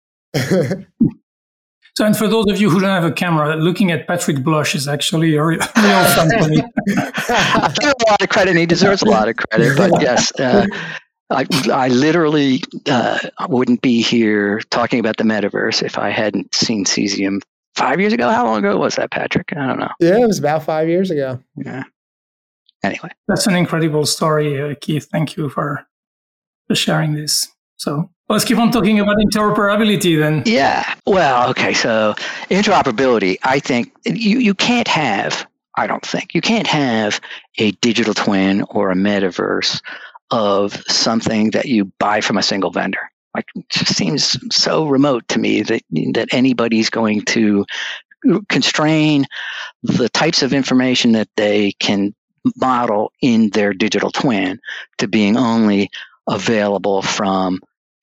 So, 1.96 2.04
and 2.04 2.16
for 2.16 2.26
those 2.26 2.46
of 2.50 2.60
you 2.60 2.70
who 2.70 2.80
don't 2.80 2.90
have 2.90 3.04
a 3.04 3.12
camera, 3.12 3.54
looking 3.54 3.92
at 3.92 4.08
Patrick 4.08 4.42
Blush 4.42 4.74
is 4.74 4.88
actually 4.88 5.36
a 5.36 5.44
real, 5.44 5.60
real 5.60 6.04
fun 6.06 6.28
for 6.28 6.48
me. 6.48 6.60
I 6.88 7.72
give 7.78 7.90
him 7.90 7.94
a 8.04 8.10
lot 8.10 8.20
of 8.20 8.28
credit, 8.30 8.50
and 8.50 8.58
he 8.58 8.66
deserves 8.66 9.02
a 9.02 9.04
lot 9.04 9.28
of 9.28 9.36
credit. 9.36 9.76
But 9.78 10.02
yes, 10.02 10.32
uh, 10.40 10.66
I, 11.30 11.46
I 11.72 11.86
literally 11.88 12.64
uh, 12.86 13.20
wouldn't 13.48 13.80
be 13.80 14.02
here 14.02 14.60
talking 14.70 14.98
about 14.98 15.18
the 15.18 15.24
metaverse 15.24 15.84
if 15.84 15.96
I 15.96 16.10
hadn't 16.10 16.52
seen 16.52 16.84
Cesium 16.84 17.40
five 17.76 18.00
years 18.00 18.12
ago. 18.12 18.28
How 18.28 18.44
long 18.44 18.58
ago 18.58 18.76
was 18.76 18.96
that, 18.96 19.12
Patrick? 19.12 19.52
I 19.56 19.64
don't 19.64 19.78
know. 19.78 19.92
Yeah, 20.00 20.18
it 20.18 20.26
was 20.26 20.40
about 20.40 20.64
five 20.64 20.88
years 20.88 21.12
ago. 21.12 21.38
Yeah. 21.56 21.84
Anyway, 22.82 23.10
that's 23.28 23.46
an 23.46 23.54
incredible 23.54 24.04
story, 24.04 24.60
uh, 24.60 24.74
Keith. 24.80 25.06
Thank 25.12 25.36
you 25.36 25.48
for, 25.48 25.86
for 26.66 26.74
sharing 26.74 27.14
this. 27.14 27.53
So 27.76 28.10
let's 28.28 28.44
keep 28.44 28.58
on 28.58 28.70
talking 28.70 29.00
about 29.00 29.16
interoperability 29.16 30.18
then. 30.18 30.42
Yeah. 30.46 30.94
Well, 31.06 31.50
okay. 31.50 31.74
So 31.74 32.14
interoperability, 32.50 33.36
I 33.42 33.60
think 33.60 33.92
you, 34.04 34.38
you 34.38 34.54
can't 34.54 34.88
have, 34.88 35.46
I 35.76 35.86
don't 35.86 36.04
think, 36.04 36.34
you 36.34 36.40
can't 36.40 36.66
have 36.66 37.20
a 37.58 37.72
digital 37.72 38.14
twin 38.14 38.64
or 38.70 38.90
a 38.90 38.94
metaverse 38.94 39.80
of 40.30 40.72
something 40.88 41.50
that 41.50 41.66
you 41.66 41.86
buy 41.98 42.20
from 42.20 42.38
a 42.38 42.42
single 42.42 42.70
vendor. 42.70 43.10
Like 43.34 43.46
it 43.54 43.68
just 43.68 43.94
seems 43.94 44.38
so 44.54 44.86
remote 44.86 45.26
to 45.28 45.38
me 45.38 45.62
that 45.62 45.82
that 46.14 46.28
anybody's 46.32 46.88
going 46.88 47.22
to 47.22 47.66
constrain 48.48 49.26
the 49.82 50.08
types 50.08 50.42
of 50.42 50.52
information 50.52 51.12
that 51.12 51.28
they 51.36 51.72
can 51.72 52.14
model 52.56 53.12
in 53.20 53.50
their 53.50 53.72
digital 53.72 54.10
twin 54.10 54.60
to 54.98 55.08
being 55.08 55.36
only 55.36 55.90
available 56.28 57.02
from 57.02 57.60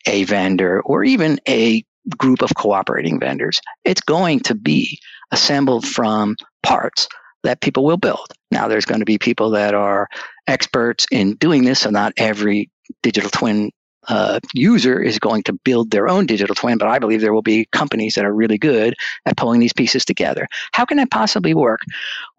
a 0.08 0.24
vendor 0.24 0.82
or 0.82 1.04
even 1.04 1.40
a 1.48 1.84
group 2.18 2.42
of 2.42 2.56
cooperating 2.56 3.20
vendors. 3.20 3.62
It's 3.86 4.02
going 4.02 4.40
to 4.42 4.56
be 4.56 5.00
assembled 5.32 5.86
from 5.86 6.36
parts 6.64 7.08
that 7.44 7.62
people 7.62 7.84
will 7.84 7.98
build. 7.98 8.28
Now, 8.52 8.68
there's 8.68 8.86
going 8.86 9.00
to 9.00 9.06
be 9.06 9.18
people 9.18 9.52
that 9.52 9.74
are 9.74 10.08
experts 10.48 11.06
in 11.12 11.36
doing 11.36 11.64
this, 11.64 11.82
so 11.82 11.90
not 11.90 12.14
every 12.18 12.70
digital 13.02 13.30
twin 13.30 13.72
uh, 14.08 14.40
user 14.54 15.00
is 15.00 15.20
going 15.20 15.44
to 15.44 15.54
build 15.64 15.92
their 15.92 16.08
own 16.10 16.26
digital 16.26 16.56
twin, 16.56 16.78
but 16.78 16.88
I 16.88 17.00
believe 17.00 17.22
there 17.22 17.34
will 17.34 17.42
be 17.44 17.68
companies 17.72 18.16
that 18.16 18.26
are 18.26 18.34
really 18.34 18.58
good 18.58 18.96
at 19.26 19.38
pulling 19.38 19.60
these 19.60 19.74
pieces 19.74 20.06
together. 20.06 20.48
How 20.74 20.86
can 20.86 20.98
that 20.98 21.12
possibly 21.12 21.54
work? 21.54 21.82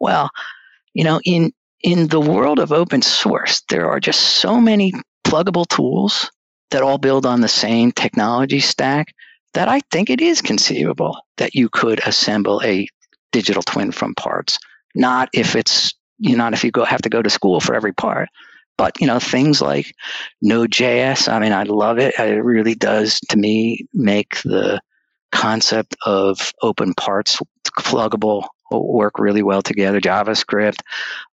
Well, 0.00 0.30
you 0.94 1.04
know, 1.04 1.20
in 1.24 1.52
in 1.80 2.08
the 2.08 2.20
world 2.20 2.58
of 2.58 2.72
open 2.72 3.02
source, 3.02 3.62
there 3.68 3.88
are 3.88 4.00
just 4.00 4.20
so 4.20 4.60
many 4.60 4.92
pluggable 5.32 5.66
tools 5.66 6.30
that 6.70 6.82
all 6.82 6.98
build 6.98 7.24
on 7.24 7.40
the 7.40 7.48
same 7.48 7.90
technology 7.90 8.60
stack 8.60 9.14
that 9.54 9.68
I 9.68 9.80
think 9.90 10.10
it 10.10 10.20
is 10.20 10.42
conceivable 10.42 11.18
that 11.38 11.54
you 11.54 11.70
could 11.70 12.00
assemble 12.06 12.60
a 12.62 12.86
digital 13.32 13.62
twin 13.62 13.92
from 13.92 14.14
parts. 14.14 14.58
Not 14.94 15.30
if 15.32 15.56
it's 15.56 15.94
you 16.18 16.36
know, 16.36 16.44
not 16.44 16.52
if 16.52 16.64
you 16.64 16.70
go 16.70 16.84
have 16.84 17.02
to 17.02 17.08
go 17.08 17.22
to 17.22 17.30
school 17.30 17.60
for 17.60 17.74
every 17.74 17.92
part, 17.92 18.28
But 18.78 19.00
you 19.00 19.06
know, 19.06 19.18
things 19.18 19.60
like 19.60 19.94
Node.js, 20.40 21.32
I 21.32 21.38
mean, 21.38 21.52
I 21.52 21.64
love 21.64 21.98
it. 21.98 22.14
It 22.18 22.44
really 22.44 22.74
does 22.74 23.18
to 23.30 23.36
me 23.36 23.86
make 23.92 24.40
the 24.42 24.80
concept 25.32 25.96
of 26.04 26.52
open 26.62 26.94
parts 26.94 27.40
pluggable 27.78 28.46
work 28.70 29.18
really 29.18 29.42
well 29.42 29.62
together. 29.62 30.00
JavaScript, 30.00 30.80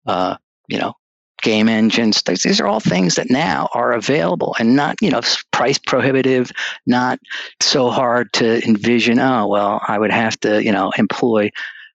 uh, 0.07 0.37
you 0.69 0.79
know, 0.79 0.95
game 1.43 1.69
engines. 1.69 2.23
These 2.23 2.61
are 2.61 2.67
all 2.67 2.81
things 2.81 3.15
that 3.15 3.31
now 3.31 3.69
are 3.75 3.93
available 3.93 4.57
and 4.59 4.77
not, 4.77 4.97
you 5.01 5.11
know, 5.11 5.21
price 5.53 5.79
prohibitive, 5.79 6.51
not 6.87 7.19
so 7.61 7.91
hard 7.91 8.33
to 8.35 8.65
envision. 8.67 9.19
Oh, 9.19 9.47
well, 9.47 9.81
I 9.87 9.99
would 9.99 10.13
have 10.13 10.39
to, 10.41 10.63
you 10.63 10.73
know, 10.73 10.91
employ 10.99 11.51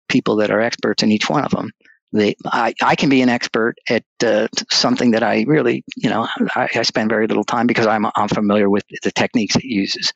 people 0.08 0.38
that 0.38 0.52
are 0.52 0.62
experts 0.62 1.04
in 1.04 1.12
each 1.12 1.30
one 1.30 1.44
of 1.44 1.52
them. 1.52 1.72
They, 2.12 2.36
I, 2.46 2.76
I 2.84 2.96
can 2.96 3.10
be 3.10 3.22
an 3.22 3.30
expert 3.30 3.76
at 3.90 4.04
uh, 4.24 4.48
something 4.72 5.12
that 5.12 5.24
I 5.24 5.46
really, 5.48 5.84
you 5.96 6.10
know, 6.10 6.28
I, 6.56 6.70
I 6.76 6.84
spend 6.84 7.10
very 7.10 7.26
little 7.26 7.44
time 7.44 7.66
because 7.66 7.88
I'm, 7.88 8.06
I'm 8.16 8.28
familiar 8.28 8.70
with 8.70 8.84
the 9.02 9.12
techniques 9.12 9.56
it 9.56 9.64
uses. 9.64 10.14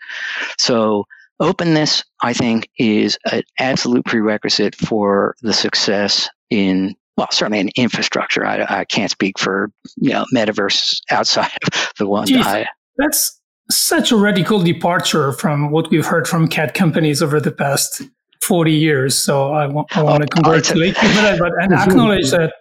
So 0.60 1.06
openness, 1.40 2.04
I 2.22 2.34
think, 2.34 2.70
is 2.78 3.18
an 3.32 3.42
absolute 3.60 4.06
prerequisite 4.06 4.76
for 4.76 5.36
the 5.42 5.54
success 5.54 6.30
in 6.52 6.96
well, 7.18 7.28
certainly 7.32 7.60
in 7.60 7.70
infrastructure. 7.76 8.46
I, 8.46 8.66
I 8.82 8.86
can't 8.86 9.12
speak 9.12 9.40
for 9.40 9.72
you 9.98 10.12
know 10.12 10.26
metaverse 10.34 11.02
outside 11.12 11.52
of 11.66 11.92
the 11.98 12.08
one. 12.08 12.28
Jeez, 12.28 12.44
I, 12.44 12.68
that's 12.98 13.40
such 13.70 14.12
a 14.12 14.18
radical 14.18 14.62
departure 14.62 15.34
from 15.34 15.72
what 15.72 15.90
we've 15.90 16.06
heard 16.06 16.28
from 16.28 16.48
CAD 16.48 16.74
companies 16.74 17.22
over 17.22 17.40
the 17.40 17.52
past 17.52 18.02
40 18.44 18.72
years. 18.72 19.18
So 19.18 19.54
I, 19.54 19.64
w- 19.64 19.86
I 19.92 20.04
want 20.04 20.24
oh, 20.24 20.26
to 20.26 20.28
congratulate 20.28 20.96
you 21.02 21.10
for 21.10 21.22
that, 21.22 21.40
but 21.40 21.52
and 21.60 21.72
mm-hmm. 21.74 21.90
acknowledge 21.90 22.32
that, 22.32 22.54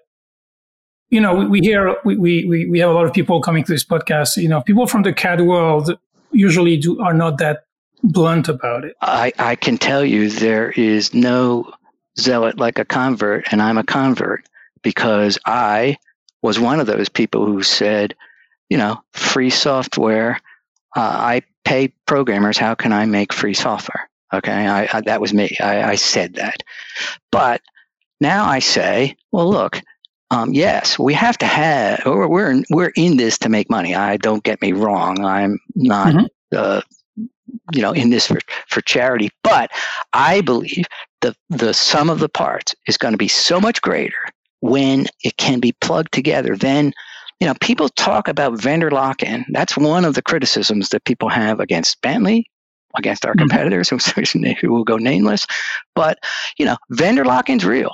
you 1.11 1.21
know, 1.21 1.35
we, 1.35 1.47
we 1.47 1.61
hear, 1.61 1.97
we, 2.05 2.17
we, 2.17 2.67
we 2.67 2.79
have 2.81 2.91
a 2.91 2.93
lot 2.93 3.07
of 3.07 3.13
people 3.13 3.41
coming 3.41 3.63
to 3.65 3.73
this 3.73 3.85
podcast, 3.85 4.37
you 4.37 4.49
know, 4.49 4.63
people 4.63 4.87
from 4.87 5.03
the 5.03 5.13
CAD 5.13 5.43
world 5.43 5.97
usually 6.33 6.77
do, 6.77 7.01
are 7.01 7.15
not 7.15 7.39
that 7.39 7.65
blunt 8.03 8.49
about 8.49 8.85
it. 8.85 8.97
I, 9.01 9.33
I 9.39 9.55
can 9.55 9.79
tell 9.79 10.05
you 10.05 10.29
there 10.29 10.73
is 10.73 11.15
no 11.15 11.73
zealot 12.19 12.59
like 12.59 12.79
a 12.79 12.85
convert, 12.85 13.53
and 13.53 13.61
I'm 13.63 13.79
a 13.79 13.85
convert 13.85 14.47
because 14.83 15.39
I 15.47 15.99
was 16.43 16.59
one 16.59 16.81
of 16.81 16.87
those 16.87 17.09
people 17.09 17.47
who 17.47 17.63
said, 17.63 18.15
you 18.69 18.79
know, 18.79 19.03
free 19.13 19.51
software. 19.51 20.41
Uh, 20.95 21.01
I 21.01 21.43
pay 21.65 21.93
programmers. 22.07 22.59
How 22.59 22.75
can 22.75 22.93
I 22.93 23.07
make 23.07 23.33
free 23.33 23.55
software? 23.55 24.09
Okay, 24.33 24.53
I, 24.53 24.89
I, 24.93 25.01
that 25.03 25.21
was 25.21 25.33
me. 25.33 25.57
I, 25.61 25.91
I, 25.91 25.95
said 25.95 26.35
that. 26.35 26.63
But 27.31 27.61
now 28.21 28.47
I 28.47 28.59
say, 28.59 29.17
well, 29.31 29.49
look, 29.49 29.81
um, 30.31 30.53
yes, 30.53 30.99
we 30.99 31.15
have 31.15 31.39
to 31.39 31.47
have. 31.47 32.03
We're 32.05 32.27
we're 32.27 32.51
in, 32.51 32.65
we're 32.71 32.93
in 32.97 33.17
this 33.17 33.39
to 33.39 33.49
make 33.49 33.71
money. 33.71 33.95
I 33.95 34.17
don't 34.17 34.43
get 34.43 34.61
me 34.61 34.73
wrong. 34.73 35.25
I'm 35.25 35.59
not. 35.75 36.15
Mm-hmm. 36.15 36.27
Uh, 36.57 36.81
you 37.73 37.83
know, 37.83 37.93
in 37.93 38.11
this 38.11 38.27
for, 38.27 38.39
for 38.69 38.81
charity, 38.81 39.31
but 39.43 39.71
I 40.13 40.41
believe 40.41 40.85
the 41.27 41.57
the 41.57 41.75
sum 41.75 42.11
of 42.11 42.21
the 42.21 42.29
parts 42.29 42.75
is 42.87 42.97
going 42.97 43.13
to 43.13 43.19
be 43.19 43.29
so 43.29 43.61
much 43.61 43.83
greater 43.83 44.15
when 44.61 45.07
it 45.25 45.37
can 45.37 45.61
be 45.61 45.73
plugged 45.81 46.13
together. 46.13 46.57
Then 46.57 46.93
you 47.41 47.47
know, 47.47 47.55
people 47.61 47.89
talk 47.91 48.29
about 48.29 48.61
vendor 48.61 48.91
lock 48.91 49.23
in. 49.23 49.45
That's 49.51 49.77
one 49.77 50.05
of 50.05 50.15
the 50.15 50.23
criticisms 50.23 50.89
that 50.89 51.05
people 51.05 51.29
have 51.29 51.61
against 51.61 52.01
Bentley, 52.01 52.47
against 52.97 53.27
our 53.27 53.33
mm-hmm. 53.33 53.41
competitors 53.41 53.91
who 54.61 54.73
will 54.73 54.85
go 54.85 54.97
nameless. 54.97 55.47
But, 55.95 56.19
you 56.59 56.65
know, 56.65 56.77
vendor 56.91 57.25
lock 57.25 57.51
in's 57.51 57.65
real. 57.65 57.93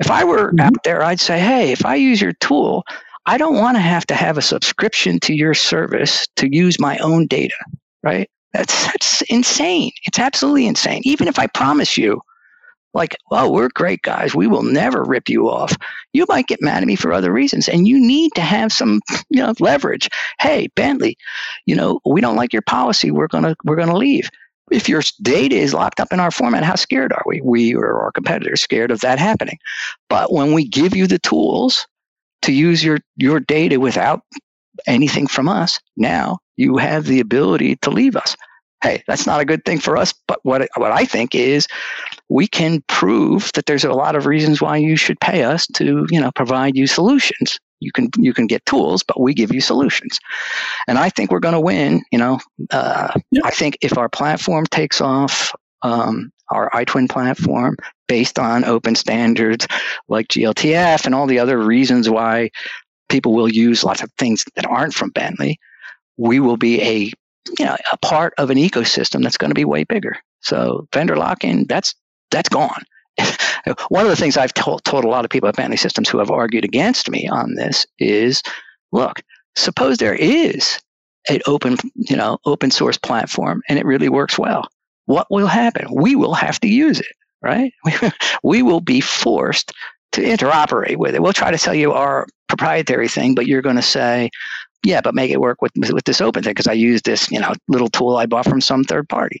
If 0.00 0.10
I 0.10 0.24
were 0.24 0.48
mm-hmm. 0.48 0.60
out 0.60 0.82
there, 0.82 1.02
I'd 1.02 1.20
say, 1.20 1.38
hey, 1.38 1.70
if 1.70 1.86
I 1.86 1.94
use 1.94 2.20
your 2.20 2.32
tool, 2.40 2.82
I 3.26 3.38
don't 3.38 3.54
want 3.54 3.76
to 3.76 3.80
have 3.80 4.04
to 4.06 4.14
have 4.16 4.36
a 4.36 4.42
subscription 4.42 5.20
to 5.20 5.32
your 5.32 5.54
service 5.54 6.26
to 6.36 6.52
use 6.52 6.80
my 6.80 6.98
own 6.98 7.28
data, 7.28 7.54
right? 8.02 8.28
That's, 8.52 8.86
that's 8.86 9.22
insane. 9.22 9.92
It's 10.06 10.18
absolutely 10.18 10.66
insane. 10.66 11.02
Even 11.04 11.28
if 11.28 11.38
I 11.38 11.46
promise 11.46 11.96
you 11.96 12.20
like, 12.94 13.16
oh, 13.30 13.50
we're 13.50 13.68
great 13.74 14.02
guys. 14.02 14.34
We 14.34 14.46
will 14.46 14.62
never 14.62 15.04
rip 15.04 15.28
you 15.28 15.48
off. 15.48 15.76
You 16.12 16.26
might 16.28 16.46
get 16.46 16.62
mad 16.62 16.82
at 16.82 16.86
me 16.86 16.96
for 16.96 17.12
other 17.12 17.32
reasons. 17.32 17.68
And 17.68 17.88
you 17.88 18.00
need 18.00 18.32
to 18.34 18.42
have 18.42 18.72
some, 18.72 19.00
you 19.30 19.42
know, 19.42 19.54
leverage. 19.60 20.08
Hey, 20.40 20.68
Bentley, 20.74 21.16
you 21.66 21.74
know, 21.74 22.00
we 22.04 22.20
don't 22.20 22.36
like 22.36 22.52
your 22.52 22.62
policy. 22.62 23.10
We're 23.10 23.28
gonna 23.28 23.56
we're 23.64 23.76
gonna 23.76 23.96
leave. 23.96 24.30
If 24.70 24.88
your 24.88 25.02
data 25.20 25.56
is 25.56 25.74
locked 25.74 26.00
up 26.00 26.12
in 26.12 26.20
our 26.20 26.30
format, 26.30 26.64
how 26.64 26.76
scared 26.76 27.12
are 27.12 27.22
we? 27.26 27.40
We 27.42 27.74
or 27.74 28.02
our 28.02 28.12
competitors 28.12 28.62
scared 28.62 28.90
of 28.90 29.00
that 29.00 29.18
happening. 29.18 29.58
But 30.08 30.32
when 30.32 30.52
we 30.52 30.66
give 30.66 30.96
you 30.96 31.06
the 31.06 31.18
tools 31.18 31.86
to 32.42 32.52
use 32.52 32.82
your 32.84 32.98
your 33.16 33.40
data 33.40 33.80
without 33.80 34.22
anything 34.86 35.26
from 35.26 35.48
us, 35.48 35.78
now 35.96 36.38
you 36.56 36.76
have 36.78 37.04
the 37.04 37.20
ability 37.20 37.76
to 37.76 37.90
leave 37.90 38.16
us 38.16 38.36
hey, 38.82 39.02
that's 39.06 39.26
not 39.26 39.40
a 39.40 39.44
good 39.44 39.64
thing 39.64 39.78
for 39.78 39.96
us. 39.96 40.12
But 40.26 40.40
what 40.42 40.68
what 40.76 40.92
I 40.92 41.04
think 41.04 41.34
is, 41.34 41.66
we 42.28 42.46
can 42.46 42.82
prove 42.88 43.50
that 43.54 43.66
there's 43.66 43.84
a 43.84 43.92
lot 43.92 44.16
of 44.16 44.26
reasons 44.26 44.60
why 44.60 44.76
you 44.76 44.96
should 44.96 45.20
pay 45.20 45.44
us 45.44 45.66
to, 45.74 46.06
you 46.10 46.20
know, 46.20 46.30
provide 46.32 46.76
you 46.76 46.86
solutions. 46.86 47.58
You 47.80 47.92
can 47.92 48.08
you 48.16 48.32
can 48.32 48.46
get 48.46 48.64
tools, 48.66 49.02
but 49.02 49.20
we 49.20 49.34
give 49.34 49.52
you 49.52 49.60
solutions, 49.60 50.18
and 50.86 50.98
I 50.98 51.08
think 51.08 51.30
we're 51.30 51.40
going 51.40 51.54
to 51.54 51.60
win. 51.60 52.02
You 52.12 52.18
know, 52.18 52.40
uh, 52.70 53.12
I 53.42 53.50
think 53.50 53.78
if 53.80 53.98
our 53.98 54.08
platform 54.08 54.66
takes 54.66 55.00
off, 55.00 55.52
um, 55.82 56.30
our 56.50 56.70
iTwin 56.70 57.10
platform 57.10 57.76
based 58.06 58.38
on 58.38 58.64
open 58.64 58.94
standards 58.94 59.66
like 60.08 60.28
GLTF 60.28 61.06
and 61.06 61.14
all 61.14 61.26
the 61.26 61.38
other 61.38 61.58
reasons 61.58 62.08
why 62.08 62.50
people 63.08 63.32
will 63.34 63.48
use 63.48 63.84
lots 63.84 64.02
of 64.02 64.10
things 64.18 64.44
that 64.54 64.66
aren't 64.66 64.94
from 64.94 65.10
Bentley, 65.10 65.58
we 66.16 66.40
will 66.40 66.56
be 66.56 66.80
a 66.82 67.10
you 67.58 67.64
know, 67.64 67.76
a 67.92 67.96
part 67.98 68.34
of 68.38 68.50
an 68.50 68.58
ecosystem 68.58 69.22
that's 69.22 69.36
going 69.36 69.50
to 69.50 69.54
be 69.54 69.64
way 69.64 69.84
bigger. 69.84 70.16
So 70.40 70.86
vendor 70.92 71.16
lock-in, 71.16 71.66
that's 71.66 71.94
that's 72.30 72.48
gone. 72.48 72.82
One 73.88 74.04
of 74.04 74.10
the 74.10 74.16
things 74.16 74.36
I've 74.36 74.54
told, 74.54 74.84
told 74.84 75.04
a 75.04 75.08
lot 75.08 75.24
of 75.24 75.30
people 75.30 75.48
at 75.48 75.56
Bentley 75.56 75.76
Systems 75.76 76.08
who 76.08 76.18
have 76.18 76.30
argued 76.30 76.64
against 76.64 77.10
me 77.10 77.28
on 77.28 77.54
this 77.54 77.86
is, 77.98 78.42
look, 78.90 79.20
suppose 79.54 79.98
there 79.98 80.14
is 80.14 80.80
an 81.28 81.40
open, 81.46 81.76
you 81.94 82.16
know, 82.16 82.38
open 82.46 82.70
source 82.70 82.96
platform 82.96 83.62
and 83.68 83.78
it 83.78 83.84
really 83.84 84.08
works 84.08 84.38
well. 84.38 84.66
What 85.06 85.26
will 85.30 85.46
happen? 85.46 85.86
We 85.92 86.16
will 86.16 86.34
have 86.34 86.58
to 86.60 86.68
use 86.68 87.00
it, 87.00 87.14
right? 87.42 87.72
we 88.42 88.62
will 88.62 88.80
be 88.80 89.00
forced 89.00 89.72
to 90.12 90.22
interoperate 90.22 90.96
with 90.96 91.14
it. 91.14 91.22
We'll 91.22 91.32
try 91.32 91.50
to 91.50 91.58
sell 91.58 91.74
you 91.74 91.92
our 91.92 92.26
proprietary 92.48 93.08
thing, 93.08 93.34
but 93.34 93.46
you're 93.46 93.62
going 93.62 93.76
to 93.76 93.82
say, 93.82 94.30
yeah, 94.84 95.00
but 95.00 95.14
make 95.14 95.30
it 95.30 95.40
work 95.40 95.62
with 95.62 95.72
with 95.76 96.04
this 96.04 96.20
open 96.20 96.42
thing 96.42 96.50
because 96.50 96.66
I 96.66 96.72
use 96.72 97.02
this 97.02 97.30
you 97.30 97.40
know 97.40 97.52
little 97.68 97.88
tool 97.88 98.16
I 98.16 98.26
bought 98.26 98.46
from 98.48 98.60
some 98.60 98.84
third 98.84 99.08
party, 99.08 99.40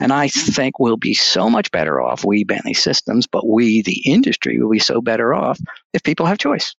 and 0.00 0.12
I 0.12 0.28
mm-hmm. 0.28 0.52
think 0.52 0.78
we'll 0.78 0.96
be 0.96 1.14
so 1.14 1.48
much 1.48 1.70
better 1.70 2.00
off. 2.00 2.24
We 2.24 2.44
Bentley 2.44 2.74
Systems, 2.74 3.26
but 3.26 3.46
we 3.46 3.82
the 3.82 4.02
industry 4.04 4.58
will 4.58 4.70
be 4.70 4.78
so 4.78 5.00
better 5.00 5.34
off 5.34 5.58
if 5.92 6.02
people 6.02 6.26
have 6.26 6.38
choice. 6.38 6.74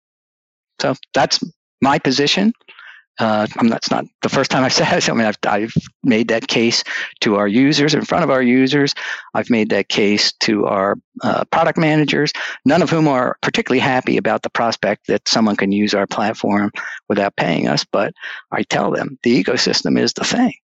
So 0.81 0.95
that's 1.14 1.43
my 1.81 1.99
position. 1.99 2.53
Uh, 3.18 3.46
I'm, 3.57 3.68
that's 3.68 3.90
not 3.90 4.05
the 4.22 4.29
first 4.29 4.50
time 4.50 4.64
I've 4.64 4.72
said. 4.74 5.09
I 5.09 5.12
mean, 5.14 5.27
I've, 5.27 5.38
I've 5.46 5.74
made 6.03 6.29
that 6.29 6.48
case 6.48 6.83
to 7.20 7.37
our 7.37 7.48
users 7.48 7.94
in 7.94 8.05
front 8.05 8.24
of 8.24 8.31
our 8.31 8.42
users. 8.42 8.94
I've 9.35 9.50
made 9.50 9.70
that 9.70 9.88
case 9.88 10.33
to 10.40 10.66
our 10.66 10.96
uh, 11.22 11.44
product 11.46 11.79
managers, 11.79 12.33
none 12.64 12.83
of 12.83 12.90
whom 12.90 13.09
are 13.09 13.37
particularly 13.42 13.81
happy 13.81 14.16
about 14.16 14.42
the 14.42 14.50
prospect 14.50 15.07
that 15.07 15.29
someone 15.29 15.57
can 15.57 15.72
use 15.72 15.94
our 15.94 16.07
platform 16.07 16.72
without 17.09 17.37
paying 17.37 17.68
us. 17.68 17.85
But 17.85 18.14
I 18.50 18.62
tell 18.62 18.90
them 18.90 19.18
the 19.22 19.42
ecosystem 19.42 19.98
is 19.98 20.12
the 20.12 20.24
thing 20.24 20.55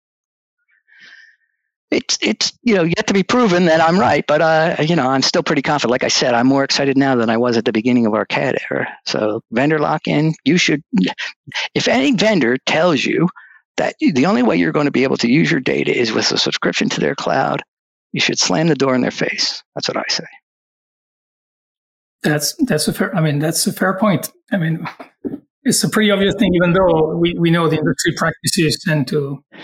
it's 1.90 2.18
it's 2.22 2.52
you 2.62 2.74
know 2.74 2.84
yet 2.84 3.06
to 3.08 3.14
be 3.14 3.22
proven 3.22 3.64
that 3.66 3.80
I'm 3.80 3.98
right, 3.98 4.24
but 4.26 4.40
uh, 4.40 4.76
you 4.80 4.94
know 4.94 5.08
I'm 5.08 5.22
still 5.22 5.42
pretty 5.42 5.62
confident. 5.62 5.90
Like 5.90 6.04
I 6.04 6.08
said, 6.08 6.34
I'm 6.34 6.46
more 6.46 6.64
excited 6.64 6.96
now 6.96 7.16
than 7.16 7.30
I 7.30 7.36
was 7.36 7.56
at 7.56 7.64
the 7.64 7.72
beginning 7.72 8.06
of 8.06 8.14
our 8.14 8.24
CAD 8.24 8.58
era. 8.70 8.88
So 9.06 9.42
vendor 9.50 9.78
lock-in, 9.78 10.34
you 10.44 10.56
should. 10.56 10.82
If 11.74 11.88
any 11.88 12.12
vendor 12.12 12.56
tells 12.66 13.04
you 13.04 13.28
that 13.76 13.96
the 13.98 14.26
only 14.26 14.42
way 14.42 14.56
you're 14.56 14.72
going 14.72 14.86
to 14.86 14.92
be 14.92 15.02
able 15.02 15.16
to 15.18 15.30
use 15.30 15.50
your 15.50 15.60
data 15.60 15.96
is 15.96 16.12
with 16.12 16.30
a 16.32 16.38
subscription 16.38 16.88
to 16.90 17.00
their 17.00 17.14
cloud, 17.14 17.62
you 18.12 18.20
should 18.20 18.38
slam 18.38 18.68
the 18.68 18.74
door 18.74 18.94
in 18.94 19.00
their 19.00 19.10
face. 19.10 19.62
That's 19.74 19.88
what 19.88 19.96
I 19.96 20.04
say. 20.08 20.26
That's 22.22 22.54
that's 22.66 22.86
a 22.86 22.92
fair. 22.92 23.14
I 23.16 23.20
mean, 23.20 23.38
that's 23.40 23.66
a 23.66 23.72
fair 23.72 23.98
point. 23.98 24.30
I 24.52 24.58
mean, 24.58 24.86
it's 25.64 25.82
a 25.82 25.88
pretty 25.88 26.10
obvious 26.10 26.34
thing, 26.38 26.54
even 26.54 26.72
though 26.72 27.16
we, 27.16 27.34
we 27.34 27.50
know 27.50 27.68
the 27.68 27.78
industry 27.78 28.12
practices 28.16 28.80
tend 28.86 29.08
to. 29.08 29.42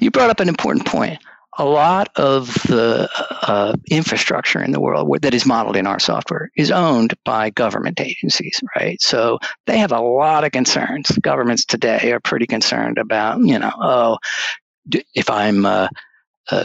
You 0.00 0.10
brought 0.10 0.30
up 0.30 0.40
an 0.40 0.48
important 0.48 0.86
point 0.86 1.18
a 1.58 1.64
lot 1.64 2.08
of 2.16 2.52
the 2.64 3.08
uh, 3.42 3.74
infrastructure 3.90 4.62
in 4.62 4.72
the 4.72 4.80
world 4.80 5.18
that 5.22 5.34
is 5.34 5.44
modeled 5.44 5.76
in 5.76 5.86
our 5.86 5.98
software 5.98 6.50
is 6.56 6.70
owned 6.70 7.14
by 7.24 7.50
government 7.50 8.00
agencies, 8.00 8.60
right? 8.76 9.00
So 9.02 9.38
they 9.66 9.78
have 9.78 9.92
a 9.92 10.00
lot 10.00 10.44
of 10.44 10.52
concerns. 10.52 11.10
Governments 11.18 11.64
today 11.64 12.12
are 12.12 12.20
pretty 12.20 12.46
concerned 12.46 12.98
about, 12.98 13.40
you 13.40 13.58
know, 13.58 13.72
oh, 13.78 14.18
if 15.14 15.28
I'm 15.28 15.66
uh, 15.66 15.88
uh, 16.50 16.64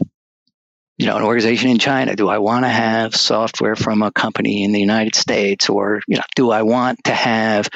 you 0.97 1.06
know, 1.06 1.15
an 1.15 1.23
organization 1.23 1.69
in 1.69 1.78
China? 1.78 2.15
Do 2.15 2.28
I 2.28 2.39
want 2.39 2.65
to 2.65 2.69
have 2.69 3.15
software 3.15 3.76
from 3.76 4.02
a 4.02 4.12
company 4.12 4.63
in 4.63 4.71
the 4.71 4.80
United 4.80 5.15
States, 5.15 5.69
or 5.69 6.02
you 6.08 6.17
know, 6.17 6.23
do 6.36 6.50
I 6.50 6.63
want 6.63 7.04
to 7.06 7.13
have 7.13 7.69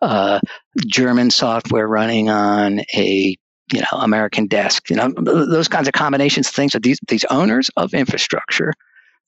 uh, 0.00 0.38
German 0.86 1.30
software 1.30 1.88
running 1.88 2.30
on 2.30 2.80
a 2.94 3.36
you 3.72 3.80
know 3.80 3.98
American 3.98 4.46
desk? 4.46 4.90
You 4.90 4.96
know, 4.96 5.12
those 5.16 5.68
kinds 5.68 5.88
of 5.88 5.94
combinations, 5.94 6.50
things. 6.50 6.72
That 6.72 6.82
these 6.82 6.98
these 7.08 7.24
owners 7.26 7.70
of 7.76 7.94
infrastructure 7.94 8.72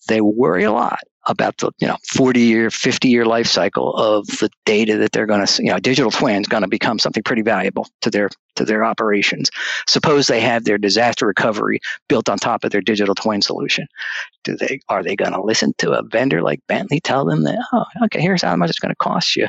they 0.08 0.20
worry 0.20 0.64
a 0.64 0.72
lot 0.72 1.00
about 1.26 1.58
the 1.58 1.70
you 1.78 1.86
know 1.86 1.96
40 2.08 2.40
year 2.40 2.70
50 2.70 3.08
year 3.08 3.26
life 3.26 3.46
cycle 3.46 3.94
of 3.94 4.26
the 4.26 4.48
data 4.64 4.96
that 4.96 5.12
they're 5.12 5.26
going 5.26 5.44
to 5.44 5.62
you 5.62 5.70
know 5.70 5.78
digital 5.78 6.10
twin 6.10 6.40
is 6.40 6.48
going 6.48 6.62
to 6.62 6.68
become 6.68 6.98
something 6.98 7.22
pretty 7.22 7.42
valuable 7.42 7.86
to 8.00 8.10
their 8.10 8.30
to 8.56 8.64
their 8.64 8.82
operations. 8.82 9.50
Suppose 9.86 10.26
they 10.26 10.40
have 10.40 10.64
their 10.64 10.78
disaster 10.78 11.26
recovery 11.26 11.80
built 12.08 12.28
on 12.28 12.38
top 12.38 12.64
of 12.64 12.72
their 12.72 12.80
digital 12.80 13.14
twin 13.14 13.42
solution. 13.42 13.86
Do 14.44 14.56
they 14.56 14.80
are 14.88 15.02
they 15.02 15.14
going 15.14 15.32
to 15.32 15.42
listen 15.42 15.74
to 15.78 15.92
a 15.92 16.02
vendor 16.02 16.42
like 16.42 16.60
bentley 16.66 17.00
tell 17.00 17.26
them 17.26 17.44
that 17.44 17.58
oh 17.72 17.84
okay 18.04 18.20
here's 18.20 18.42
how 18.42 18.56
much 18.56 18.70
it's 18.70 18.78
going 18.78 18.92
to 18.92 18.96
cost 18.96 19.36
you 19.36 19.46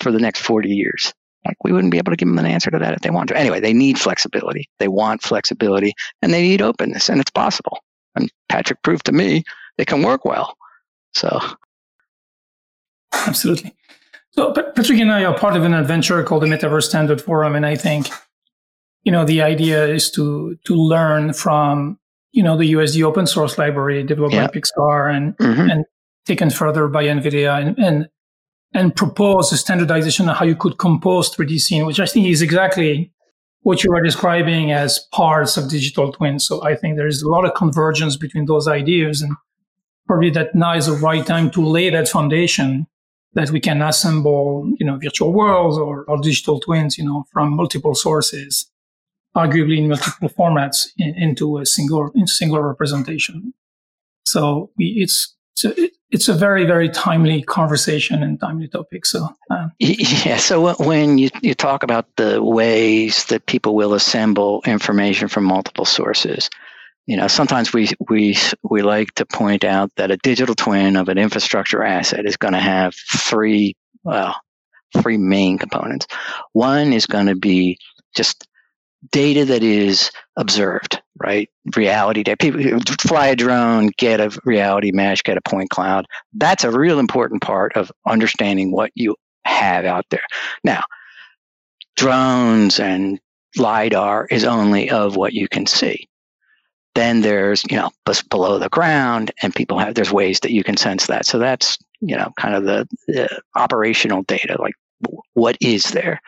for 0.00 0.12
the 0.12 0.20
next 0.20 0.40
40 0.40 0.68
years 0.68 1.14
like 1.44 1.56
we 1.62 1.72
wouldn't 1.72 1.90
be 1.90 1.98
able 1.98 2.12
to 2.12 2.16
give 2.16 2.28
them 2.28 2.38
an 2.38 2.46
answer 2.46 2.70
to 2.70 2.78
that 2.78 2.94
if 2.94 3.00
they 3.00 3.10
want 3.10 3.28
to. 3.28 3.36
Anyway 3.36 3.60
they 3.60 3.72
need 3.72 3.98
flexibility. 3.98 4.68
They 4.78 4.88
want 4.88 5.22
flexibility 5.22 5.92
and 6.22 6.32
they 6.32 6.42
need 6.42 6.62
openness 6.62 7.08
and 7.08 7.20
it's 7.20 7.30
possible. 7.30 7.78
And 8.14 8.30
patrick 8.48 8.82
proved 8.82 9.06
to 9.06 9.12
me 9.12 9.44
it 9.78 9.86
can 9.86 10.02
work 10.02 10.24
well. 10.24 10.56
So, 11.14 11.40
absolutely. 13.12 13.74
So, 14.32 14.52
Patrick 14.52 14.98
and 14.98 15.12
I 15.12 15.24
are 15.24 15.38
part 15.38 15.56
of 15.56 15.64
an 15.64 15.74
adventure 15.74 16.22
called 16.24 16.42
the 16.42 16.48
Metaverse 16.48 16.84
Standard 16.84 17.22
Forum, 17.22 17.54
and 17.54 17.64
I 17.64 17.76
think, 17.76 18.08
you 19.04 19.12
know, 19.12 19.24
the 19.24 19.42
idea 19.42 19.86
is 19.86 20.10
to 20.12 20.58
to 20.64 20.74
learn 20.74 21.32
from 21.32 21.98
you 22.32 22.42
know 22.42 22.56
the 22.56 22.72
USD 22.72 23.04
open 23.04 23.26
source 23.26 23.58
library 23.58 24.02
developed 24.02 24.34
by 24.34 24.48
Pixar 24.48 25.14
and 25.14 25.36
mm-hmm. 25.36 25.70
and 25.70 25.84
taken 26.26 26.50
further 26.50 26.88
by 26.88 27.04
NVIDIA 27.04 27.60
and, 27.60 27.78
and 27.78 28.08
and 28.74 28.94
propose 28.94 29.52
a 29.52 29.56
standardization 29.56 30.28
of 30.28 30.36
how 30.36 30.44
you 30.44 30.56
could 30.56 30.78
compose 30.78 31.34
3D 31.34 31.60
scene, 31.60 31.86
which 31.86 32.00
I 32.00 32.06
think 32.06 32.26
is 32.26 32.42
exactly 32.42 33.12
what 33.62 33.82
you 33.82 33.92
are 33.92 34.02
describing 34.02 34.72
as 34.72 34.98
parts 35.12 35.56
of 35.56 35.70
digital 35.70 36.12
twins. 36.12 36.46
So 36.46 36.62
I 36.64 36.74
think 36.74 36.96
there's 36.96 37.22
a 37.22 37.28
lot 37.28 37.46
of 37.46 37.54
convergence 37.54 38.16
between 38.16 38.44
those 38.44 38.68
ideas 38.68 39.22
and 39.22 39.34
probably 40.06 40.30
that 40.30 40.54
now 40.54 40.74
is 40.74 40.86
the 40.86 40.92
right 40.92 41.24
time 41.24 41.50
to 41.52 41.64
lay 41.64 41.88
that 41.88 42.08
foundation 42.08 42.86
that 43.32 43.50
we 43.50 43.60
can 43.60 43.80
assemble, 43.80 44.70
you 44.78 44.86
know, 44.86 44.98
virtual 44.98 45.32
worlds 45.32 45.78
or, 45.78 46.04
or 46.04 46.20
digital 46.20 46.60
twins, 46.60 46.98
you 46.98 47.04
know, 47.04 47.24
from 47.32 47.56
multiple 47.56 47.94
sources, 47.94 48.70
arguably 49.36 49.78
in 49.78 49.88
multiple 49.88 50.28
formats 50.28 50.88
in, 50.98 51.14
into 51.16 51.58
a 51.58 51.66
single, 51.66 52.10
in 52.14 52.26
single 52.26 52.60
representation. 52.60 53.54
So 54.26 54.70
we, 54.76 54.96
it's, 54.98 55.33
it's 55.54 55.64
a, 55.64 55.90
it's 56.10 56.28
a 56.28 56.34
very, 56.34 56.64
very 56.64 56.88
timely 56.88 57.42
conversation 57.42 58.22
and 58.22 58.38
timely 58.38 58.68
topic. 58.68 59.06
So, 59.06 59.28
uh, 59.50 59.68
yeah. 59.78 60.36
So 60.36 60.74
when 60.76 61.18
you, 61.18 61.30
you 61.42 61.54
talk 61.54 61.82
about 61.82 62.06
the 62.16 62.42
ways 62.42 63.24
that 63.26 63.46
people 63.46 63.74
will 63.74 63.94
assemble 63.94 64.62
information 64.66 65.28
from 65.28 65.44
multiple 65.44 65.84
sources, 65.84 66.50
you 67.06 67.16
know, 67.16 67.28
sometimes 67.28 67.72
we 67.72 67.90
we 68.08 68.36
we 68.62 68.82
like 68.82 69.12
to 69.16 69.26
point 69.26 69.64
out 69.64 69.90
that 69.96 70.10
a 70.10 70.16
digital 70.16 70.54
twin 70.54 70.96
of 70.96 71.08
an 71.08 71.18
infrastructure 71.18 71.82
asset 71.82 72.24
is 72.26 72.36
going 72.36 72.54
to 72.54 72.60
have 72.60 72.94
three 72.94 73.76
well 74.04 74.40
three 74.96 75.18
main 75.18 75.58
components. 75.58 76.06
One 76.52 76.92
is 76.92 77.06
going 77.06 77.26
to 77.26 77.34
be 77.34 77.78
just 78.14 78.46
data 79.10 79.44
that 79.44 79.62
is 79.62 80.10
observed, 80.36 81.00
right? 81.18 81.48
Reality 81.76 82.22
data. 82.22 82.36
People 82.36 82.80
fly 83.00 83.28
a 83.28 83.36
drone, 83.36 83.90
get 83.96 84.20
a 84.20 84.36
reality 84.44 84.92
mesh, 84.92 85.22
get 85.22 85.36
a 85.36 85.42
point 85.42 85.70
cloud. 85.70 86.06
That's 86.32 86.64
a 86.64 86.70
real 86.70 86.98
important 86.98 87.42
part 87.42 87.76
of 87.76 87.92
understanding 88.06 88.72
what 88.72 88.90
you 88.94 89.16
have 89.44 89.84
out 89.84 90.06
there. 90.10 90.24
Now, 90.62 90.82
drones 91.96 92.80
and 92.80 93.20
lidar 93.56 94.26
is 94.30 94.44
only 94.44 94.90
of 94.90 95.16
what 95.16 95.32
you 95.32 95.48
can 95.48 95.66
see 95.66 96.08
then 96.94 97.20
there's, 97.22 97.62
you 97.70 97.76
know, 97.76 97.90
below 98.30 98.58
the 98.58 98.68
ground 98.68 99.32
and 99.42 99.54
people 99.54 99.78
have, 99.78 99.94
there's 99.94 100.12
ways 100.12 100.40
that 100.40 100.52
you 100.52 100.62
can 100.62 100.76
sense 100.76 101.08
that. 101.08 101.26
So 101.26 101.38
that's, 101.38 101.76
you 102.00 102.16
know, 102.16 102.30
kind 102.38 102.54
of 102.54 102.64
the, 102.64 102.88
the 103.08 103.42
operational 103.56 104.22
data, 104.22 104.56
like 104.60 104.74
what 105.34 105.56
is 105.60 105.84
there. 105.84 106.20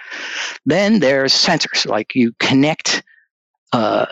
Then 0.65 1.01
there's 1.01 1.33
sensors, 1.33 1.87
like 1.87 2.15
you 2.15 2.33
connect, 2.39 3.03
uh, 3.73 4.07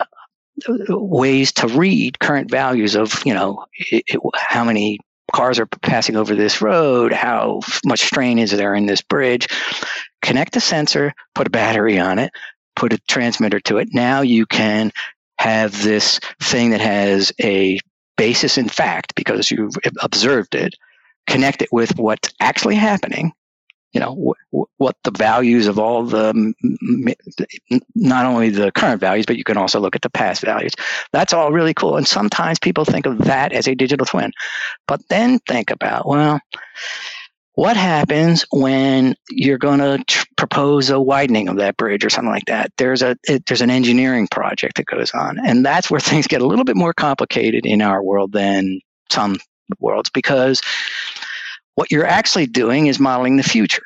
ways 0.89 1.51
to 1.53 1.67
read 1.67 2.19
current 2.19 2.49
values 2.49 2.95
of, 2.95 3.21
you 3.25 3.33
know, 3.33 3.65
it, 3.91 4.03
it, 4.07 4.19
how 4.35 4.63
many 4.63 4.99
cars 5.33 5.59
are 5.59 5.65
passing 5.65 6.15
over 6.15 6.35
this 6.35 6.61
road, 6.61 7.11
how 7.11 7.59
much 7.85 8.01
strain 8.01 8.39
is 8.39 8.51
there 8.51 8.73
in 8.73 8.85
this 8.85 9.01
bridge. 9.01 9.47
Connect 10.21 10.55
a 10.55 10.61
sensor, 10.61 11.13
put 11.33 11.47
a 11.47 11.49
battery 11.49 11.99
on 11.99 12.19
it, 12.19 12.31
put 12.75 12.93
a 12.93 12.97
transmitter 13.07 13.59
to 13.61 13.77
it. 13.77 13.89
Now 13.91 14.21
you 14.21 14.45
can 14.45 14.91
have 15.39 15.83
this 15.83 16.19
thing 16.41 16.69
that 16.71 16.81
has 16.81 17.33
a 17.41 17.79
basis 18.17 18.57
in 18.57 18.69
fact 18.69 19.13
because 19.15 19.51
you've 19.51 19.75
observed 20.01 20.55
it, 20.55 20.75
connect 21.27 21.61
it 21.61 21.69
with 21.71 21.97
what's 21.97 22.33
actually 22.39 22.75
happening. 22.75 23.33
You 23.95 24.01
know 24.01 24.35
wh- 24.53 24.79
what 24.79 24.97
the 25.03 25.11
values 25.11 25.67
of 25.67 25.79
all 25.79 26.03
the 26.03 26.53
not 27.95 28.25
only 28.25 28.49
the 28.49 28.71
current 28.71 28.99
values, 28.99 29.25
but 29.25 29.37
you 29.37 29.43
can 29.43 29.57
also 29.57 29.79
look 29.79 29.95
at 29.95 30.01
the 30.01 30.09
past 30.09 30.43
values. 30.43 30.73
That's 31.13 31.33
all 31.33 31.51
really 31.51 31.73
cool. 31.73 31.95
And 31.95 32.07
sometimes 32.07 32.59
people 32.59 32.85
think 32.85 33.05
of 33.05 33.17
that 33.19 33.53
as 33.53 33.67
a 33.67 33.75
digital 33.75 34.05
twin, 34.05 34.31
but 34.87 35.01
then 35.09 35.39
think 35.39 35.71
about 35.71 36.05
well, 36.07 36.41
what 37.55 37.77
happens 37.77 38.45
when 38.51 39.15
you're 39.29 39.57
going 39.57 39.79
to 39.79 40.03
tr- 40.05 40.25
propose 40.35 40.89
a 40.89 40.99
widening 40.99 41.47
of 41.47 41.55
that 41.55 41.77
bridge 41.77 42.03
or 42.05 42.09
something 42.09 42.31
like 42.31 42.45
that 42.45 42.71
there's 42.77 43.01
a 43.01 43.15
it, 43.23 43.45
there's 43.45 43.61
an 43.61 43.69
engineering 43.69 44.27
project 44.27 44.75
that 44.75 44.85
goes 44.85 45.11
on 45.11 45.39
and 45.45 45.65
that's 45.65 45.89
where 45.89 45.99
things 46.01 46.27
get 46.27 46.41
a 46.41 46.45
little 46.45 46.65
bit 46.65 46.75
more 46.75 46.93
complicated 46.93 47.65
in 47.65 47.81
our 47.81 48.03
world 48.03 48.33
than 48.33 48.81
some 49.09 49.37
worlds 49.79 50.09
because 50.09 50.61
what 51.75 51.91
you're 51.91 52.07
actually 52.07 52.47
doing 52.47 52.87
is 52.87 52.99
modeling 52.99 53.37
the 53.37 53.43
future 53.43 53.83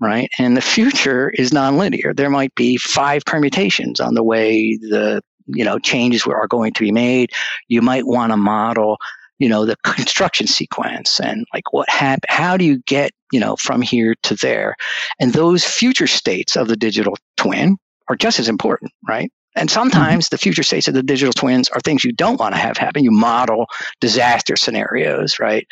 right? 0.00 0.30
And 0.38 0.56
the 0.56 0.62
future 0.62 1.30
is 1.30 1.50
nonlinear. 1.50 2.16
There 2.16 2.30
might 2.30 2.54
be 2.54 2.78
five 2.78 3.24
permutations 3.26 4.00
on 4.00 4.14
the 4.14 4.24
way 4.24 4.76
the 4.76 5.22
you 5.46 5.64
know 5.64 5.78
changes 5.78 6.26
are 6.26 6.48
going 6.48 6.72
to 6.72 6.82
be 6.82 6.92
made. 6.92 7.30
You 7.68 7.82
might 7.82 8.06
want 8.06 8.32
to 8.32 8.36
model 8.36 8.98
you 9.38 9.48
know 9.48 9.66
the 9.66 9.76
construction 9.84 10.46
sequence 10.46 11.20
and 11.20 11.46
like 11.54 11.72
what 11.72 11.88
happened 11.88 12.24
how 12.28 12.56
do 12.56 12.64
you 12.64 12.78
get 12.86 13.12
you 13.30 13.40
know 13.40 13.56
from 13.56 13.82
here 13.82 14.14
to 14.22 14.34
there? 14.36 14.74
And 15.20 15.32
those 15.32 15.64
future 15.64 16.06
states 16.06 16.56
of 16.56 16.68
the 16.68 16.76
digital 16.76 17.16
twin 17.36 17.76
are 18.08 18.16
just 18.16 18.38
as 18.38 18.48
important 18.48 18.92
right? 19.06 19.30
And 19.56 19.70
sometimes 19.70 20.26
mm-hmm. 20.26 20.34
the 20.34 20.38
future 20.38 20.62
states 20.62 20.86
of 20.88 20.94
the 20.94 21.02
digital 21.02 21.32
twins 21.32 21.68
are 21.70 21.80
things 21.80 22.04
you 22.04 22.12
don't 22.12 22.38
want 22.38 22.54
to 22.54 22.60
have 22.60 22.76
happen. 22.76 23.02
You 23.02 23.10
model 23.10 23.66
disaster 24.00 24.56
scenarios 24.56 25.38
right? 25.38 25.66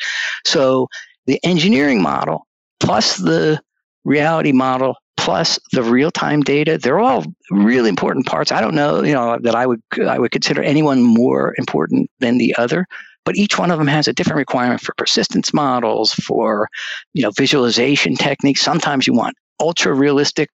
So 0.45 0.89
the 1.29 1.39
engineering 1.43 2.01
model 2.01 2.45
plus 2.79 3.17
the 3.17 3.59
reality 4.03 4.51
model 4.51 4.95
plus 5.17 5.59
the 5.73 5.83
real-time 5.83 6.41
data 6.41 6.77
they're 6.77 6.99
all 6.99 7.23
really 7.51 7.89
important 7.89 8.25
parts 8.25 8.51
i 8.51 8.59
don't 8.59 8.73
know 8.73 9.03
you 9.03 9.13
know 9.13 9.37
that 9.41 9.55
i 9.55 9.65
would 9.65 9.81
i 10.07 10.17
would 10.17 10.31
consider 10.31 10.61
anyone 10.63 11.03
more 11.03 11.53
important 11.57 12.09
than 12.19 12.37
the 12.37 12.55
other 12.57 12.85
but 13.25 13.35
each 13.35 13.59
one 13.59 13.69
of 13.69 13.77
them 13.77 13.87
has 13.87 14.07
a 14.07 14.13
different 14.13 14.37
requirement 14.37 14.81
for 14.81 14.95
persistence 14.97 15.53
models, 15.53 16.13
for 16.13 16.67
you 17.13 17.21
know 17.21 17.29
visualization 17.37 18.15
techniques. 18.15 18.61
Sometimes 18.61 19.05
you 19.05 19.13
want 19.13 19.35
ultra 19.59 19.93
realistic 19.93 20.49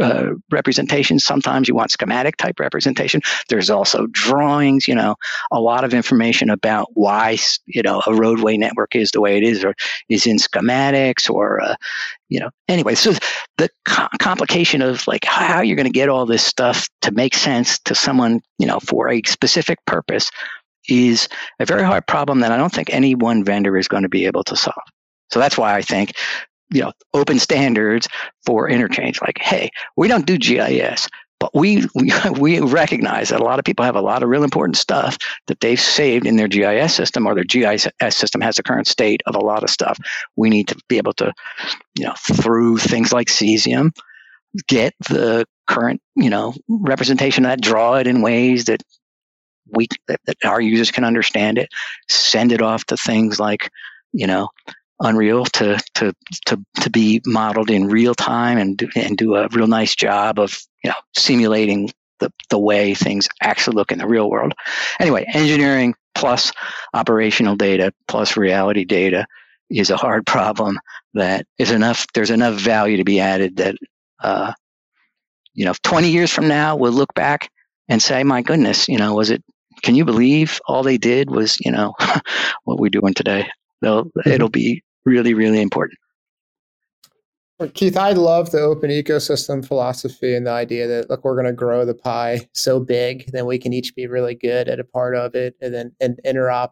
uh, 0.00 0.30
representation. 0.50 1.18
Sometimes 1.18 1.68
you 1.68 1.74
want 1.74 1.90
schematic 1.90 2.36
type 2.36 2.60
representation. 2.60 3.20
There's 3.48 3.70
also 3.70 4.06
drawings, 4.10 4.88
you 4.88 4.94
know, 4.94 5.16
a 5.52 5.60
lot 5.60 5.84
of 5.84 5.94
information 5.94 6.50
about 6.50 6.88
why, 6.94 7.38
you 7.66 7.82
know, 7.82 8.02
a 8.06 8.14
roadway 8.14 8.56
network 8.56 8.94
is 8.94 9.10
the 9.10 9.20
way 9.20 9.36
it 9.36 9.42
is 9.42 9.64
or 9.64 9.74
is 10.08 10.26
in 10.26 10.36
schematics 10.36 11.30
or, 11.30 11.60
uh, 11.60 11.76
you 12.28 12.40
know, 12.40 12.50
anyway. 12.68 12.94
So 12.94 13.12
the 13.58 13.68
co- 13.84 14.08
complication 14.20 14.82
of 14.82 15.06
like 15.06 15.24
how 15.24 15.60
you're 15.60 15.76
going 15.76 15.86
to 15.86 15.92
get 15.92 16.08
all 16.08 16.26
this 16.26 16.44
stuff 16.44 16.88
to 17.02 17.12
make 17.12 17.34
sense 17.34 17.78
to 17.80 17.94
someone, 17.94 18.40
you 18.58 18.66
know, 18.66 18.80
for 18.80 19.08
a 19.08 19.22
specific 19.26 19.78
purpose 19.86 20.30
is 20.88 21.28
a 21.60 21.66
very 21.66 21.82
hard 21.82 22.06
problem 22.06 22.40
that 22.40 22.52
I 22.52 22.56
don't 22.56 22.72
think 22.72 22.90
any 22.92 23.14
one 23.14 23.44
vendor 23.44 23.76
is 23.76 23.88
going 23.88 24.02
to 24.02 24.08
be 24.08 24.26
able 24.26 24.44
to 24.44 24.56
solve. 24.56 24.74
So 25.30 25.40
that's 25.40 25.56
why 25.56 25.74
I 25.74 25.82
think, 25.82 26.12
you 26.74 26.82
know, 26.82 26.92
open 27.14 27.38
standards 27.38 28.08
for 28.44 28.68
interchange, 28.68 29.20
like, 29.22 29.38
hey, 29.38 29.70
we 29.96 30.08
don't 30.08 30.26
do 30.26 30.36
GIS, 30.36 31.08
but 31.38 31.54
we, 31.54 31.84
we, 31.94 32.12
we 32.38 32.60
recognize 32.60 33.28
that 33.28 33.40
a 33.40 33.44
lot 33.44 33.58
of 33.58 33.64
people 33.64 33.84
have 33.84 33.96
a 33.96 34.00
lot 34.00 34.22
of 34.22 34.28
real 34.28 34.42
important 34.42 34.76
stuff 34.76 35.16
that 35.46 35.60
they've 35.60 35.80
saved 35.80 36.26
in 36.26 36.36
their 36.36 36.48
GIS 36.48 36.94
system 36.94 37.26
or 37.26 37.34
their 37.34 37.44
GIS 37.44 37.88
system 38.10 38.40
has 38.40 38.56
the 38.56 38.62
current 38.62 38.88
state 38.88 39.22
of 39.26 39.36
a 39.36 39.40
lot 39.40 39.62
of 39.62 39.70
stuff. 39.70 39.98
We 40.36 40.50
need 40.50 40.68
to 40.68 40.76
be 40.88 40.98
able 40.98 41.14
to, 41.14 41.32
you 41.96 42.06
know, 42.06 42.14
through 42.18 42.78
things 42.78 43.12
like 43.12 43.28
Cesium, 43.28 43.92
get 44.66 44.94
the 45.08 45.46
current, 45.66 46.02
you 46.16 46.30
know, 46.30 46.54
representation 46.68 47.44
of 47.44 47.50
that, 47.50 47.60
draw 47.60 47.94
it 47.94 48.06
in 48.06 48.20
ways 48.20 48.64
that 48.64 48.82
we 49.70 49.88
that, 50.08 50.20
that 50.26 50.36
our 50.44 50.60
users 50.60 50.90
can 50.90 51.04
understand 51.04 51.58
it. 51.58 51.68
Send 52.08 52.52
it 52.52 52.62
off 52.62 52.84
to 52.86 52.96
things 52.96 53.38
like, 53.40 53.70
you 54.12 54.26
know, 54.26 54.48
Unreal 55.00 55.44
to 55.44 55.78
to 55.94 56.14
to 56.46 56.64
to 56.80 56.90
be 56.90 57.20
modeled 57.26 57.70
in 57.70 57.88
real 57.88 58.14
time 58.14 58.58
and 58.58 58.76
do, 58.76 58.88
and 58.94 59.16
do 59.16 59.34
a 59.34 59.48
real 59.48 59.66
nice 59.66 59.94
job 59.94 60.38
of 60.38 60.58
you 60.82 60.90
know 60.90 60.96
simulating 61.16 61.90
the 62.20 62.32
the 62.50 62.58
way 62.58 62.94
things 62.94 63.28
actually 63.42 63.74
look 63.74 63.90
in 63.90 63.98
the 63.98 64.06
real 64.06 64.30
world. 64.30 64.54
Anyway, 65.00 65.24
engineering 65.32 65.94
plus 66.14 66.52
operational 66.94 67.56
data 67.56 67.92
plus 68.06 68.36
reality 68.36 68.84
data 68.84 69.26
is 69.68 69.90
a 69.90 69.96
hard 69.96 70.24
problem 70.26 70.78
that 71.14 71.46
is 71.58 71.72
enough. 71.72 72.06
There's 72.14 72.30
enough 72.30 72.54
value 72.54 72.98
to 72.98 73.04
be 73.04 73.18
added 73.18 73.56
that 73.56 73.76
uh, 74.22 74.52
you 75.54 75.64
know, 75.64 75.72
20 75.82 76.10
years 76.10 76.30
from 76.30 76.48
now, 76.48 76.76
we'll 76.76 76.92
look 76.92 77.14
back 77.14 77.50
and 77.88 78.02
say, 78.02 78.22
my 78.24 78.42
goodness, 78.42 78.88
you 78.88 78.98
know, 78.98 79.14
was 79.14 79.30
it, 79.30 79.42
can 79.82 79.94
you 79.94 80.04
believe 80.04 80.60
all 80.66 80.82
they 80.82 80.98
did 80.98 81.30
was, 81.30 81.58
you 81.60 81.70
know, 81.70 81.94
what 82.64 82.78
we're 82.78 82.90
doing 82.90 83.14
today? 83.14 83.48
They'll, 83.80 84.04
mm-hmm. 84.04 84.30
It'll 84.30 84.48
be 84.48 84.82
really, 85.04 85.34
really 85.34 85.60
important. 85.60 85.98
Keith, 87.74 87.96
I 87.96 88.12
love 88.12 88.50
the 88.50 88.60
open 88.60 88.90
ecosystem 88.90 89.64
philosophy 89.64 90.34
and 90.34 90.46
the 90.46 90.50
idea 90.50 90.88
that 90.88 91.08
look, 91.08 91.24
we're 91.24 91.34
going 91.34 91.46
to 91.46 91.52
grow 91.52 91.84
the 91.84 91.94
pie 91.94 92.48
so 92.52 92.80
big, 92.80 93.30
then 93.32 93.46
we 93.46 93.58
can 93.58 93.72
each 93.72 93.94
be 93.94 94.08
really 94.08 94.34
good 94.34 94.68
at 94.68 94.80
a 94.80 94.84
part 94.84 95.14
of 95.14 95.34
it, 95.36 95.54
and 95.60 95.72
then 95.72 95.92
and 96.00 96.20
interop. 96.26 96.70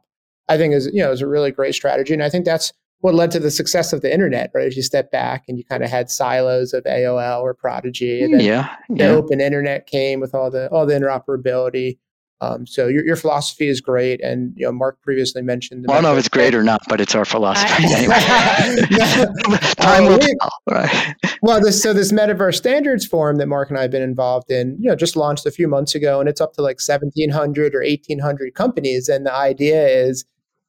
I 0.48 0.56
think 0.56 0.74
is 0.74 0.86
you 0.92 1.02
know 1.02 1.12
is 1.12 1.20
a 1.20 1.28
really 1.28 1.52
great 1.52 1.74
strategy, 1.74 2.12
and 2.12 2.22
I 2.22 2.28
think 2.28 2.44
that's 2.44 2.72
what 2.98 3.14
led 3.14 3.30
to 3.32 3.40
the 3.40 3.50
success 3.50 3.92
of 3.92 4.00
the 4.00 4.12
internet, 4.12 4.50
right? 4.54 4.66
As 4.66 4.76
you 4.76 4.82
step 4.82 5.10
back 5.12 5.44
and 5.48 5.56
you 5.56 5.64
kind 5.64 5.84
of 5.84 5.90
had 5.90 6.10
silos 6.10 6.72
of 6.72 6.84
AOL 6.84 7.42
or 7.42 7.54
Prodigy, 7.54 8.22
and 8.22 8.34
then 8.34 8.40
yeah, 8.40 8.74
yeah. 8.90 9.08
the 9.08 9.14
open 9.14 9.40
internet 9.40 9.86
came 9.86 10.18
with 10.18 10.34
all 10.34 10.50
the 10.50 10.68
all 10.70 10.84
the 10.84 10.94
interoperability. 10.94 11.98
Um, 12.42 12.66
so 12.66 12.88
your, 12.88 13.06
your 13.06 13.14
philosophy 13.14 13.68
is 13.68 13.80
great, 13.80 14.20
and 14.20 14.52
you 14.56 14.66
know 14.66 14.72
Marc 14.72 15.00
previously 15.00 15.42
mentioned. 15.42 15.86
I 15.88 15.94
don't 15.94 16.02
know 16.02 16.12
if 16.12 16.18
it's 16.18 16.28
great 16.28 16.56
or 16.56 16.64
not, 16.64 16.82
but 16.88 17.00
it's 17.00 17.14
our 17.14 17.24
philosophy 17.24 17.84
anyway. 17.84 18.16
Time 19.76 20.06
will 20.06 20.18
tell, 20.18 20.50
right? 20.68 21.14
Well, 21.42 21.60
this, 21.60 21.80
so 21.80 21.92
this 21.92 22.10
metaverse 22.10 22.56
standards 22.56 23.06
forum 23.06 23.36
that 23.36 23.46
Marc 23.46 23.70
and 23.70 23.78
I 23.78 23.82
have 23.82 23.92
been 23.92 24.02
involved 24.02 24.50
in, 24.50 24.76
you 24.80 24.88
know, 24.88 24.96
just 24.96 25.14
launched 25.14 25.46
a 25.46 25.52
few 25.52 25.68
months 25.68 25.94
ago, 25.94 26.18
and 26.18 26.28
it's 26.28 26.40
up 26.40 26.54
to 26.54 26.62
like 26.62 26.80
seventeen 26.80 27.30
hundred 27.30 27.76
or 27.76 27.82
eighteen 27.82 28.18
hundred 28.18 28.54
companies, 28.54 29.08
and 29.08 29.24
the 29.24 29.32
idea 29.32 29.86
is 29.86 30.24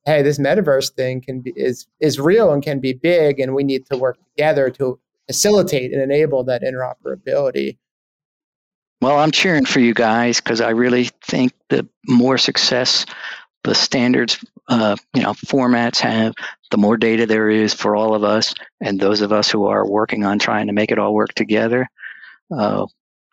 hey, 0.05 0.21
this 0.21 0.37
metaverse 0.37 0.91
thing 0.91 1.21
can 1.21 1.41
be 1.41 1.53
is 1.55 1.87
is 1.99 2.19
real 2.19 2.51
and 2.51 2.61
can 2.61 2.79
be 2.81 2.93
big, 2.93 3.39
and 3.39 3.55
we 3.55 3.63
need 3.63 3.87
to 3.87 3.97
work 3.97 4.19
together 4.35 4.69
to 4.69 4.99
facilitate 5.25 5.91
and 5.91 6.03
enable 6.03 6.43
that 6.43 6.61
interoperability. 6.61 7.77
Well, 9.03 9.19
I'm 9.19 9.31
cheering 9.31 9.65
for 9.65 9.81
you 9.81 9.93
guys 9.93 10.39
because 10.39 10.61
I 10.61 10.69
really 10.69 11.09
think 11.25 11.51
the 11.67 11.85
more 12.07 12.37
success 12.37 13.05
the 13.65 13.75
standards, 13.75 14.41
uh, 14.69 14.95
you 15.13 15.23
know, 15.23 15.33
formats 15.33 15.99
have, 15.99 16.33
the 16.71 16.77
more 16.77 16.95
data 16.95 17.25
there 17.25 17.49
is 17.49 17.73
for 17.73 17.97
all 17.97 18.15
of 18.15 18.23
us, 18.23 18.53
and 18.79 18.97
those 18.97 19.19
of 19.19 19.33
us 19.33 19.51
who 19.51 19.65
are 19.65 19.85
working 19.85 20.23
on 20.23 20.39
trying 20.39 20.67
to 20.67 20.73
make 20.73 20.89
it 20.89 20.99
all 20.99 21.13
work 21.13 21.33
together. 21.33 21.89
Uh, 22.49 22.85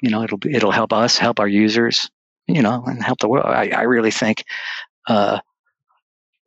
you 0.03 0.11
know, 0.11 0.25
it'll 0.25 0.41
it'll 0.45 0.73
help 0.73 0.93
us, 0.93 1.17
help 1.17 1.39
our 1.39 1.47
users, 1.47 2.11
you 2.49 2.63
know, 2.63 2.83
and 2.85 3.01
help 3.01 3.21
the 3.21 3.29
world. 3.29 3.47
I, 3.47 3.69
I 3.69 3.83
really 3.83 4.11
think 4.11 4.43
uh, 5.07 5.39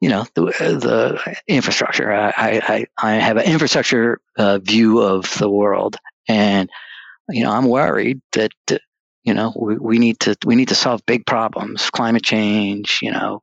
you 0.01 0.09
know 0.09 0.25
the, 0.33 0.47
the 0.47 1.37
infrastructure. 1.47 2.11
I, 2.11 2.33
I, 2.37 2.85
I 2.97 3.13
have 3.13 3.37
an 3.37 3.45
infrastructure 3.45 4.19
uh, 4.37 4.59
view 4.59 4.99
of 4.99 5.33
the 5.37 5.49
world, 5.49 5.95
and 6.27 6.69
you 7.29 7.45
know 7.45 7.51
I'm 7.51 7.69
worried 7.69 8.21
that 8.33 8.51
you 9.23 9.33
know 9.33 9.53
we, 9.55 9.77
we 9.77 9.99
need 9.99 10.19
to 10.21 10.35
we 10.45 10.55
need 10.55 10.69
to 10.69 10.75
solve 10.75 11.05
big 11.05 11.25
problems, 11.25 11.89
climate 11.89 12.23
change, 12.23 12.99
you 13.01 13.11
know, 13.11 13.41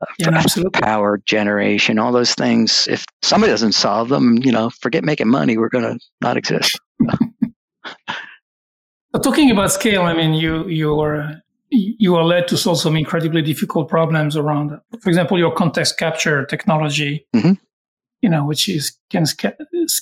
uh, 0.00 0.06
yeah, 0.18 0.42
power 0.72 1.20
generation, 1.26 1.98
all 1.98 2.12
those 2.12 2.34
things. 2.34 2.88
If 2.88 3.04
somebody 3.22 3.52
doesn't 3.52 3.72
solve 3.72 4.08
them, 4.08 4.38
you 4.42 4.52
know, 4.52 4.70
forget 4.80 5.04
making 5.04 5.28
money. 5.28 5.58
We're 5.58 5.68
going 5.68 5.84
to 5.84 5.98
not 6.20 6.36
exist. 6.36 6.78
talking 9.22 9.50
about 9.50 9.72
scale, 9.72 10.02
I 10.02 10.14
mean, 10.14 10.34
you 10.34 10.66
you 10.68 10.98
are 11.00 11.42
you 11.70 12.16
are 12.16 12.24
led 12.24 12.48
to 12.48 12.56
solve 12.56 12.80
some 12.80 12.96
incredibly 12.96 13.42
difficult 13.42 13.88
problems 13.88 14.36
around, 14.36 14.78
for 15.00 15.08
example, 15.08 15.38
your 15.38 15.52
context 15.52 15.98
capture 15.98 16.44
technology, 16.46 17.26
mm-hmm. 17.34 17.52
you 18.22 18.28
know, 18.28 18.44
which 18.44 18.68
is 18.68 18.96
can, 19.10 19.24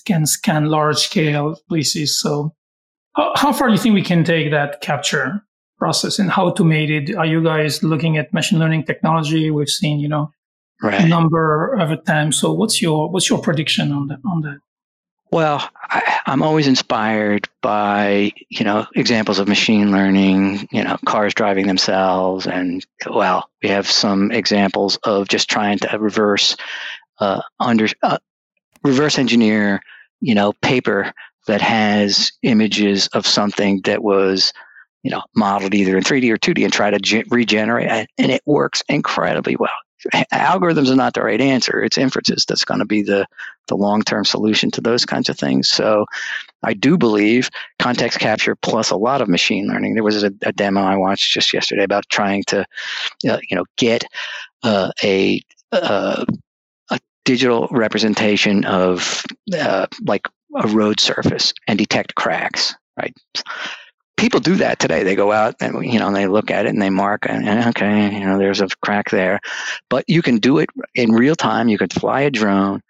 can 0.04 0.26
scan 0.26 0.66
large 0.66 0.98
scale 0.98 1.60
places. 1.68 2.18
So 2.20 2.54
how, 3.18 3.32
how 3.34 3.52
far 3.52 3.66
do 3.68 3.74
you 3.74 3.80
think 3.80 3.94
we 3.94 4.02
can 4.02 4.22
take 4.24 4.50
that 4.52 4.80
capture 4.80 5.42
process 5.76 6.18
and 6.18 6.30
how 6.30 6.46
automated? 6.46 7.14
Are 7.16 7.26
you 7.26 7.42
guys 7.42 7.82
looking 7.82 8.16
at 8.16 8.32
machine 8.32 8.58
learning 8.60 8.84
technology? 8.84 9.50
We've 9.50 9.68
seen, 9.68 9.98
you 9.98 10.08
know, 10.08 10.30
right. 10.82 11.04
a 11.04 11.08
number 11.08 11.74
of 11.74 11.90
attempts. 11.90 12.38
So 12.38 12.52
what's 12.52 12.80
your, 12.80 13.10
what's 13.10 13.28
your 13.28 13.40
prediction 13.40 13.92
on 13.92 14.06
that, 14.06 14.20
on 14.24 14.42
that? 14.42 14.60
Well, 15.30 15.68
I, 15.90 16.20
am 16.26 16.42
always 16.42 16.66
inspired 16.66 17.48
by 17.60 18.32
you 18.48 18.64
know 18.64 18.86
examples 18.94 19.38
of 19.38 19.46
machine 19.46 19.92
learning. 19.92 20.66
You 20.72 20.84
know, 20.84 20.96
cars 21.04 21.34
driving 21.34 21.66
themselves, 21.66 22.46
and 22.46 22.82
well, 23.10 23.50
we 23.62 23.68
have 23.68 23.86
some 23.86 24.32
examples 24.32 24.96
of 25.04 25.28
just 25.28 25.50
trying 25.50 25.80
to 25.80 25.98
reverse 25.98 26.56
uh, 27.18 27.42
under 27.60 27.88
uh, 28.02 28.16
reverse 28.82 29.18
engineer. 29.18 29.82
You 30.20 30.34
know, 30.34 30.54
paper 30.62 31.12
that 31.48 31.60
has 31.60 32.32
images 32.42 33.08
of 33.08 33.26
something 33.26 33.80
that 33.82 34.02
was 34.02 34.52
you 35.02 35.10
know 35.10 35.22
modeled 35.34 35.74
either 35.74 35.96
in 35.96 36.04
3D 36.04 36.30
or 36.30 36.38
2D 36.38 36.64
and 36.64 36.72
try 36.72 36.90
to 36.90 36.98
ge- 36.98 37.28
regenerate, 37.30 38.08
and 38.16 38.30
it 38.30 38.42
works 38.46 38.82
incredibly 38.88 39.56
well 39.56 39.70
algorithms 40.32 40.90
are 40.90 40.96
not 40.96 41.14
the 41.14 41.22
right 41.22 41.40
answer. 41.40 41.82
It's 41.82 41.98
inferences 41.98 42.44
that's 42.46 42.64
going 42.64 42.80
to 42.80 42.86
be 42.86 43.02
the, 43.02 43.26
the 43.66 43.74
long 43.74 44.02
term 44.02 44.24
solution 44.24 44.70
to 44.72 44.80
those 44.80 45.04
kinds 45.04 45.28
of 45.28 45.38
things. 45.38 45.68
So 45.68 46.06
I 46.62 46.74
do 46.74 46.96
believe 46.96 47.50
context 47.78 48.18
capture 48.18 48.54
plus 48.54 48.90
a 48.90 48.96
lot 48.96 49.20
of 49.20 49.28
machine 49.28 49.66
learning. 49.66 49.94
There 49.94 50.04
was 50.04 50.22
a, 50.22 50.32
a 50.42 50.52
demo 50.52 50.82
I 50.82 50.96
watched 50.96 51.32
just 51.32 51.52
yesterday 51.52 51.84
about 51.84 52.08
trying 52.08 52.44
to, 52.48 52.60
uh, 53.28 53.38
you 53.48 53.56
know, 53.56 53.64
get 53.76 54.04
uh, 54.62 54.92
a, 55.02 55.40
uh, 55.72 56.24
a 56.90 57.00
digital 57.24 57.68
representation 57.70 58.64
of 58.64 59.24
uh, 59.58 59.86
like 60.04 60.28
a 60.54 60.68
road 60.68 61.00
surface 61.00 61.52
and 61.66 61.78
detect 61.78 62.14
cracks, 62.14 62.74
right? 62.96 63.14
people 64.18 64.40
do 64.40 64.56
that 64.56 64.78
today. 64.78 65.04
They 65.04 65.14
go 65.14 65.32
out 65.32 65.54
and 65.60 65.82
you 65.90 65.98
know 65.98 66.12
they 66.12 66.26
look 66.26 66.50
at 66.50 66.66
it 66.66 66.70
and 66.70 66.82
they 66.82 66.90
mark 66.90 67.24
and 67.26 67.48
okay, 67.68 68.12
you 68.12 68.26
know 68.26 68.36
there's 68.36 68.60
a 68.60 68.68
crack 68.82 69.10
there, 69.10 69.40
but 69.88 70.04
you 70.08 70.20
can 70.20 70.36
do 70.36 70.58
it 70.58 70.68
in 70.94 71.12
real 71.12 71.36
time. 71.36 71.68
You 71.68 71.78
can 71.78 71.88
fly 71.88 72.22
a 72.22 72.30
drone, 72.30 72.82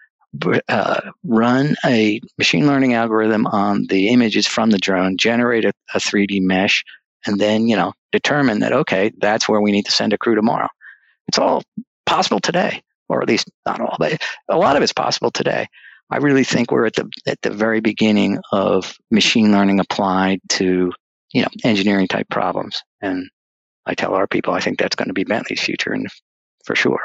uh, 0.69 1.01
run 1.23 1.77
a 1.85 2.21
machine 2.39 2.67
learning 2.67 2.95
algorithm 2.95 3.47
on 3.47 3.87
the 3.87 4.09
images 4.09 4.47
from 4.49 4.71
the 4.71 4.79
drone, 4.79 5.17
generate 5.17 5.65
a, 5.65 5.73
a 5.95 5.99
3D 5.99 6.41
mesh, 6.41 6.85
and 7.27 7.39
then 7.39 7.69
you 7.69 7.77
know 7.77 7.93
determine 8.11 8.61
that 8.61 8.73
okay, 8.73 9.13
that's 9.19 9.49
where 9.49 9.61
we 9.61 9.71
need 9.71 9.85
to 9.85 9.93
send 9.93 10.13
a 10.13 10.19
crew 10.19 10.35
tomorrow. 10.35 10.69
It's 11.29 11.39
all 11.39 11.63
possible 12.07 12.41
today, 12.41 12.83
or 13.09 13.23
at 13.23 13.29
least 13.29 13.51
not 13.67 13.81
all, 13.81 13.97
but 13.99 14.21
a 14.49 14.57
lot 14.57 14.77
of 14.77 14.83
it's 14.83 14.95
possible 14.95 15.31
today. 15.31 15.69
I 16.11 16.19
really 16.19 16.45
think 16.45 16.71
we're 16.71 16.87
at 16.87 16.95
the 16.95 17.11
at 17.27 17.41
the 17.43 17.51
very 17.51 17.81
beginning 17.81 18.39
of 18.53 18.97
machine 19.11 19.53
learning 19.53 19.81
applied 19.81 20.41
to 20.51 20.93
you 21.33 21.43
know, 21.43 21.49
engineering 21.65 22.09
type 22.09 22.29
problems. 22.31 22.83
And 23.01 23.29
I 23.87 23.95
tell 23.95 24.15
our 24.15 24.27
people, 24.27 24.55
I 24.55 24.61
think 24.61 24.79
that's 24.79 24.97
going 24.97 25.09
to 25.09 25.15
be 25.15 25.25
Bentley's 25.25 25.63
future, 25.63 25.93
and 25.93 26.07
for 26.65 26.75
sure. 26.75 27.01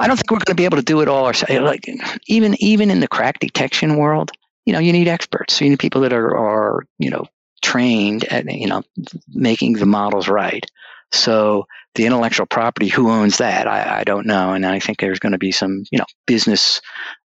I 0.00 0.06
don't 0.06 0.16
think 0.16 0.30
we're 0.30 0.38
going 0.38 0.46
to 0.46 0.54
be 0.54 0.64
able 0.64 0.76
to 0.76 0.82
do 0.82 1.00
it 1.00 1.08
all 1.08 1.26
ourselves. 1.26 1.52
Eh, 1.52 1.60
like 1.60 1.84
even 2.28 2.54
even 2.62 2.90
in 2.90 3.00
the 3.00 3.08
crack 3.08 3.40
detection 3.40 3.96
world, 3.96 4.30
you 4.64 4.72
know, 4.72 4.78
you 4.78 4.92
need 4.92 5.08
experts. 5.08 5.60
You 5.60 5.70
need 5.70 5.80
people 5.80 6.02
that 6.02 6.12
are 6.12 6.36
are 6.36 6.84
you 6.98 7.10
know 7.10 7.26
trained 7.62 8.24
at 8.24 8.44
you 8.52 8.68
know 8.68 8.82
making 9.28 9.74
the 9.74 9.86
models 9.86 10.28
right. 10.28 10.64
So 11.12 11.66
the 11.94 12.06
intellectual 12.06 12.46
property, 12.46 12.88
who 12.88 13.10
owns 13.10 13.38
that? 13.38 13.66
I, 13.66 14.00
I 14.00 14.04
don't 14.04 14.26
know, 14.26 14.52
and 14.52 14.66
I 14.66 14.78
think 14.78 15.00
there's 15.00 15.18
going 15.18 15.32
to 15.32 15.38
be 15.38 15.52
some 15.52 15.84
you 15.90 15.98
know 15.98 16.06
business 16.26 16.80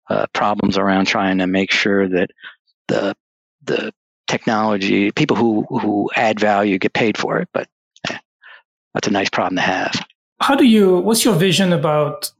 uh, 0.09 0.27
problems 0.33 0.79
around 0.79 1.07
trying 1.07 1.39
to 1.39 1.47
make 1.47 1.71
sure 1.71 2.09
that 2.09 2.31
the 2.89 3.15
the 3.65 3.93
technology, 4.27 5.11
people 5.13 5.37
who, 5.37 5.65
who 5.69 6.11
add 6.17 6.41
value 6.41 6.79
get 6.79 6.93
paid 6.93 7.17
for 7.17 7.39
it, 7.39 7.49
but 7.53 7.69
eh, 8.11 8.19
that's 8.95 9.09
a 9.09 9.11
nice 9.11 9.31
problem 9.31 9.57
to 9.57 9.63
have. 9.63 9.95
How 10.41 10.55
do 10.55 10.65
you, 10.65 10.99
what's 10.99 11.25
your 11.25 11.35
vision 11.35 11.73
about 11.73 12.31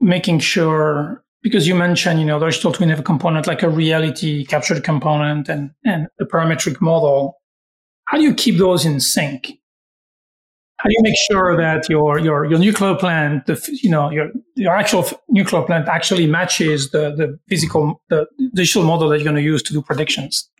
making 0.00 0.38
sure, 0.38 1.22
because 1.42 1.66
you 1.66 1.74
mentioned, 1.74 2.20
you 2.20 2.26
know, 2.26 2.50
still 2.50 2.72
twin 2.72 2.88
have 2.88 3.00
a 3.00 3.02
component 3.02 3.46
like 3.46 3.62
a 3.62 3.68
reality 3.68 4.44
captured 4.44 4.82
component 4.84 5.48
and, 5.48 5.70
and 5.84 6.08
a 6.20 6.24
parametric 6.24 6.80
model. 6.80 7.40
How 8.06 8.18
do 8.18 8.22
you 8.22 8.34
keep 8.34 8.58
those 8.58 8.84
in 8.84 9.00
sync? 9.00 9.52
How 10.84 10.90
do 10.90 10.96
you 10.98 11.02
make 11.02 11.16
sure 11.30 11.56
that 11.56 11.88
your 11.88 12.18
your 12.18 12.44
your 12.44 12.58
nuclear 12.58 12.94
plant, 12.94 13.46
the 13.46 13.56
you 13.82 13.88
know 13.88 14.10
your 14.10 14.30
your 14.54 14.76
actual 14.76 15.06
nuclear 15.30 15.62
plant 15.62 15.88
actually 15.88 16.26
matches 16.26 16.90
the 16.90 17.14
the 17.16 17.38
physical 17.48 18.02
the 18.10 18.26
digital 18.52 18.82
model 18.82 19.08
that 19.08 19.16
you're 19.16 19.24
going 19.24 19.34
to 19.34 19.42
use 19.42 19.62
to 19.62 19.72
do 19.72 19.80
predictions? 19.80 20.50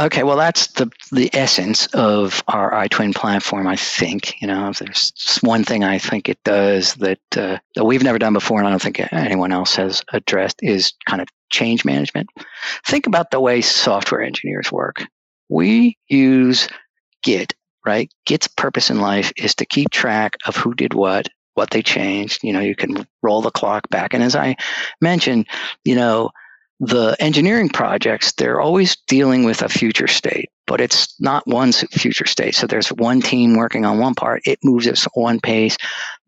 Okay, 0.00 0.22
well, 0.22 0.36
that's 0.36 0.68
the 0.68 0.88
the 1.10 1.28
essence 1.32 1.88
of 1.94 2.44
our 2.46 2.70
iTwin 2.70 3.12
platform. 3.12 3.66
I 3.66 3.74
think 3.74 4.40
you 4.40 4.46
know, 4.46 4.72
there's 4.78 5.38
one 5.40 5.64
thing 5.64 5.82
I 5.82 5.98
think 5.98 6.28
it 6.28 6.38
does 6.44 6.94
that 6.94 7.36
uh, 7.36 7.58
that 7.74 7.84
we've 7.84 8.04
never 8.04 8.20
done 8.20 8.34
before, 8.34 8.60
and 8.60 8.68
I 8.68 8.70
don't 8.70 8.80
think 8.80 9.00
anyone 9.12 9.50
else 9.50 9.74
has 9.74 10.04
addressed 10.12 10.60
is 10.62 10.92
kind 11.06 11.20
of 11.20 11.26
change 11.50 11.84
management. 11.84 12.30
Think 12.86 13.08
about 13.08 13.32
the 13.32 13.40
way 13.40 13.60
software 13.60 14.22
engineers 14.22 14.70
work. 14.70 15.04
We 15.48 15.98
use 16.06 16.68
Git, 17.24 17.54
right? 17.84 18.10
Git's 18.26 18.48
purpose 18.48 18.90
in 18.90 19.00
life 19.00 19.32
is 19.36 19.54
to 19.56 19.66
keep 19.66 19.90
track 19.90 20.36
of 20.46 20.56
who 20.56 20.74
did 20.74 20.94
what, 20.94 21.28
what 21.54 21.70
they 21.70 21.82
changed. 21.82 22.42
You 22.42 22.52
know, 22.52 22.60
you 22.60 22.74
can 22.74 23.06
roll 23.22 23.42
the 23.42 23.50
clock 23.50 23.88
back, 23.90 24.14
and 24.14 24.22
as 24.22 24.36
I 24.36 24.56
mentioned, 25.00 25.46
you 25.84 25.94
know 25.94 26.30
the 26.82 27.14
engineering 27.20 27.68
projects, 27.68 28.32
they're 28.32 28.60
always 28.60 28.96
dealing 29.06 29.44
with 29.44 29.62
a 29.62 29.68
future 29.68 30.08
state, 30.08 30.50
but 30.66 30.80
it's 30.80 31.14
not 31.20 31.46
one 31.46 31.70
future 31.70 32.26
state. 32.26 32.56
So 32.56 32.66
there's 32.66 32.88
one 32.88 33.20
team 33.20 33.56
working 33.56 33.84
on 33.84 34.00
one 34.00 34.16
part. 34.16 34.42
It 34.46 34.58
moves 34.64 34.88
at 34.88 34.98
one 35.14 35.38
pace. 35.38 35.76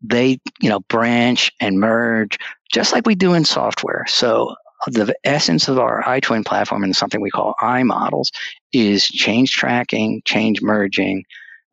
They, 0.01 0.39
you 0.61 0.69
know, 0.69 0.79
branch 0.79 1.51
and 1.59 1.77
merge 1.77 2.37
just 2.71 2.93
like 2.93 3.05
we 3.05 3.15
do 3.15 3.33
in 3.33 3.43
software. 3.43 4.05
So 4.07 4.55
the 4.87 5.13
essence 5.25 5.67
of 5.67 5.77
our 5.77 6.01
iTwin 6.03 6.45
platform 6.45 6.85
and 6.85 6.95
something 6.95 7.19
we 7.19 7.31
call 7.31 7.55
iModels 7.61 8.29
is 8.71 9.05
change 9.05 9.51
tracking, 9.51 10.21
change 10.23 10.61
merging, 10.61 11.25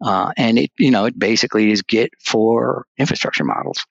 uh, 0.03 0.33
and 0.37 0.59
it, 0.59 0.71
you 0.79 0.91
know, 0.91 1.05
it 1.05 1.19
basically 1.19 1.71
is 1.71 1.83
Git 1.83 2.13
for 2.25 2.87
infrastructure 2.99 3.45
models. 3.45 3.87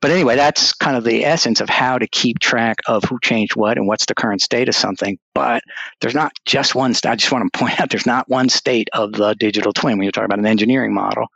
But 0.00 0.10
anyway, 0.10 0.36
that's 0.36 0.72
kind 0.72 0.96
of 0.96 1.04
the 1.04 1.24
essence 1.24 1.60
of 1.60 1.68
how 1.68 1.98
to 1.98 2.06
keep 2.06 2.40
track 2.40 2.78
of 2.88 3.04
who 3.04 3.18
changed 3.22 3.56
what 3.56 3.78
and 3.78 3.86
what's 3.86 4.06
the 4.06 4.14
current 4.14 4.42
state 4.42 4.68
of 4.68 4.74
something. 4.74 5.18
But 5.34 5.62
there's 6.00 6.14
not 6.14 6.32
just 6.44 6.74
one. 6.74 6.94
I 7.06 7.16
just 7.16 7.32
want 7.32 7.50
to 7.50 7.58
point 7.58 7.80
out 7.80 7.90
there's 7.90 8.06
not 8.06 8.28
one 8.28 8.48
state 8.48 8.88
of 8.92 9.12
the 9.12 9.34
digital 9.34 9.72
twin 9.72 9.98
when 9.98 10.04
you're 10.04 10.12
talking 10.12 10.26
about 10.26 10.40
an 10.40 10.46
engineering 10.46 10.92
model. 10.92 11.28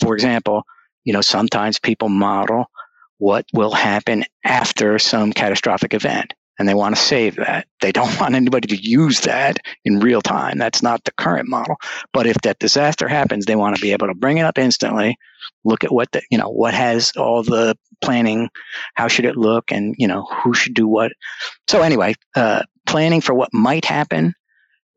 For 0.00 0.14
example, 0.14 0.62
you 1.04 1.12
know, 1.12 1.20
sometimes 1.20 1.78
people 1.78 2.08
model 2.08 2.66
what 3.18 3.44
will 3.52 3.72
happen 3.72 4.24
after 4.44 4.98
some 4.98 5.32
catastrophic 5.32 5.92
event 5.92 6.32
and 6.60 6.68
they 6.68 6.74
want 6.74 6.94
to 6.94 7.00
save 7.00 7.36
that. 7.36 7.66
They 7.80 7.90
don't 7.90 8.20
want 8.20 8.34
anybody 8.34 8.68
to 8.68 8.76
use 8.76 9.20
that 9.22 9.58
in 9.84 9.98
real 9.98 10.20
time. 10.20 10.58
That's 10.58 10.82
not 10.82 11.02
the 11.04 11.12
current 11.12 11.48
model. 11.48 11.76
But 12.12 12.26
if 12.26 12.36
that 12.42 12.58
disaster 12.58 13.08
happens, 13.08 13.46
they 13.46 13.56
want 13.56 13.76
to 13.76 13.82
be 13.82 13.92
able 13.92 14.08
to 14.08 14.14
bring 14.14 14.36
it 14.36 14.44
up 14.44 14.58
instantly, 14.58 15.16
look 15.64 15.84
at 15.84 15.90
what 15.90 16.12
the, 16.12 16.20
you 16.30 16.36
know, 16.36 16.50
what 16.50 16.74
has 16.74 17.12
all 17.16 17.42
the 17.42 17.76
planning, 18.02 18.50
how 18.94 19.08
should 19.08 19.24
it 19.24 19.38
look, 19.38 19.72
and, 19.72 19.94
you 19.98 20.06
know, 20.06 20.26
who 20.44 20.52
should 20.52 20.74
do 20.74 20.86
what. 20.86 21.12
So 21.66 21.80
anyway, 21.80 22.14
uh, 22.36 22.62
planning 22.86 23.22
for 23.22 23.34
what 23.34 23.54
might 23.54 23.86
happen 23.86 24.34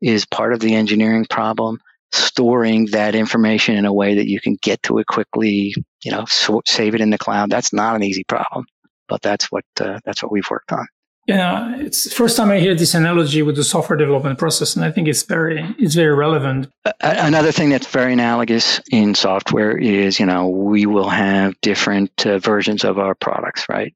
is 0.02 0.26
part 0.26 0.52
of 0.52 0.60
the 0.60 0.74
engineering 0.74 1.24
problem. 1.28 1.80
Storing 2.12 2.86
that 2.92 3.14
information 3.14 3.74
in 3.74 3.86
a 3.86 3.92
way 3.92 4.16
that 4.16 4.28
you 4.28 4.38
can 4.38 4.56
get 4.62 4.82
to 4.84 4.98
it 4.98 5.06
quickly, 5.06 5.74
you 6.04 6.12
know, 6.12 6.26
so, 6.26 6.60
save 6.66 6.94
it 6.94 7.00
in 7.00 7.10
the 7.10 7.18
cloud. 7.18 7.50
That's 7.50 7.72
not 7.72 7.96
an 7.96 8.04
easy 8.04 8.22
problem, 8.22 8.66
but 9.08 9.20
that's 9.22 9.50
what 9.50 9.64
uh, 9.80 9.98
that's 10.04 10.22
what 10.22 10.30
we've 10.30 10.48
worked 10.48 10.70
on. 10.70 10.86
Yeah, 11.26 11.76
it's 11.78 12.12
first 12.12 12.36
time 12.36 12.50
I 12.50 12.58
hear 12.58 12.74
this 12.74 12.94
analogy 12.94 13.40
with 13.40 13.56
the 13.56 13.64
software 13.64 13.96
development 13.96 14.38
process, 14.38 14.76
and 14.76 14.84
I 14.84 14.90
think 14.90 15.08
it's 15.08 15.22
very 15.22 15.74
it's 15.78 15.94
very 15.94 16.14
relevant. 16.14 16.68
Another 17.00 17.50
thing 17.50 17.70
that's 17.70 17.86
very 17.86 18.12
analogous 18.12 18.80
in 18.90 19.14
software 19.14 19.76
is 19.76 20.20
you 20.20 20.26
know 20.26 20.48
we 20.48 20.84
will 20.84 21.08
have 21.08 21.58
different 21.62 22.26
uh, 22.26 22.38
versions 22.38 22.84
of 22.84 22.98
our 22.98 23.14
products, 23.14 23.66
right? 23.70 23.94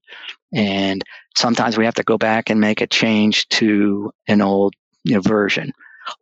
And 0.54 1.04
sometimes 1.36 1.76
we 1.76 1.84
have 1.84 1.94
to 1.94 2.02
go 2.02 2.16
back 2.16 2.48
and 2.48 2.60
make 2.60 2.80
a 2.80 2.86
change 2.86 3.46
to 3.50 4.10
an 4.26 4.40
old 4.40 4.74
you 5.04 5.16
know, 5.16 5.20
version. 5.20 5.72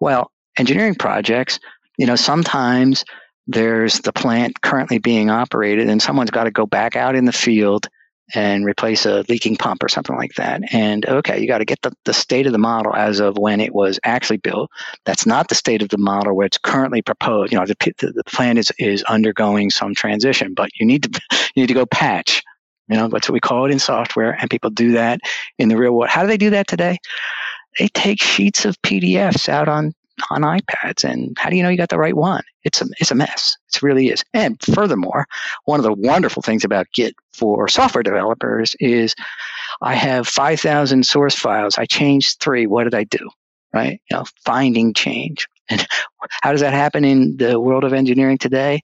Well, 0.01 0.33
engineering 0.59 0.97
projects, 0.97 1.61
you 1.99 2.07
know, 2.07 2.17
sometimes 2.17 3.05
there's 3.47 4.01
the 4.01 4.13
plant 4.13 4.61
currently 4.61 4.99
being 4.99 5.31
operated, 5.31 5.89
and 5.89 6.03
someone's 6.03 6.33
got 6.33 6.45
to 6.45 6.51
go 6.51 6.67
back 6.67 6.97
out 6.97 7.15
in 7.15 7.27
the 7.27 7.33
field 7.33 7.87
and 8.35 8.65
replace 8.65 9.07
a 9.07 9.25
leaking 9.29 9.57
pump 9.57 9.83
or 9.83 9.89
something 9.89 10.17
like 10.17 10.35
that. 10.35 10.63
And 10.73 11.07
okay, 11.07 11.41
you 11.41 11.47
got 11.47 11.59
to 11.59 11.65
get 11.65 11.83
the, 11.83 11.93
the 12.05 12.13
state 12.13 12.47
of 12.47 12.53
the 12.53 12.59
model 12.59 12.95
as 12.95 13.21
of 13.21 13.39
when 13.39 13.61
it 13.61 13.75
was 13.75 14.01
actually 14.05 14.39
built. 14.39 14.71
That's 15.05 15.27
not 15.27 15.49
the 15.49 15.55
state 15.55 15.83
of 15.83 15.91
the 15.91 15.99
model 15.99 16.35
where 16.35 16.47
it's 16.47 16.59
currently 16.59 17.03
proposed. 17.03 17.53
You 17.53 17.59
know, 17.59 17.67
the, 17.67 17.75
the 17.99 18.25
plan 18.25 18.59
is, 18.59 18.73
is 18.79 19.03
undergoing 19.05 19.71
some 19.71 19.95
transition, 19.95 20.55
but 20.55 20.71
you 20.79 20.87
need 20.87 21.05
to, 21.05 21.21
you 21.55 21.63
need 21.63 21.69
to 21.69 21.75
go 21.75 21.87
patch. 21.87 22.43
You 22.89 22.97
know, 22.97 23.09
that's 23.09 23.29
what 23.29 23.35
we 23.35 23.41
call 23.41 23.67
it 23.67 23.73
in 23.73 23.81
software, 23.81 24.37
and 24.41 24.49
people 24.49 24.71
do 24.71 24.93
that 24.93 25.21
in 25.59 25.69
the 25.69 25.77
real 25.77 25.93
world. 25.93 26.09
How 26.09 26.23
do 26.23 26.29
they 26.29 26.37
do 26.37 26.51
that 26.51 26.69
today? 26.69 26.99
They 27.79 27.89
take 27.89 28.23
sheets 28.23 28.65
of 28.65 28.81
PDFs 28.83 29.49
out 29.49 29.69
on 29.69 29.93
on 30.31 30.43
iPads. 30.43 31.05
And 31.05 31.37
how 31.39 31.51
do 31.51 31.57
you 31.57 31.63
know 31.63 31.69
you 31.69 31.77
got 31.77 31.89
the 31.89 31.99
right 31.99 32.17
one? 32.17 32.43
It's 32.65 32.81
a, 32.81 32.87
it's 32.99 33.11
a 33.11 33.15
mess. 33.15 33.57
It 33.75 33.83
really 33.83 34.09
is. 34.09 34.25
And 34.35 34.61
furthermore, 34.63 35.27
one 35.65 35.81
of 35.81 35.85
the 35.85 35.93
wonderful 35.93 36.43
things 36.43 36.65
about 36.65 36.87
Git 36.95 37.15
for 37.33 37.69
software 37.69 38.03
developers 38.03 38.75
is 38.81 39.15
I 39.83 39.95
have 39.95 40.27
5,000 40.27 41.07
source 41.07 41.37
files. 41.37 41.79
I 41.79 41.87
changed 41.87 42.41
three. 42.41 42.67
What 42.67 42.85
did 42.85 42.95
I 42.95 43.05
do? 43.05 43.31
Right? 43.73 44.01
You 44.11 44.17
know, 44.17 44.25
finding 44.45 44.95
change. 44.95 45.47
And 45.69 45.85
how 46.43 46.53
does 46.53 46.61
that 46.61 46.73
happen 46.73 47.05
in 47.05 47.39
the 47.39 47.59
world 47.59 47.83
of 47.83 47.93
engineering 47.93 48.39
today? 48.39 48.83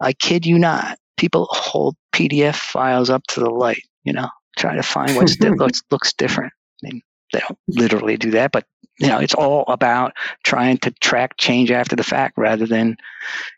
I 0.00 0.12
kid 0.12 0.46
you 0.46 0.58
not. 0.58 0.98
People 1.16 1.46
hold 1.48 1.94
PDF 2.12 2.56
files 2.56 3.08
up 3.08 3.22
to 3.28 3.38
the 3.38 3.50
light, 3.50 3.84
you 4.02 4.12
know, 4.12 4.28
try 4.56 4.74
to 4.74 4.82
find 4.82 5.14
what 5.14 5.32
looks, 5.40 5.82
looks 5.92 6.12
different. 6.14 6.52
I 6.82 6.88
mean, 6.88 7.02
they 7.32 7.40
don't 7.40 7.58
literally 7.68 8.16
do 8.16 8.32
that, 8.32 8.52
but 8.52 8.64
you 8.98 9.08
know, 9.08 9.18
it's 9.18 9.34
all 9.34 9.64
about 9.68 10.12
trying 10.42 10.78
to 10.78 10.90
track 10.90 11.36
change 11.36 11.70
after 11.70 11.94
the 11.94 12.02
fact 12.02 12.36
rather 12.36 12.66
than 12.66 12.96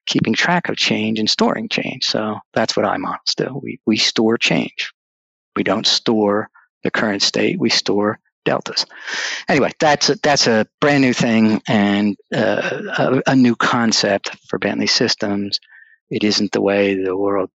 keeping 0.06 0.34
track 0.34 0.68
of 0.68 0.76
change 0.76 1.18
and 1.18 1.30
storing 1.30 1.68
change. 1.68 2.04
So 2.04 2.38
that's 2.52 2.76
what 2.76 2.84
iModels 2.84 3.34
do. 3.36 3.58
We, 3.62 3.80
we 3.86 3.96
store 3.96 4.36
change. 4.36 4.92
We 5.56 5.62
don't 5.62 5.86
store 5.86 6.50
the 6.82 6.90
current 6.90 7.22
state. 7.22 7.58
We 7.58 7.70
store 7.70 8.18
deltas. 8.44 8.84
Anyway, 9.48 9.72
that's 9.80 10.10
a, 10.10 10.16
that's 10.22 10.46
a 10.46 10.66
brand 10.80 11.02
new 11.02 11.12
thing 11.12 11.62
and 11.66 12.16
uh, 12.34 12.82
a, 12.98 13.22
a 13.32 13.36
new 13.36 13.56
concept 13.56 14.36
for 14.48 14.58
Bentley 14.58 14.86
Systems. 14.86 15.58
It 16.10 16.24
isn't 16.24 16.52
the 16.52 16.60
way 16.60 17.02
the 17.02 17.16
world 17.16 17.50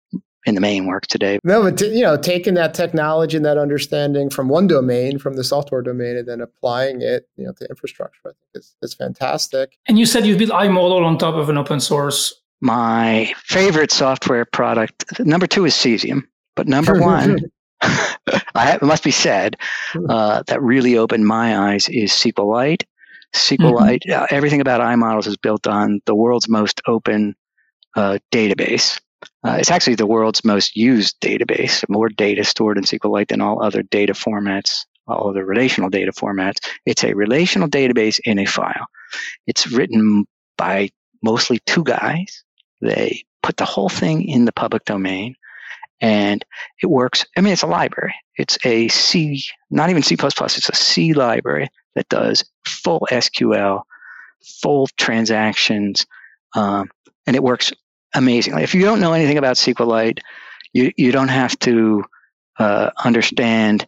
in 0.44 0.54
the 0.54 0.60
main 0.60 0.86
work 0.86 1.06
today. 1.06 1.38
No, 1.44 1.62
but 1.62 1.78
t- 1.78 1.94
you 1.94 2.02
know, 2.02 2.16
taking 2.16 2.54
that 2.54 2.74
technology 2.74 3.36
and 3.36 3.46
that 3.46 3.58
understanding 3.58 4.30
from 4.30 4.48
one 4.48 4.66
domain, 4.66 5.18
from 5.18 5.36
the 5.36 5.44
software 5.44 5.82
domain, 5.82 6.16
and 6.16 6.26
then 6.26 6.40
applying 6.40 7.00
it, 7.00 7.28
you 7.36 7.44
know, 7.44 7.52
to 7.52 7.66
infrastructure, 7.68 8.20
I 8.26 8.30
think 8.30 8.36
is, 8.54 8.74
is 8.82 8.94
fantastic. 8.94 9.78
And 9.86 9.98
you 9.98 10.06
said 10.06 10.26
you 10.26 10.36
built 10.36 10.50
iModel 10.50 11.04
on 11.04 11.18
top 11.18 11.34
of 11.34 11.48
an 11.48 11.58
open 11.58 11.80
source. 11.80 12.34
My 12.60 13.32
favorite 13.44 13.90
software 13.90 14.44
product, 14.44 15.20
number 15.20 15.46
two 15.46 15.64
is 15.64 15.74
Cesium, 15.74 16.22
but 16.56 16.66
number 16.66 16.94
one, 17.00 17.38
I, 17.82 18.74
it 18.74 18.82
must 18.82 19.04
be 19.04 19.10
said, 19.10 19.56
uh, 20.08 20.42
that 20.46 20.62
really 20.62 20.96
opened 20.96 21.26
my 21.26 21.72
eyes 21.72 21.88
is 21.88 22.12
SQLite. 22.12 22.82
SQLite, 23.34 24.02
mm-hmm. 24.06 24.22
uh, 24.22 24.26
everything 24.30 24.60
about 24.60 24.80
iModels 24.80 25.26
is 25.26 25.36
built 25.36 25.66
on 25.66 26.00
the 26.06 26.14
world's 26.14 26.48
most 26.48 26.82
open 26.86 27.34
uh, 27.96 28.18
database. 28.30 29.00
Uh, 29.46 29.56
it's 29.58 29.70
actually 29.70 29.94
the 29.94 30.06
world's 30.06 30.44
most 30.44 30.76
used 30.76 31.20
database, 31.20 31.84
more 31.88 32.08
data 32.08 32.44
stored 32.44 32.78
in 32.78 32.84
SQLite 32.84 33.28
than 33.28 33.40
all 33.40 33.62
other 33.62 33.82
data 33.82 34.12
formats, 34.12 34.84
all 35.06 35.30
other 35.30 35.44
relational 35.44 35.90
data 35.90 36.12
formats. 36.12 36.58
It's 36.86 37.04
a 37.04 37.14
relational 37.14 37.68
database 37.68 38.20
in 38.24 38.38
a 38.38 38.46
file. 38.46 38.86
It's 39.46 39.70
written 39.70 40.26
by 40.56 40.90
mostly 41.22 41.60
two 41.66 41.84
guys. 41.84 42.44
They 42.80 43.24
put 43.42 43.56
the 43.56 43.64
whole 43.64 43.88
thing 43.88 44.28
in 44.28 44.44
the 44.44 44.52
public 44.52 44.84
domain 44.84 45.34
and 46.00 46.44
it 46.82 46.86
works. 46.86 47.24
I 47.36 47.40
mean, 47.40 47.52
it's 47.52 47.62
a 47.62 47.68
library. 47.68 48.14
It's 48.36 48.58
a 48.64 48.88
C, 48.88 49.44
not 49.70 49.90
even 49.90 50.02
C++, 50.02 50.16
it's 50.20 50.68
a 50.68 50.74
C 50.74 51.14
library 51.14 51.68
that 51.94 52.08
does 52.08 52.44
full 52.66 53.06
SQL, 53.10 53.82
full 54.62 54.88
transactions, 54.96 56.06
um, 56.54 56.90
and 57.26 57.36
it 57.36 57.42
works 57.42 57.72
amazingly. 58.14 58.62
If 58.62 58.74
you 58.74 58.82
don't 58.82 59.00
know 59.00 59.12
anything 59.12 59.38
about 59.38 59.56
SQLite, 59.56 60.20
you, 60.72 60.92
you 60.96 61.12
don't 61.12 61.28
have 61.28 61.58
to 61.60 62.04
uh, 62.58 62.90
understand 63.04 63.86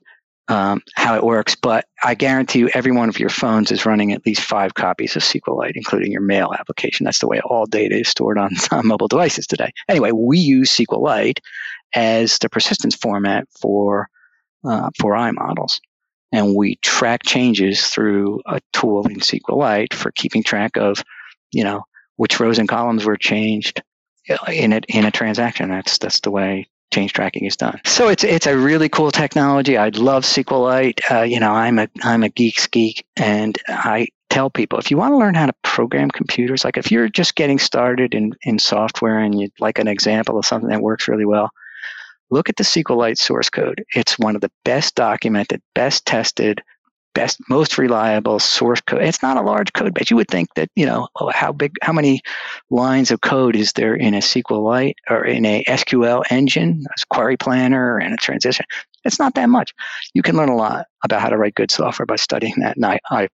um, 0.49 0.83
how 0.95 1.17
it 1.17 1.25
works, 1.25 1.55
but 1.55 1.87
I 2.03 2.15
guarantee 2.15 2.59
you 2.59 2.71
every 2.75 2.93
one 2.93 3.09
of 3.09 3.19
your 3.19 3.31
phones 3.31 3.73
is 3.73 3.87
running 3.87 4.13
at 4.13 4.27
least 4.27 4.43
five 4.43 4.75
copies 4.75 5.17
of 5.17 5.23
SQLite, 5.23 5.73
including 5.75 6.13
your 6.13 6.21
mail 6.21 6.53
application. 6.59 7.05
That's 7.05 7.21
the 7.21 7.29
way 7.29 7.41
all 7.41 7.65
data 7.65 7.99
is 7.99 8.09
stored 8.09 8.39
on, 8.39 8.51
on 8.71 8.87
mobile 8.87 9.09
devices 9.09 9.47
today. 9.47 9.73
Anyway, 9.89 10.13
we 10.13 10.39
use 10.39 10.71
SQLite 10.71 11.39
as 11.95 12.39
the 12.39 12.51
persistence 12.51 12.95
format 12.95 13.47
for 13.61 14.09
uh, 14.65 14.91
for 14.99 15.13
iModels. 15.13 15.81
And 16.33 16.57
we 16.57 16.77
track 16.77 17.23
changes 17.25 17.87
through 17.87 18.41
a 18.47 18.61
tool 18.73 19.07
in 19.07 19.21
SQLite 19.21 19.95
for 19.95 20.11
keeping 20.11 20.43
track 20.43 20.77
of, 20.77 21.05
you 21.53 21.63
know, 21.63 21.85
which 22.17 22.41
rows 22.41 22.59
and 22.59 22.69
columns 22.69 23.05
were 23.05 23.17
changed, 23.17 23.83
in 24.49 24.73
a 24.73 24.81
in 24.89 25.05
a 25.05 25.11
transaction. 25.11 25.69
That's 25.69 25.99
that's 25.99 26.21
the 26.21 26.31
way 26.31 26.69
change 26.93 27.13
tracking 27.13 27.45
is 27.45 27.57
done. 27.57 27.81
So 27.85 28.09
it's 28.09 28.25
it's 28.25 28.47
a 28.47 28.57
really 28.57 28.89
cool 28.89 29.11
technology. 29.11 29.77
I 29.77 29.89
love 29.89 30.25
SQLite. 30.25 31.11
Uh, 31.11 31.23
you 31.23 31.41
know, 31.41 31.53
I'm 31.53 31.79
a 31.79 31.89
I'm 32.03 32.23
a 32.23 32.29
geek's 32.29 32.67
geek, 32.67 33.05
and 33.17 33.59
I 33.69 34.09
tell 34.31 34.51
people 34.51 34.79
if 34.79 34.91
you 34.91 34.97
want 34.97 35.13
to 35.13 35.17
learn 35.17 35.35
how 35.35 35.47
to 35.47 35.55
program 35.63 36.11
computers, 36.11 36.65
like 36.65 36.77
if 36.77 36.91
you're 36.91 37.09
just 37.09 37.37
getting 37.37 37.59
started 37.59 38.15
in, 38.15 38.35
in 38.43 38.59
software 38.59 39.19
and 39.19 39.39
you'd 39.39 39.53
like 39.61 39.79
an 39.79 39.87
example 39.87 40.39
of 40.39 40.45
something 40.45 40.71
that 40.71 40.81
works 40.83 41.07
really 41.07 41.25
well, 41.25 41.51
look 42.31 42.49
at 42.49 42.57
the 42.57 42.65
SQLite 42.65 43.19
source 43.19 43.49
code. 43.49 43.85
It's 43.95 44.19
one 44.19 44.35
of 44.35 44.41
the 44.41 44.51
best 44.65 44.97
documented, 44.97 45.63
best 45.75 46.05
tested, 46.05 46.63
best, 47.15 47.41
most 47.49 47.79
reliable 47.79 48.39
source 48.39 48.81
code. 48.81 49.03
It's 49.03 49.23
not 49.23 49.37
a 49.37 49.43
large 49.43 49.73
code 49.73 49.95
base. 49.95 50.11
You 50.11 50.17
would 50.17 50.29
think 50.29 50.53
that, 50.55 50.69
you 50.75 50.85
know, 50.85 51.09
oh, 51.21 51.31
how 51.31 51.53
big, 51.53 51.73
how 51.83 51.93
many 51.93 52.21
lines 52.71 53.11
of 53.11 53.21
code 53.21 53.57
is 53.57 53.73
there 53.73 53.95
in 53.95 54.15
a 54.15 54.19
SQLite 54.19 54.95
or 55.09 55.25
in 55.25 55.45
a 55.47 55.65
SQL 55.65 56.25
engine, 56.31 56.85
a 56.89 57.15
query 57.15 57.37
planner 57.37 57.99
and 57.99 58.13
a 58.13 58.19
transition? 58.19 58.67
It's 59.05 59.19
not 59.19 59.35
that 59.35 59.49
much. 59.49 59.73
You 60.15 60.23
can 60.23 60.37
learn 60.37 60.49
a 60.49 60.57
lot 60.57 60.87
about 61.05 61.21
how 61.21 61.29
to 61.29 61.39
write 61.39 61.55
good 61.55 61.71
software 61.71 62.07
by 62.07 62.17
studying 62.17 62.55
that. 62.59 62.77
And 62.77 62.87
I, 62.87 62.99
I, 63.11 63.29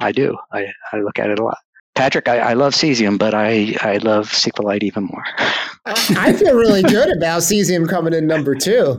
I 0.00 0.12
do. 0.12 0.36
I, 0.52 0.72
I 0.92 0.98
look 0.98 1.18
at 1.18 1.30
it 1.30 1.38
a 1.38 1.44
lot. 1.44 1.58
Patrick, 1.94 2.26
I, 2.26 2.38
I 2.38 2.52
love 2.54 2.72
cesium, 2.72 3.18
but 3.18 3.34
I, 3.34 3.76
I 3.82 3.98
love 3.98 4.30
SQLite 4.30 4.82
even 4.82 5.04
more. 5.04 5.24
I 5.84 6.32
feel 6.32 6.56
really 6.56 6.82
good 6.82 7.14
about 7.14 7.42
cesium 7.42 7.86
coming 7.88 8.14
in 8.14 8.26
number 8.26 8.54
two. 8.54 8.98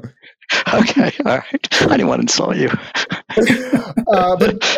Okay, 0.74 1.12
all 1.26 1.38
right. 1.38 1.68
I 1.82 1.97
didn't 1.97 2.08
want 2.08 2.20
to 2.20 2.24
insult 2.24 2.56
you. 2.58 2.70
uh, 4.12 4.36
but 4.38 4.78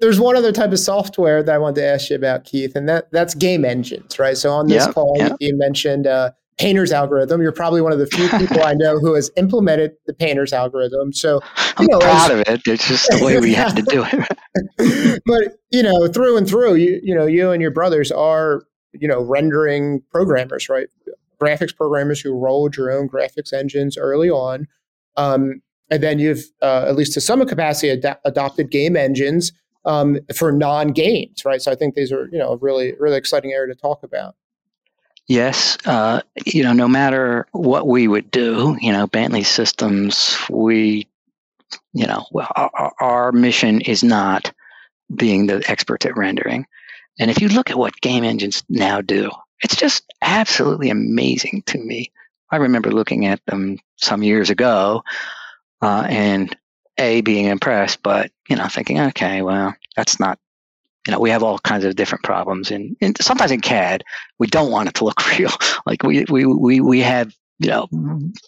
there's 0.00 0.18
one 0.18 0.36
other 0.36 0.50
type 0.50 0.72
of 0.72 0.78
software 0.78 1.42
that 1.42 1.54
I 1.54 1.58
wanted 1.58 1.76
to 1.76 1.86
ask 1.86 2.10
you 2.10 2.16
about, 2.16 2.44
Keith, 2.44 2.74
and 2.74 2.88
that 2.88 3.10
that's 3.12 3.34
game 3.34 3.64
engines, 3.64 4.18
right? 4.18 4.36
So 4.36 4.50
on 4.50 4.66
this 4.66 4.84
yep, 4.84 4.94
call, 4.94 5.14
yep. 5.16 5.36
you 5.38 5.56
mentioned 5.56 6.06
uh, 6.06 6.32
Painter's 6.58 6.92
algorithm. 6.92 7.42
You're 7.42 7.52
probably 7.52 7.80
one 7.80 7.92
of 7.92 7.98
the 7.98 8.06
few 8.06 8.28
people 8.28 8.62
I 8.62 8.74
know 8.74 8.98
who 8.98 9.14
has 9.14 9.30
implemented 9.36 9.92
the 10.06 10.14
Painter's 10.14 10.52
algorithm. 10.52 11.12
So 11.12 11.40
I'm 11.76 11.86
know, 11.86 11.98
proud 11.98 12.30
as, 12.30 12.40
of 12.40 12.54
it. 12.54 12.62
It's 12.66 12.88
just 12.88 13.08
the 13.10 13.24
way 13.24 13.38
we 13.40 13.54
have 13.54 13.74
to 13.74 13.82
do 13.82 14.04
it. 14.04 15.20
but 15.26 15.56
you 15.70 15.82
know, 15.82 16.06
through 16.08 16.36
and 16.36 16.48
through, 16.48 16.74
you 16.74 17.00
you 17.02 17.14
know, 17.14 17.26
you 17.26 17.50
and 17.50 17.60
your 17.60 17.72
brothers 17.72 18.12
are 18.12 18.64
you 18.92 19.08
know 19.08 19.22
rendering 19.22 20.02
programmers, 20.10 20.68
right? 20.68 20.88
Graphics 21.40 21.74
programmers 21.74 22.20
who 22.20 22.38
rolled 22.38 22.76
your 22.76 22.92
own 22.92 23.08
graphics 23.08 23.52
engines 23.52 23.98
early 23.98 24.30
on, 24.30 24.68
um, 25.16 25.62
and 25.90 26.02
then 26.02 26.18
you've 26.18 26.44
uh, 26.62 26.84
at 26.88 26.96
least 26.96 27.12
to 27.14 27.20
some 27.20 27.44
capacity 27.46 27.90
ad- 27.90 28.18
adopted 28.24 28.70
game 28.70 28.96
engines 28.96 29.52
um, 29.84 30.18
for 30.34 30.50
non-games, 30.50 31.44
right? 31.44 31.60
So 31.60 31.70
I 31.70 31.74
think 31.74 31.94
these 31.94 32.12
are 32.12 32.28
you 32.32 32.38
know 32.38 32.52
a 32.52 32.56
really 32.56 32.94
really 32.98 33.16
exciting 33.16 33.52
area 33.52 33.74
to 33.74 33.80
talk 33.80 34.02
about. 34.02 34.34
Yes, 35.26 35.78
uh, 35.86 36.20
you 36.44 36.62
know, 36.62 36.74
no 36.74 36.86
matter 36.86 37.46
what 37.52 37.86
we 37.86 38.06
would 38.06 38.30
do, 38.30 38.76
you 38.80 38.92
know, 38.92 39.06
Bentley 39.06 39.42
Systems, 39.42 40.36
we, 40.50 41.08
you 41.94 42.06
know, 42.06 42.26
our, 42.34 42.92
our 43.00 43.32
mission 43.32 43.80
is 43.80 44.04
not 44.04 44.52
being 45.14 45.46
the 45.46 45.64
experts 45.66 46.04
at 46.04 46.16
rendering. 46.16 46.66
And 47.18 47.30
if 47.30 47.40
you 47.40 47.48
look 47.48 47.70
at 47.70 47.78
what 47.78 48.00
game 48.02 48.22
engines 48.22 48.64
now 48.68 49.00
do, 49.00 49.30
it's 49.62 49.76
just 49.76 50.04
absolutely 50.20 50.90
amazing 50.90 51.62
to 51.66 51.78
me. 51.78 52.12
I 52.54 52.58
remember 52.58 52.92
looking 52.92 53.26
at 53.26 53.44
them 53.46 53.78
some 53.96 54.22
years 54.22 54.50
ago, 54.50 55.02
uh, 55.82 56.06
and 56.08 56.56
a 56.96 57.20
being 57.20 57.46
impressed, 57.46 58.02
but 58.02 58.30
you 58.48 58.54
know, 58.54 58.68
thinking, 58.68 59.00
okay, 59.00 59.42
well, 59.42 59.74
that's 59.96 60.20
not 60.20 60.38
you 61.06 61.12
know, 61.12 61.20
we 61.20 61.30
have 61.30 61.42
all 61.42 61.58
kinds 61.58 61.84
of 61.84 61.96
different 61.96 62.24
problems. 62.24 62.70
And, 62.70 62.96
sometimes 63.20 63.50
in 63.50 63.60
CAD, 63.60 64.04
we 64.38 64.46
don't 64.46 64.70
want 64.70 64.88
it 64.88 64.94
to 64.96 65.04
look 65.04 65.38
real. 65.38 65.50
Like 65.84 66.02
we, 66.02 66.24
we, 66.30 66.46
we, 66.46 66.80
we 66.80 67.00
have, 67.00 67.34
you 67.58 67.68
know, 67.68 67.88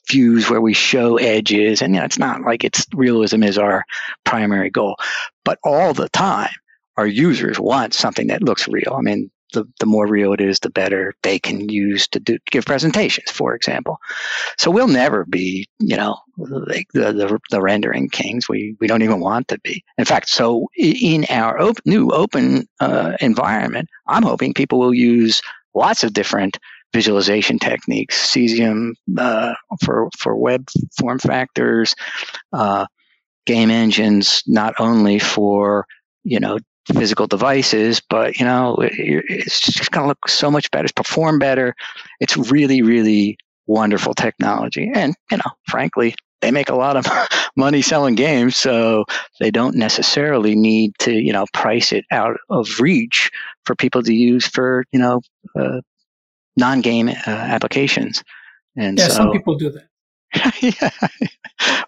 views 0.09 0.49
where 0.49 0.61
we 0.61 0.73
show 0.73 1.17
edges 1.17 1.83
and 1.83 1.93
you 1.93 2.01
know, 2.01 2.07
it's 2.07 2.19
not 2.19 2.43
like 2.43 2.65
it's 2.65 2.87
realism 2.95 3.43
is 3.43 3.59
our 3.59 3.85
primary 4.25 4.71
goal, 4.71 4.97
but 5.45 5.59
all 5.65 5.93
the 5.93 6.09
time 6.09 6.51
our 6.97 7.07
users 7.07 7.61
want 7.61 7.93
something 7.93 8.29
that 8.29 8.43
looks 8.43 8.69
real. 8.69 8.95
I 8.97 9.03
mean, 9.03 9.31
the, 9.57 9.65
the 9.81 9.87
more 9.87 10.07
real 10.07 10.33
it 10.33 10.41
is, 10.41 10.61
the 10.61 10.71
better 10.71 11.15
they 11.23 11.39
can 11.39 11.69
use 11.69 12.07
to 12.09 12.21
do 12.21 12.39
give 12.51 12.67
presentations, 12.67 13.31
for 13.31 13.55
example. 13.55 13.99
So 14.59 14.71
we'll 14.71 14.87
never 14.87 15.25
be, 15.25 15.67
you 15.81 15.97
know, 15.97 16.17
like 16.37 16.87
the, 16.93 17.13
the, 17.13 17.39
the 17.51 17.63
rendering 17.63 18.09
kings. 18.11 18.49
We 18.49 18.77
we 18.81 18.87
don't 18.87 19.03
even 19.03 19.21
want 19.21 19.49
to 19.49 19.59
be. 19.61 19.83
In 19.99 20.05
fact, 20.05 20.29
so 20.29 20.69
in 20.77 21.25
our 21.31 21.61
op- 21.61 21.81
new 21.87 22.11
open 22.11 22.67
uh, 22.81 23.17
environment, 23.21 23.89
I'm 24.07 24.23
hoping 24.23 24.55
people 24.55 24.79
will 24.79 24.95
use 24.95 25.43
lots 25.75 26.05
of 26.05 26.13
different 26.13 26.59
visualization 26.93 27.59
techniques, 27.59 28.17
Cesium 28.33 28.93
uh, 29.19 29.55
for 29.83 30.09
for 30.19 30.37
web 30.37 30.69
form 30.99 31.19
factors, 31.19 31.95
uh, 32.53 32.87
game 33.47 33.71
engines, 33.71 34.43
not 34.47 34.75
only 34.79 35.19
for 35.19 35.87
you 36.25 36.39
know 36.39 36.59
physical 36.95 37.27
devices, 37.27 38.01
but 38.09 38.39
you 38.39 38.45
know, 38.45 38.77
it's 38.81 39.61
just 39.61 39.91
going 39.91 40.05
to 40.05 40.09
look 40.09 40.29
so 40.29 40.51
much 40.51 40.71
better, 40.71 40.85
it's 40.85 40.93
perform 40.93 41.39
better. 41.39 41.75
It's 42.21 42.37
really, 42.37 42.83
really 42.83 43.39
wonderful 43.67 44.15
technology. 44.15 44.91
And, 44.95 45.15
you 45.31 45.39
know, 45.39 45.51
frankly, 45.69 46.15
they 46.41 46.51
make 46.51 46.69
a 46.69 46.77
lot 46.77 46.97
of 46.97 47.07
money 47.57 47.83
selling 47.83 48.15
games, 48.15 48.57
so 48.57 49.05
they 49.41 49.51
don't 49.51 49.75
necessarily 49.75 50.55
need 50.55 50.93
to, 51.01 51.13
you 51.13 51.33
know, 51.33 51.47
price 51.53 51.93
it 51.93 52.05
out 52.11 52.37
of 52.49 52.81
reach 52.81 53.31
for 53.65 53.75
people 53.75 54.03
to 54.03 54.15
use 54.15 54.47
for, 54.47 54.85
you 54.93 55.01
know, 55.01 55.21
uh, 55.59 55.81
non-game 56.57 57.09
uh, 57.09 57.15
applications. 57.27 58.23
And 58.77 58.99
yeah, 58.99 59.09
so, 59.09 59.15
some 59.15 59.33
people 59.33 59.57
do 59.57 59.71
that. 59.71 59.89
yeah, 60.61 60.91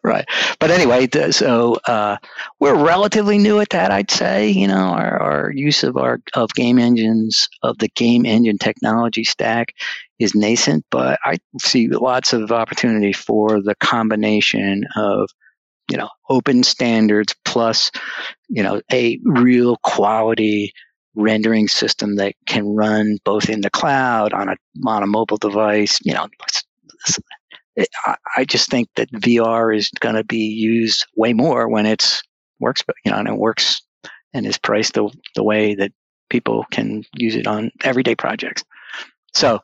right. 0.03 0.25
But 0.61 0.71
anyway, 0.71 1.09
so 1.31 1.77
uh, 1.87 2.17
we're 2.61 2.75
relatively 2.83 3.39
new 3.39 3.61
at 3.61 3.71
that. 3.71 3.91
I'd 3.91 4.11
say 4.11 4.49
you 4.49 4.67
know 4.67 4.75
our, 4.75 5.21
our 5.21 5.53
use 5.53 5.83
of 5.83 5.97
our 5.97 6.21
of 6.35 6.53
game 6.55 6.79
engines 6.79 7.49
of 7.63 7.79
the 7.79 7.89
game 7.89 8.25
engine 8.25 8.59
technology 8.59 9.25
stack 9.25 9.75
is 10.19 10.35
nascent, 10.35 10.85
but 10.91 11.19
I 11.25 11.39
see 11.61 11.89
lots 11.89 12.33
of 12.33 12.53
opportunity 12.53 13.13
for 13.13 13.61
the 13.61 13.75
combination 13.81 14.85
of 14.97 15.29
you 15.91 15.97
know 15.97 16.09
open 16.31 16.63
standards 16.63 17.35
plus 17.45 17.91
you 18.49 18.63
know 18.63 18.81
a 18.93 19.19
real 19.25 19.77
quality 19.83 20.73
rendering 21.15 21.67
system 21.67 22.17
that 22.17 22.35
can 22.47 22.65
run 22.67 23.19
both 23.25 23.49
in 23.49 23.61
the 23.63 23.71
cloud 23.71 24.33
on 24.33 24.49
a 24.49 24.57
on 24.87 25.03
a 25.03 25.07
mobile 25.07 25.39
device 25.39 25.99
you 26.05 26.15
know 26.15 26.29
I 28.37 28.45
just 28.45 28.71
think 28.71 28.89
that 28.97 29.11
VR 29.13 29.77
is 29.77 29.91
going 30.01 30.17
to 30.17 30.25
be 30.25 30.47
used 30.47 31.07
way 31.17 31.33
more 31.33 31.69
when 31.69 31.87
it's 31.87 32.23
works, 32.61 32.83
you 33.05 33.13
know, 33.13 33.19
and 33.19 33.29
it 33.29 33.37
works 33.37 33.83
and 34.35 34.47
is 34.47 34.59
priced 34.59 34.95
the, 34.95 35.11
the 35.35 35.43
way 35.43 35.75
that 35.75 35.93
people 36.29 36.65
can 36.71 37.05
use 37.15 37.35
it 37.37 37.47
on 37.47 37.71
everyday 37.83 38.15
projects. 38.15 38.65
So 39.35 39.61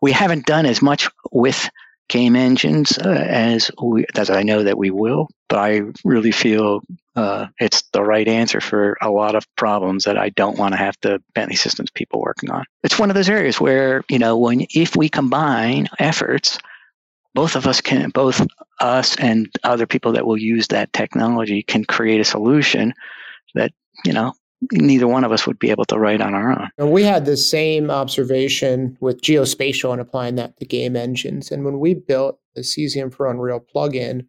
we 0.00 0.12
haven't 0.12 0.46
done 0.46 0.66
as 0.66 0.80
much 0.80 1.08
with 1.32 1.68
game 2.08 2.36
engines 2.36 2.96
uh, 2.98 3.08
as 3.08 3.70
we, 3.82 4.06
as 4.14 4.30
I 4.30 4.42
know 4.44 4.62
that 4.62 4.78
we 4.78 4.90
will, 4.90 5.28
but 5.48 5.58
I 5.58 5.82
really 6.04 6.30
feel 6.30 6.82
uh, 7.16 7.46
it's 7.58 7.82
the 7.92 8.02
right 8.02 8.28
answer 8.28 8.60
for 8.60 8.96
a 9.00 9.10
lot 9.10 9.34
of 9.34 9.44
problems 9.56 10.04
that 10.04 10.16
I 10.16 10.28
don't 10.30 10.58
want 10.58 10.74
to 10.74 10.78
have 10.78 10.96
the 11.02 11.20
Bentley 11.34 11.56
Systems 11.56 11.90
people 11.90 12.20
working 12.20 12.50
on. 12.50 12.64
It's 12.84 12.98
one 12.98 13.10
of 13.10 13.16
those 13.16 13.28
areas 13.28 13.60
where 13.60 14.02
you 14.08 14.18
know 14.18 14.36
when 14.36 14.66
if 14.74 14.94
we 14.94 15.08
combine 15.08 15.88
efforts 15.98 16.58
both 17.36 17.54
of 17.54 17.66
us 17.66 17.80
can 17.80 18.10
both 18.10 18.44
us 18.80 19.14
and 19.20 19.48
other 19.62 19.86
people 19.86 20.10
that 20.12 20.26
will 20.26 20.38
use 20.38 20.68
that 20.68 20.92
technology 20.92 21.62
can 21.62 21.84
create 21.84 22.20
a 22.20 22.24
solution 22.24 22.92
that 23.54 23.70
you 24.04 24.12
know 24.12 24.32
neither 24.72 25.06
one 25.06 25.22
of 25.22 25.32
us 25.32 25.46
would 25.46 25.58
be 25.58 25.70
able 25.70 25.84
to 25.84 25.98
write 25.98 26.22
on 26.22 26.34
our 26.34 26.50
own. 26.50 26.68
And 26.78 26.90
we 26.90 27.02
had 27.02 27.26
the 27.26 27.36
same 27.36 27.90
observation 27.90 28.96
with 29.00 29.20
geospatial 29.20 29.92
and 29.92 30.00
applying 30.00 30.36
that 30.36 30.58
to 30.58 30.64
game 30.64 30.96
engines. 30.96 31.50
And 31.52 31.62
when 31.62 31.78
we 31.78 31.92
built 31.92 32.40
the 32.54 32.62
Cesium 32.62 33.12
for 33.12 33.30
Unreal 33.30 33.60
plugin, 33.60 34.26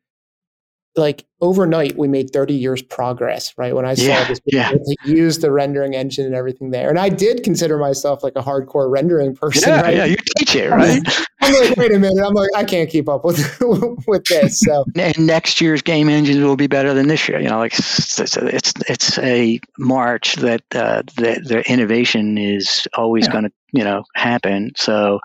like 0.98 1.26
overnight 1.42 1.96
we 1.98 2.08
made 2.08 2.32
30 2.32 2.54
years 2.54 2.82
progress 2.82 3.54
right 3.58 3.76
when 3.76 3.86
i 3.86 3.94
saw 3.94 4.04
yeah, 4.04 4.28
this 4.28 4.40
yeah. 4.46 4.72
use 5.06 5.38
the 5.38 5.52
rendering 5.52 5.94
engine 5.94 6.26
and 6.26 6.34
everything 6.34 6.72
there 6.72 6.90
and 6.90 6.98
i 6.98 7.10
did 7.10 7.44
consider 7.44 7.78
myself 7.78 8.24
like 8.24 8.34
a 8.36 8.42
hardcore 8.42 8.90
rendering 8.90 9.36
person 9.36 9.70
yeah, 9.70 9.82
right? 9.82 9.96
yeah 9.96 10.06
you 10.06 10.18
teach 10.38 10.56
it 10.56 10.70
right 10.72 11.02
i'm 11.42 11.54
like 11.54 11.78
wait 11.78 11.94
a 11.94 12.00
minute 12.00 12.24
i'm 12.26 12.34
like 12.34 12.50
i 12.56 12.64
can't 12.64 12.90
keep 12.90 13.08
up 13.08 13.24
with 13.24 13.38
with 14.08 14.24
this 14.26 14.60
so 14.60 14.84
and 14.96 15.18
next 15.20 15.62
year's 15.62 15.82
game 15.82 16.10
engines 16.10 16.44
will 16.44 16.56
be 16.56 16.68
better 16.68 16.94
than 16.94 17.08
this 17.08 17.30
year 17.30 17.40
you 17.40 17.48
know 17.50 17.60
like 17.60 17.78
it's 17.78 18.20
it's, 18.20 18.74
it's 18.88 19.18
a 19.20 19.60
march 19.78 20.36
that 20.38 20.64
uh, 20.74 21.04
the, 21.16 21.40
the 21.46 21.64
innovation 21.72 22.38
is 22.38 22.88
always 22.96 23.26
yeah. 23.26 23.32
going 23.32 23.44
to 23.44 23.52
you 23.74 23.84
know 23.84 24.04
happen 24.16 24.72
so 24.76 25.20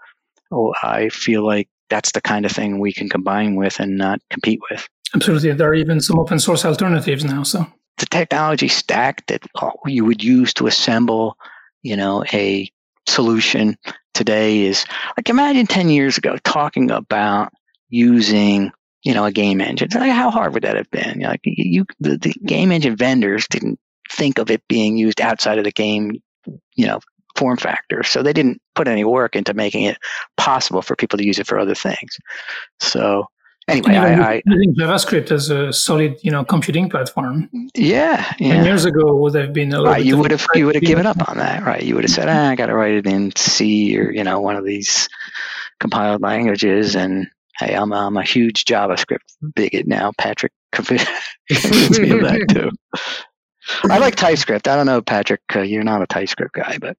oh, 0.51 0.75
i 0.83 1.09
feel 1.09 1.45
like 1.47 1.69
that's 1.93 2.13
the 2.13 2.21
kind 2.23 2.47
of 2.47 2.53
thing 2.53 2.79
we 2.79 2.93
can 2.93 3.09
combine 3.09 3.55
with 3.55 3.79
and 3.79 3.99
not 3.99 4.19
compete 4.31 4.61
with 4.71 4.89
Absolutely. 5.15 5.53
There 5.53 5.69
are 5.69 5.75
even 5.75 6.01
some 6.01 6.19
open 6.19 6.39
source 6.39 6.65
alternatives 6.65 7.23
now. 7.23 7.43
So 7.43 7.67
the 7.99 8.07
technology 8.07 8.69
stack 8.69 9.27
that 9.27 9.45
you 9.85 10.07
would 10.07 10.25
use 10.25 10.55
to 10.55 10.67
assemble, 10.67 11.37
you 11.83 11.97
know, 11.97 12.25
a 12.33 12.73
solution 13.07 13.77
today 14.15 14.63
is 14.63 14.87
like 15.19 15.29
imagine 15.29 15.67
10 15.67 15.91
years 15.91 16.17
ago 16.17 16.39
talking 16.45 16.91
about 16.91 17.53
using 17.91 18.71
you 19.03 19.13
know 19.13 19.25
a 19.25 19.33
game 19.33 19.61
engine 19.61 19.89
like 19.93 20.13
how 20.13 20.31
hard 20.31 20.55
would 20.55 20.63
that 20.63 20.77
have 20.77 20.91
been 20.91 21.19
like 21.21 21.41
you 21.43 21.85
the, 21.99 22.17
the 22.17 22.33
game 22.47 22.71
engine 22.71 22.97
vendors 22.97 23.47
didn't 23.49 23.79
think 24.13 24.39
of 24.39 24.51
it 24.51 24.63
being 24.69 24.97
used 24.97 25.21
outside 25.21 25.59
of 25.59 25.65
the 25.65 25.73
game, 25.73 26.23
you 26.75 26.87
know, 26.87 27.01
form 27.37 27.57
factor. 27.57 28.03
So 28.03 28.23
they 28.23 28.33
didn't 28.33 28.61
put 28.75 28.89
any 28.89 29.05
work 29.05 29.37
into 29.37 29.55
making 29.55 29.85
it 29.85 29.99
possible 30.37 30.83
for 30.83 30.97
people 30.97 31.19
to 31.19 31.25
use 31.25 31.39
it 31.39 31.47
for 31.47 31.59
other 31.59 31.75
things. 31.75 32.19
So 32.81 33.27
anyway, 33.69 33.97
I, 33.97 34.35
I 34.35 34.43
using 34.47 34.75
JavaScript 34.75 35.31
as 35.31 35.51
a 35.51 35.73
solid, 35.73 36.19
you 36.23 36.31
know, 36.31 36.45
computing 36.45 36.89
platform. 36.91 37.49
Yeah, 37.75 38.33
yeah. 38.39 38.55
Ten 38.55 38.65
years 38.65 38.85
ago 38.85 39.17
would 39.17 39.35
have 39.35 39.53
been 39.53 39.73
a 39.73 39.83
right. 39.83 40.05
You 40.05 40.17
would 40.19 40.31
have 40.31 40.47
you 40.55 40.67
would 40.67 40.75
have 40.75 40.85
given 40.85 41.07
up 41.07 41.29
on 41.29 41.39
that, 41.39 41.65
right? 41.65 41.83
You 41.83 41.95
would 41.95 42.05
have 42.05 42.11
said, 42.11 42.29
ah, 42.29 42.51
I 42.51 42.57
got 42.57 42.67
to 42.67 42.75
write 42.75 42.95
it 42.95 43.07
in 43.07 43.35
C 43.37 43.99
or 43.99 44.11
you 44.11 44.25
know 44.25 44.41
one 44.41 44.57
of 44.57 44.65
these 44.65 45.09
compiled 45.81 46.23
languages, 46.23 46.97
and 46.97 47.29
hey, 47.59 47.75
I'm 47.75 47.93
I'm 47.93 48.17
a 48.17 48.25
huge 48.25 48.65
JavaScript 48.65 49.19
bigot 49.55 49.87
now. 49.87 50.13
Patrick 50.19 50.53
convinced 50.73 51.09
me 51.51 52.11
of 52.11 52.23
that 52.23 52.47
too. 52.51 52.71
I 53.85 53.99
like 53.99 54.17
TypeScript. 54.17 54.67
I 54.67 54.77
don't 54.77 54.87
know, 54.87 55.03
Patrick. 55.03 55.41
Uh, 55.55 55.61
you're 55.61 55.85
not 55.85 56.03
a 56.03 56.07
TypeScript 56.07 56.53
guy, 56.53 56.79
but 56.81 56.97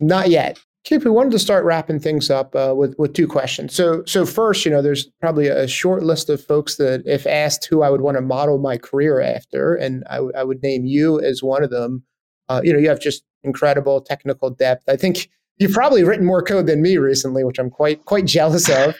not 0.00 0.28
yet. 0.30 0.58
Keith, 0.84 1.04
we 1.04 1.10
wanted 1.10 1.32
to 1.32 1.38
start 1.40 1.64
wrapping 1.64 1.98
things 1.98 2.30
up 2.30 2.54
uh, 2.54 2.72
with 2.76 2.94
with 2.96 3.12
two 3.12 3.26
questions. 3.26 3.74
So, 3.74 4.04
so 4.06 4.24
first, 4.24 4.64
you 4.64 4.70
know, 4.70 4.80
there's 4.80 5.10
probably 5.20 5.48
a 5.48 5.66
short 5.66 6.04
list 6.04 6.30
of 6.30 6.42
folks 6.42 6.76
that, 6.76 7.02
if 7.04 7.26
asked 7.26 7.66
who 7.66 7.82
I 7.82 7.90
would 7.90 8.02
want 8.02 8.16
to 8.16 8.20
model 8.20 8.58
my 8.58 8.78
career 8.78 9.20
after, 9.20 9.74
and 9.74 10.04
I, 10.08 10.44
would 10.44 10.62
name 10.62 10.86
you 10.86 11.20
as 11.20 11.42
one 11.42 11.64
of 11.64 11.70
them. 11.70 12.04
Uh, 12.48 12.60
you 12.62 12.72
know, 12.72 12.78
you 12.78 12.88
have 12.88 13.00
just 13.00 13.24
incredible 13.42 14.00
technical 14.00 14.48
depth. 14.48 14.84
I 14.88 14.96
think 14.96 15.28
you've 15.58 15.72
probably 15.72 16.04
written 16.04 16.24
more 16.24 16.40
code 16.40 16.68
than 16.68 16.82
me 16.82 16.98
recently, 16.98 17.42
which 17.42 17.58
I'm 17.58 17.70
quite 17.70 18.04
quite 18.04 18.26
jealous 18.26 18.68
of. 18.68 18.94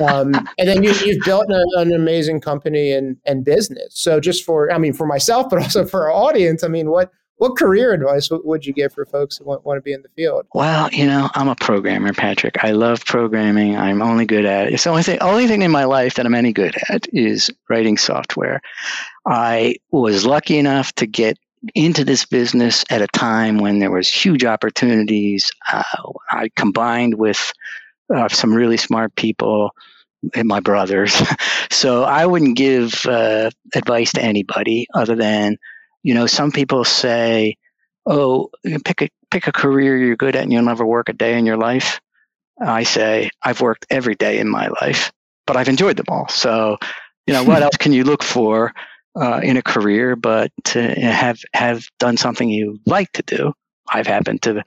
Um, 0.00 0.34
and 0.58 0.68
then 0.68 0.82
you, 0.82 0.92
have 0.92 1.24
built 1.24 1.46
a, 1.50 1.64
an 1.76 1.92
amazing 1.92 2.40
company 2.40 2.90
and 2.90 3.16
and 3.26 3.44
business. 3.44 3.92
So, 3.94 4.18
just 4.18 4.44
for 4.44 4.72
I 4.72 4.78
mean, 4.78 4.92
for 4.92 5.06
myself, 5.06 5.46
but 5.50 5.62
also 5.62 5.84
for 5.86 6.10
our 6.10 6.12
audience, 6.12 6.64
I 6.64 6.68
mean, 6.68 6.90
what 6.90 7.12
what 7.38 7.56
career 7.56 7.92
advice 7.92 8.28
would 8.30 8.66
you 8.66 8.72
give 8.72 8.92
for 8.92 9.06
folks 9.06 9.38
who 9.38 9.44
want, 9.44 9.64
want 9.64 9.78
to 9.78 9.82
be 9.82 9.92
in 9.92 10.02
the 10.02 10.08
field? 10.10 10.46
Well, 10.54 10.90
you 10.92 11.06
know, 11.06 11.30
I'm 11.34 11.48
a 11.48 11.54
programmer, 11.54 12.12
Patrick. 12.12 12.62
I 12.64 12.72
love 12.72 13.04
programming. 13.04 13.76
I'm 13.76 14.02
only 14.02 14.26
good 14.26 14.44
at 14.44 14.66
it. 14.66 14.74
It's 14.74 14.84
the 14.84 14.90
only 14.90 15.04
thing, 15.04 15.18
only 15.20 15.46
thing 15.46 15.62
in 15.62 15.70
my 15.70 15.84
life 15.84 16.14
that 16.14 16.26
I'm 16.26 16.34
any 16.34 16.52
good 16.52 16.76
at 16.88 17.06
is 17.12 17.50
writing 17.68 17.96
software. 17.96 18.60
I 19.26 19.76
was 19.92 20.26
lucky 20.26 20.58
enough 20.58 20.92
to 20.94 21.06
get 21.06 21.38
into 21.74 22.04
this 22.04 22.24
business 22.24 22.84
at 22.90 23.02
a 23.02 23.08
time 23.08 23.58
when 23.58 23.78
there 23.78 23.90
was 23.90 24.08
huge 24.08 24.44
opportunities. 24.44 25.50
Uh, 25.72 25.82
I 26.30 26.50
combined 26.56 27.14
with 27.14 27.52
uh, 28.14 28.28
some 28.28 28.52
really 28.52 28.76
smart 28.76 29.14
people 29.16 29.70
and 30.34 30.48
my 30.48 30.60
brothers. 30.60 31.20
so 31.70 32.04
I 32.04 32.26
wouldn't 32.26 32.56
give 32.56 33.06
uh, 33.06 33.50
advice 33.74 34.12
to 34.12 34.22
anybody 34.22 34.86
other 34.94 35.14
than 35.14 35.56
you 36.08 36.14
know, 36.14 36.26
some 36.26 36.50
people 36.50 36.84
say, 36.84 37.54
"Oh, 38.06 38.48
pick 38.82 39.02
a 39.02 39.08
pick 39.30 39.46
a 39.46 39.52
career 39.52 39.98
you're 39.98 40.16
good 40.16 40.36
at, 40.36 40.42
and 40.42 40.50
you'll 40.50 40.62
never 40.62 40.86
work 40.86 41.10
a 41.10 41.12
day 41.12 41.36
in 41.38 41.44
your 41.44 41.58
life." 41.58 42.00
I 42.58 42.84
say, 42.84 43.28
"I've 43.42 43.60
worked 43.60 43.84
every 43.90 44.14
day 44.14 44.38
in 44.38 44.48
my 44.48 44.68
life, 44.80 45.12
but 45.46 45.58
I've 45.58 45.68
enjoyed 45.68 45.98
them 45.98 46.06
all." 46.08 46.26
So, 46.28 46.78
you 47.26 47.34
know, 47.34 47.44
what 47.44 47.62
else 47.66 47.76
can 47.76 47.92
you 47.92 48.04
look 48.04 48.22
for 48.22 48.72
uh, 49.20 49.40
in 49.42 49.58
a 49.58 49.62
career 49.62 50.16
but 50.16 50.50
to 50.72 50.80
have 50.94 51.40
have 51.52 51.84
done 51.98 52.16
something 52.16 52.48
you 52.48 52.80
like 52.86 53.12
to 53.12 53.22
do? 53.22 53.52
I've 53.92 54.06
happened 54.06 54.40
to 54.44 54.64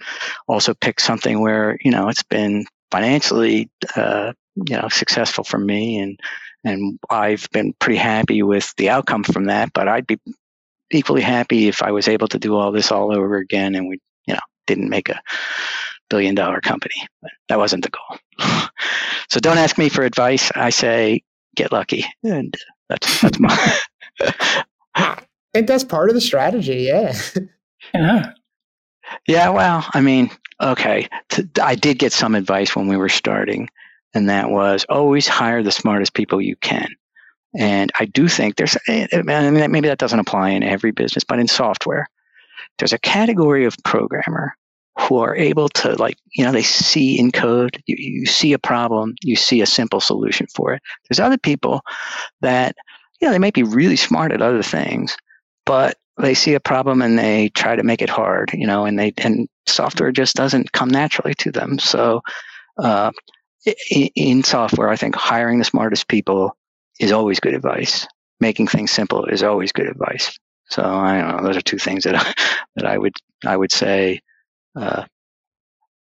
also 0.47 0.75
pick 0.75 0.99
something 0.99 1.41
where 1.41 1.79
you 1.81 1.89
know 1.89 2.07
it's 2.07 2.27
been 2.37 2.65
financially 2.91 3.67
uh, 3.95 4.33
you 4.67 4.77
know 4.77 4.89
successful 4.89 5.43
for 5.43 5.57
me 5.57 5.97
and 5.97 6.19
and 6.63 6.99
I've 7.09 7.49
been 7.51 7.73
pretty 7.79 7.97
happy 7.97 8.43
with 8.43 8.73
the 8.77 8.89
outcome 8.89 9.23
from 9.23 9.45
that. 9.45 9.73
But 9.73 9.87
I'd 9.87 10.07
be 10.07 10.19
equally 10.91 11.21
happy 11.21 11.67
if 11.67 11.81
I 11.81 11.91
was 11.91 12.07
able 12.07 12.27
to 12.29 12.39
do 12.39 12.55
all 12.55 12.71
this 12.71 12.91
all 12.91 13.15
over 13.15 13.37
again 13.37 13.75
and 13.75 13.87
we, 13.87 13.99
you 14.25 14.33
know, 14.33 14.39
didn't 14.67 14.89
make 14.89 15.09
a 15.09 15.21
billion 16.09 16.35
dollar 16.35 16.61
company. 16.61 16.95
But 17.21 17.31
that 17.49 17.57
wasn't 17.57 17.83
the 17.83 17.89
goal. 17.89 18.19
so 19.29 19.39
don't 19.39 19.57
ask 19.57 19.77
me 19.77 19.89
for 19.89 20.03
advice. 20.03 20.51
I 20.55 20.69
say 20.69 21.23
get 21.55 21.71
lucky, 21.71 22.05
and 22.23 22.53
that's 22.89 23.21
that's 23.21 23.39
my. 23.39 23.77
I 24.95 25.17
think 25.53 25.67
that's 25.67 25.83
part 25.83 26.09
of 26.09 26.15
the 26.15 26.21
strategy. 26.21 26.83
Yeah. 26.87 27.13
Yeah. 27.95 28.33
Yeah. 29.27 29.49
Well, 29.49 29.83
I 29.95 30.01
mean, 30.01 30.29
okay. 30.61 31.09
I 31.59 31.73
did 31.73 31.97
get 31.97 32.13
some 32.13 32.35
advice 32.35 32.75
when 32.75 32.87
we 32.87 32.95
were 32.95 33.09
starting, 33.09 33.69
and 34.13 34.29
that 34.29 34.51
was 34.51 34.85
always 34.87 35.27
hire 35.27 35.63
the 35.63 35.71
smartest 35.71 36.13
people 36.13 36.39
you 36.39 36.55
can. 36.57 36.87
And 37.57 37.91
I 37.99 38.05
do 38.05 38.27
think 38.27 38.55
there's, 38.55 38.77
eh, 38.87 39.07
eh, 39.11 39.21
I 39.27 39.49
mean, 39.51 39.71
maybe 39.71 39.87
that 39.87 39.97
doesn't 39.97 40.19
apply 40.19 40.49
in 40.49 40.63
every 40.63 40.91
business, 40.91 41.23
but 41.23 41.39
in 41.39 41.47
software, 41.47 42.07
there's 42.77 42.93
a 42.93 42.99
category 42.99 43.65
of 43.65 43.75
programmer 43.83 44.55
who 44.99 45.17
are 45.17 45.35
able 45.35 45.69
to 45.69 45.93
like, 45.95 46.17
you 46.33 46.43
know, 46.43 46.51
they 46.51 46.63
see 46.63 47.19
in 47.19 47.31
code, 47.31 47.81
you, 47.85 47.95
you 47.97 48.25
see 48.25 48.53
a 48.53 48.59
problem, 48.59 49.15
you 49.21 49.35
see 49.35 49.61
a 49.61 49.65
simple 49.65 49.99
solution 49.99 50.47
for 50.47 50.73
it. 50.73 50.81
There's 51.09 51.19
other 51.19 51.37
people 51.37 51.81
that, 52.41 52.75
you 53.19 53.27
know, 53.27 53.31
they 53.31 53.39
might 53.39 53.53
be 53.53 53.63
really 53.63 53.95
smart 53.95 54.31
at 54.31 54.41
other 54.41 54.63
things, 54.63 55.15
but 55.65 55.97
they 56.21 56.33
see 56.33 56.53
a 56.53 56.59
problem 56.59 57.01
and 57.01 57.17
they 57.17 57.49
try 57.49 57.75
to 57.75 57.83
make 57.83 58.01
it 58.01 58.09
hard, 58.09 58.51
you 58.53 58.67
know, 58.67 58.85
and 58.85 58.99
they, 58.99 59.13
and 59.17 59.47
software 59.65 60.11
just 60.11 60.35
doesn't 60.35 60.71
come 60.71 60.89
naturally 60.89 61.33
to 61.35 61.51
them. 61.51 61.79
So, 61.79 62.21
uh, 62.77 63.11
in 64.15 64.43
software, 64.43 64.89
I 64.89 64.95
think 64.95 65.15
hiring 65.15 65.59
the 65.59 65.65
smartest 65.65 66.07
people 66.07 66.55
is 67.01 67.11
always 67.11 67.39
good 67.39 67.53
advice. 67.53 68.07
Making 68.39 68.67
things 68.67 68.91
simple 68.91 69.25
is 69.25 69.43
always 69.43 69.71
good 69.71 69.87
advice. 69.87 70.37
So 70.69 70.83
I 70.83 71.19
don't 71.19 71.37
know. 71.37 71.43
Those 71.43 71.57
are 71.57 71.61
two 71.61 71.77
things 71.77 72.05
that 72.05 72.15
I, 72.15 72.33
that 72.75 72.85
I 72.85 72.97
would 72.97 73.13
I 73.45 73.57
would 73.57 73.71
say 73.71 74.21
uh, 74.75 75.03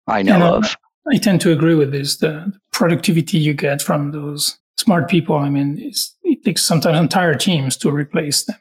I 0.06 0.22
know 0.22 0.38
yeah, 0.38 0.50
of. 0.50 0.76
I 1.12 1.16
tend 1.16 1.40
to 1.40 1.52
agree 1.52 1.74
with 1.74 1.90
this. 1.90 2.18
The 2.18 2.52
productivity 2.72 3.38
you 3.38 3.54
get 3.54 3.82
from 3.82 4.12
those 4.12 4.58
smart 4.76 5.08
people. 5.08 5.36
I 5.36 5.48
mean, 5.48 5.92
it 6.22 6.44
takes 6.44 6.62
sometimes 6.62 6.98
entire 6.98 7.34
teams 7.34 7.76
to 7.78 7.90
replace 7.90 8.44
them. 8.44 8.58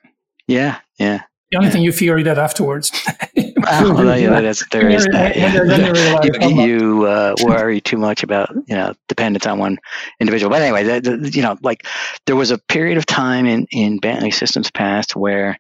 Yeah, 0.48 0.80
yeah. 0.98 1.24
The 1.52 1.58
only 1.58 1.70
thing 1.70 1.82
you 1.82 1.92
figure 1.92 2.18
it 2.18 2.28
out 2.28 2.38
afterwards. 2.38 2.92
well, 3.64 4.18
yeah, 4.18 4.42
that's, 4.42 4.68
there 4.70 4.90
is 4.90 5.06
that. 5.12 5.36
Yeah. 5.36 6.24
you, 6.48 6.64
you 6.64 7.06
uh, 7.06 7.36
worry 7.44 7.82
too 7.82 7.98
much 7.98 8.24
about 8.24 8.50
you 8.68 8.76
know 8.76 8.94
dependence 9.08 9.46
on 9.46 9.60
one 9.60 9.78
individual. 10.20 10.50
But 10.50 10.62
anyway, 10.62 11.02
you 11.32 11.42
know, 11.42 11.58
like 11.62 11.86
there 12.26 12.36
was 12.36 12.52
a 12.52 12.58
period 12.58 12.98
of 12.98 13.06
time 13.06 13.46
in 13.46 13.68
in 13.72 14.00
Bentley 14.00 14.32
Systems 14.32 14.72
past 14.72 15.16
where 15.16 15.58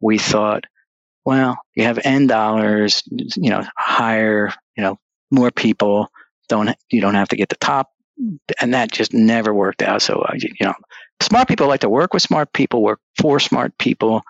we 0.00 0.18
thought, 0.18 0.64
well, 1.24 1.58
you 1.74 1.84
have 1.84 1.98
n 2.04 2.26
dollars, 2.26 3.02
you 3.10 3.50
know, 3.50 3.64
hire, 3.76 4.52
you 4.76 4.82
know, 4.82 4.98
more 5.30 5.50
people. 5.50 6.08
Don't 6.48 6.74
you 6.90 7.00
don't 7.00 7.14
have 7.14 7.28
to 7.28 7.36
get 7.36 7.48
the 7.50 7.56
top, 7.56 7.90
and 8.60 8.74
that 8.74 8.92
just 8.92 9.12
never 9.12 9.52
worked 9.52 9.82
out. 9.82 10.02
So 10.02 10.20
uh, 10.20 10.34
you 10.36 10.54
know, 10.60 10.74
smart 11.20 11.48
people 11.48 11.68
like 11.68 11.80
to 11.80 11.90
work 11.90 12.14
with 12.14 12.22
smart 12.22 12.52
people, 12.52 12.82
work 12.82 13.00
for 13.16 13.38
smart 13.40 13.76
people 13.78 14.22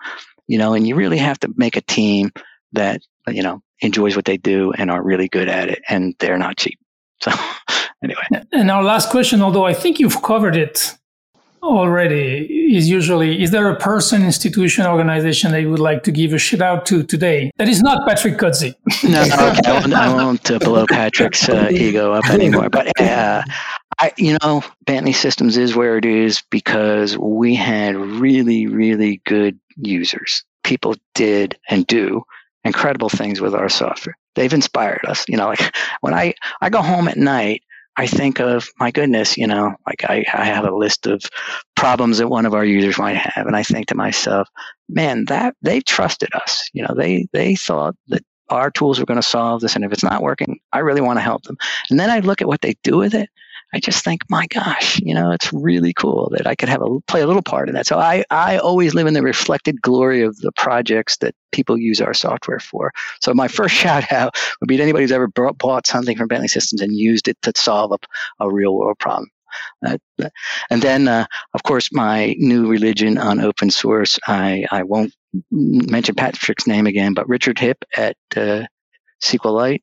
you 0.49 0.57
know, 0.57 0.73
and 0.73 0.85
you 0.85 0.95
really 0.95 1.19
have 1.19 1.39
to 1.39 1.53
make 1.57 1.77
a 1.77 1.81
team 1.81 2.31
that, 2.73 3.01
you 3.27 3.43
know, 3.43 3.61
enjoys 3.81 4.15
what 4.15 4.25
they 4.25 4.37
do 4.37 4.71
and 4.73 4.91
are 4.91 5.01
really 5.01 5.27
good 5.27 5.47
at 5.47 5.69
it 5.69 5.81
and 5.89 6.15
they're 6.19 6.37
not 6.37 6.57
cheap. 6.57 6.79
So 7.21 7.31
anyway. 8.01 8.45
And 8.53 8.71
our 8.71 8.81
last 8.81 9.09
question, 9.09 9.41
although 9.41 9.65
I 9.65 9.73
think 9.73 9.99
you've 9.99 10.21
covered 10.21 10.55
it 10.55 10.95
already, 11.61 12.47
is 12.73 12.89
usually 12.89 13.43
is 13.43 13.51
there 13.51 13.69
a 13.69 13.75
person, 13.75 14.23
institution, 14.23 14.85
organization 14.85 15.51
that 15.51 15.59
you 15.59 15.69
would 15.69 15.79
like 15.79 16.03
to 16.03 16.11
give 16.13 16.31
a 16.31 16.37
shout 16.37 16.61
out 16.61 16.85
to 16.85 17.03
today 17.03 17.51
that 17.57 17.67
is 17.67 17.81
not 17.81 18.07
Patrick 18.07 18.37
Cozzi? 18.37 18.73
no, 19.03 19.25
no, 19.25 19.49
okay. 19.49 19.59
I 19.65 19.79
won't, 19.79 19.93
I 19.93 20.13
won't 20.13 20.51
uh, 20.51 20.59
blow 20.59 20.85
Patrick's 20.87 21.49
uh, 21.49 21.67
ego 21.71 22.13
up 22.13 22.29
anymore. 22.29 22.69
But 22.69 22.97
uh, 23.01 23.43
I, 23.99 24.13
you 24.17 24.37
know, 24.41 24.63
Bentley 24.85 25.11
Systems 25.11 25.57
is 25.57 25.75
where 25.75 25.97
it 25.97 26.05
is 26.05 26.41
because 26.49 27.17
we 27.17 27.53
had 27.53 27.97
really, 27.97 28.67
really 28.67 29.21
good 29.25 29.59
users. 29.75 30.45
People 30.63 30.95
did 31.15 31.57
and 31.67 31.85
do 31.85 32.23
incredible 32.63 33.09
things 33.09 33.41
with 33.41 33.55
our 33.55 33.69
software. 33.69 34.17
They've 34.35 34.53
inspired 34.53 35.05
us. 35.07 35.25
You 35.27 35.37
know, 35.37 35.47
like 35.47 35.75
when 36.01 36.13
I, 36.13 36.33
I 36.61 36.69
go 36.69 36.81
home 36.81 37.07
at 37.07 37.17
night, 37.17 37.63
I 37.97 38.07
think 38.07 38.39
of 38.39 38.69
my 38.79 38.91
goodness, 38.91 39.37
you 39.37 39.45
know, 39.45 39.75
like 39.85 40.05
I, 40.05 40.23
I 40.33 40.45
have 40.45 40.63
a 40.63 40.75
list 40.75 41.05
of 41.05 41.21
problems 41.75 42.19
that 42.19 42.29
one 42.29 42.45
of 42.45 42.53
our 42.53 42.63
users 42.63 42.97
might 42.97 43.17
have. 43.17 43.45
And 43.45 43.57
I 43.57 43.63
think 43.63 43.87
to 43.87 43.95
myself, 43.95 44.47
man, 44.87 45.25
that 45.25 45.55
they 45.61 45.81
trusted 45.81 46.29
us. 46.33 46.69
You 46.71 46.83
know, 46.83 46.95
they, 46.95 47.27
they 47.33 47.55
thought 47.55 47.95
that 48.07 48.23
our 48.49 48.71
tools 48.71 48.99
were 48.99 49.05
going 49.05 49.21
to 49.21 49.27
solve 49.27 49.61
this. 49.61 49.75
And 49.75 49.83
if 49.83 49.91
it's 49.91 50.03
not 50.03 50.21
working, 50.21 50.59
I 50.71 50.79
really 50.79 51.01
want 51.01 51.17
to 51.17 51.23
help 51.23 51.43
them. 51.43 51.57
And 51.89 51.99
then 51.99 52.09
I 52.09 52.19
look 52.19 52.41
at 52.41 52.47
what 52.47 52.61
they 52.61 52.75
do 52.83 52.97
with 52.97 53.13
it 53.13 53.29
I 53.73 53.79
just 53.79 54.03
think, 54.03 54.23
my 54.29 54.47
gosh, 54.47 54.99
you 54.99 55.13
know, 55.13 55.31
it's 55.31 55.53
really 55.53 55.93
cool 55.93 56.29
that 56.31 56.47
I 56.47 56.55
could 56.55 56.69
have 56.69 56.81
a 56.81 56.99
play 57.01 57.21
a 57.21 57.27
little 57.27 57.43
part 57.43 57.69
in 57.69 57.75
that. 57.75 57.85
So 57.85 57.99
I, 57.99 58.23
I 58.31 58.57
always 58.57 58.95
live 58.95 59.05
in 59.05 59.13
the 59.13 59.21
reflected 59.21 59.81
glory 59.81 60.23
of 60.23 60.37
the 60.37 60.51
projects 60.53 61.17
that 61.17 61.35
people 61.51 61.77
use 61.77 62.01
our 62.01 62.13
software 62.13 62.59
for. 62.59 62.91
So 63.21 63.33
my 63.33 63.47
first 63.59 63.75
shout 63.75 64.11
out 64.11 64.35
would 64.59 64.67
be 64.67 64.77
to 64.77 64.83
anybody 64.83 65.03
who's 65.03 65.11
ever 65.11 65.27
bought 65.27 65.85
something 65.85 66.17
from 66.17 66.27
Bentley 66.27 66.47
Systems 66.47 66.81
and 66.81 66.95
used 66.95 67.27
it 67.27 67.37
to 67.43 67.53
solve 67.55 67.91
a, 67.91 68.43
a 68.43 68.51
real 68.51 68.75
world 68.75 68.97
problem. 68.99 69.29
and 69.83 70.81
then, 70.81 71.07
uh, 71.07 71.25
of 71.53 71.63
course, 71.63 71.89
my 71.91 72.35
new 72.37 72.67
religion 72.67 73.17
on 73.17 73.39
open 73.39 73.69
source. 73.69 74.19
I, 74.27 74.65
I 74.71 74.83
won't 74.83 75.13
mention 75.51 76.15
Patrick's 76.15 76.67
name 76.67 76.87
again, 76.87 77.13
but 77.13 77.29
Richard 77.29 77.57
Hipp 77.57 77.83
at 77.95 78.17
uh, 78.35 78.65
SQLite. 79.21 79.81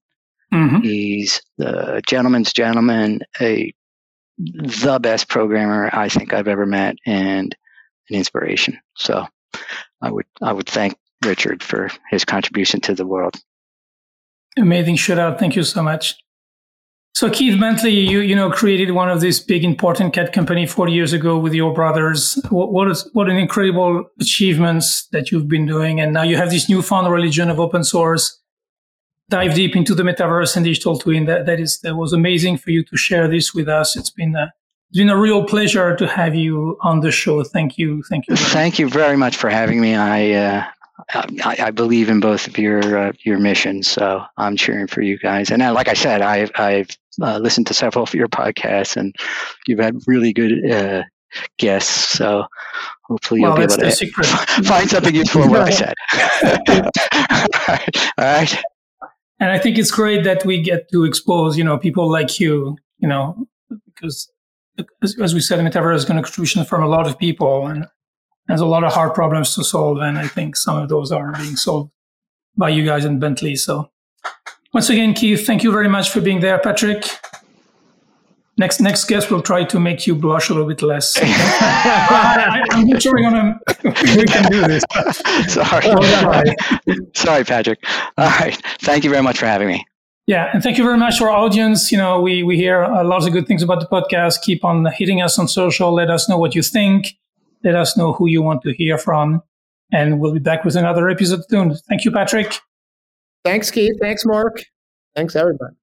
Mm-hmm. 0.52 0.80
He's 0.82 1.40
the 1.58 2.02
gentleman's 2.06 2.52
gentleman, 2.52 3.20
a 3.40 3.72
the 4.38 4.98
best 5.00 5.28
programmer 5.28 5.88
I 5.92 6.08
think 6.08 6.32
I've 6.32 6.48
ever 6.48 6.66
met, 6.66 6.96
and 7.06 7.56
an 8.10 8.16
inspiration. 8.16 8.78
So, 8.96 9.26
I 10.02 10.10
would 10.10 10.26
I 10.42 10.52
would 10.52 10.68
thank 10.68 10.96
Richard 11.24 11.62
for 11.62 11.90
his 12.10 12.24
contribution 12.24 12.80
to 12.82 12.94
the 12.94 13.06
world. 13.06 13.36
Amazing 14.56 14.96
shout 14.96 15.18
out. 15.18 15.38
Thank 15.38 15.56
you 15.56 15.64
so 15.64 15.82
much. 15.82 16.16
So 17.16 17.30
Keith 17.30 17.58
Bentley, 17.58 17.92
you 17.92 18.20
you 18.20 18.36
know 18.36 18.50
created 18.50 18.90
one 18.90 19.08
of 19.08 19.22
these 19.22 19.40
big 19.40 19.64
important 19.64 20.12
CAD 20.12 20.34
company 20.34 20.66
40 20.66 20.92
years 20.92 21.14
ago 21.14 21.38
with 21.38 21.54
your 21.54 21.72
brothers. 21.72 22.38
What, 22.50 22.72
what 22.72 22.90
is 22.90 23.08
what 23.14 23.30
an 23.30 23.36
incredible 23.36 24.04
achievements 24.20 25.08
that 25.12 25.30
you've 25.30 25.48
been 25.48 25.66
doing, 25.66 25.98
and 25.98 26.12
now 26.12 26.24
you 26.24 26.36
have 26.36 26.50
this 26.50 26.68
newfound 26.68 27.10
religion 27.10 27.48
of 27.48 27.58
open 27.58 27.84
source. 27.84 28.38
Dive 29.28 29.54
deep 29.54 29.74
into 29.74 29.94
the 29.94 30.04
metaverse 30.04 30.56
and 30.56 30.64
digital 30.64 30.98
twin. 30.98 31.26
That 31.26 31.46
that 31.46 31.58
is 31.58 31.80
that 31.80 31.96
was 31.96 32.12
amazing 32.12 32.58
for 32.58 32.70
you 32.70 32.84
to 32.84 32.96
share 32.96 33.28
this 33.28 33.52
with 33.52 33.68
us. 33.68 33.96
It's 33.96 34.10
been 34.10 34.36
a, 34.36 34.52
it's 34.90 34.98
been 34.98 35.10
a 35.10 35.18
real 35.18 35.44
pleasure 35.44 35.96
to 35.96 36.06
have 36.06 36.36
you 36.36 36.78
on 36.82 37.00
the 37.00 37.10
show. 37.10 37.42
Thank 37.42 37.76
you, 37.76 38.04
thank 38.08 38.28
you. 38.28 38.36
Thank 38.36 38.78
you 38.78 38.88
very 38.88 39.16
much 39.16 39.36
for 39.36 39.50
having 39.50 39.80
me. 39.80 39.96
I 39.96 40.32
uh, 40.32 40.64
I, 41.12 41.56
I, 41.60 41.70
believe 41.70 42.08
in 42.08 42.20
both 42.20 42.46
of 42.46 42.58
your 42.58 43.08
uh, 43.08 43.12
your 43.24 43.38
missions, 43.38 43.88
so 43.88 44.24
I'm 44.36 44.56
cheering 44.56 44.86
for 44.86 45.02
you 45.02 45.18
guys. 45.18 45.50
And 45.50 45.62
uh, 45.62 45.72
like 45.72 45.88
I 45.88 45.94
said, 45.94 46.22
I've 46.22 46.50
I've 46.56 46.88
uh, 47.20 47.38
listened 47.38 47.66
to 47.68 47.74
several 47.74 48.04
of 48.04 48.14
your 48.14 48.28
podcasts, 48.28 48.96
and 48.96 49.14
you've 49.66 49.78
had 49.78 49.96
really 50.06 50.32
good 50.32 50.70
uh, 50.70 51.02
guests. 51.58 51.90
So 51.90 52.46
hopefully 53.04 53.40
you'll 53.40 53.50
well, 53.50 53.66
be 53.66 53.74
able 53.74 53.76
to 53.76 54.06
find 54.64 54.88
something 54.88 55.14
useful 55.14 55.42
in 55.42 55.50
what 55.50 55.62
I 55.62 55.70
said. 55.70 55.94
All 58.18 58.24
right. 58.24 58.62
And 59.38 59.50
I 59.50 59.58
think 59.58 59.78
it's 59.78 59.90
great 59.90 60.24
that 60.24 60.44
we 60.44 60.62
get 60.62 60.90
to 60.92 61.04
expose, 61.04 61.58
you 61.58 61.64
know, 61.64 61.76
people 61.78 62.10
like 62.10 62.40
you, 62.40 62.76
you 62.98 63.08
know, 63.08 63.46
because 63.86 64.30
as, 65.02 65.18
as 65.20 65.34
we 65.34 65.40
said, 65.40 65.58
Metaverse 65.60 65.96
is 65.96 66.04
going 66.04 66.16
to 66.16 66.22
contribution 66.22 66.64
from 66.64 66.82
a 66.82 66.88
lot 66.88 67.06
of 67.06 67.18
people, 67.18 67.66
and 67.66 67.86
there's 68.48 68.60
a 68.60 68.66
lot 68.66 68.84
of 68.84 68.92
hard 68.92 69.14
problems 69.14 69.54
to 69.54 69.64
solve, 69.64 69.98
and 69.98 70.18
I 70.18 70.26
think 70.26 70.56
some 70.56 70.78
of 70.78 70.88
those 70.88 71.12
are 71.12 71.32
being 71.32 71.56
solved 71.56 71.90
by 72.56 72.70
you 72.70 72.84
guys 72.84 73.04
in 73.04 73.18
Bentley. 73.18 73.56
So 73.56 73.90
once 74.72 74.88
again, 74.90 75.14
Keith, 75.14 75.46
thank 75.46 75.62
you 75.62 75.72
very 75.72 75.88
much 75.88 76.10
for 76.10 76.20
being 76.20 76.40
there, 76.40 76.58
Patrick. 76.58 77.06
Next 78.58 78.80
next 78.80 79.04
guest 79.04 79.30
will 79.30 79.42
try 79.42 79.64
to 79.64 79.78
make 79.78 80.06
you 80.06 80.14
blush 80.14 80.48
a 80.48 80.54
little 80.54 80.66
bit 80.66 80.80
less. 80.80 81.14
I, 81.20 82.64
am 82.72 82.86
not 82.86 83.02
sure 83.02 83.12
we're 83.12 83.30
gonna 83.30 83.60
we 83.84 84.24
can 84.24 84.50
do 84.50 84.62
this. 84.62 84.82
Sorry. 85.52 85.84
Oh, 85.84 87.04
Sorry, 87.14 87.44
Patrick. 87.44 87.80
All 88.16 88.26
right. 88.26 88.56
Thank 88.80 89.04
you 89.04 89.10
very 89.10 89.22
much 89.22 89.38
for 89.38 89.46
having 89.46 89.68
me. 89.68 89.86
Yeah, 90.26 90.50
and 90.52 90.62
thank 90.62 90.78
you 90.78 90.84
very 90.84 90.96
much 90.96 91.18
to 91.18 91.24
our 91.24 91.30
audience. 91.30 91.92
You 91.92 91.98
know, 91.98 92.20
we 92.20 92.42
we 92.42 92.56
hear 92.56 92.82
a 92.82 93.04
lot 93.04 93.26
of 93.26 93.32
good 93.32 93.46
things 93.46 93.62
about 93.62 93.80
the 93.80 93.86
podcast. 93.86 94.40
Keep 94.42 94.64
on 94.64 94.86
hitting 94.86 95.20
us 95.20 95.38
on 95.38 95.48
social. 95.48 95.92
Let 95.92 96.08
us 96.08 96.26
know 96.26 96.38
what 96.38 96.54
you 96.54 96.62
think. 96.62 97.08
Let 97.62 97.74
us 97.74 97.96
know 97.96 98.14
who 98.14 98.26
you 98.26 98.42
want 98.42 98.62
to 98.62 98.72
hear 98.72 98.96
from. 98.96 99.42
And 99.92 100.18
we'll 100.18 100.32
be 100.32 100.40
back 100.40 100.64
with 100.64 100.76
another 100.76 101.08
episode 101.08 101.42
soon. 101.48 101.74
Thank 101.88 102.04
you, 102.04 102.10
Patrick. 102.10 102.58
Thanks, 103.44 103.70
Keith. 103.70 103.94
Thanks, 104.00 104.24
Marc. 104.24 104.64
Thanks, 105.14 105.36
everybody. 105.36 105.76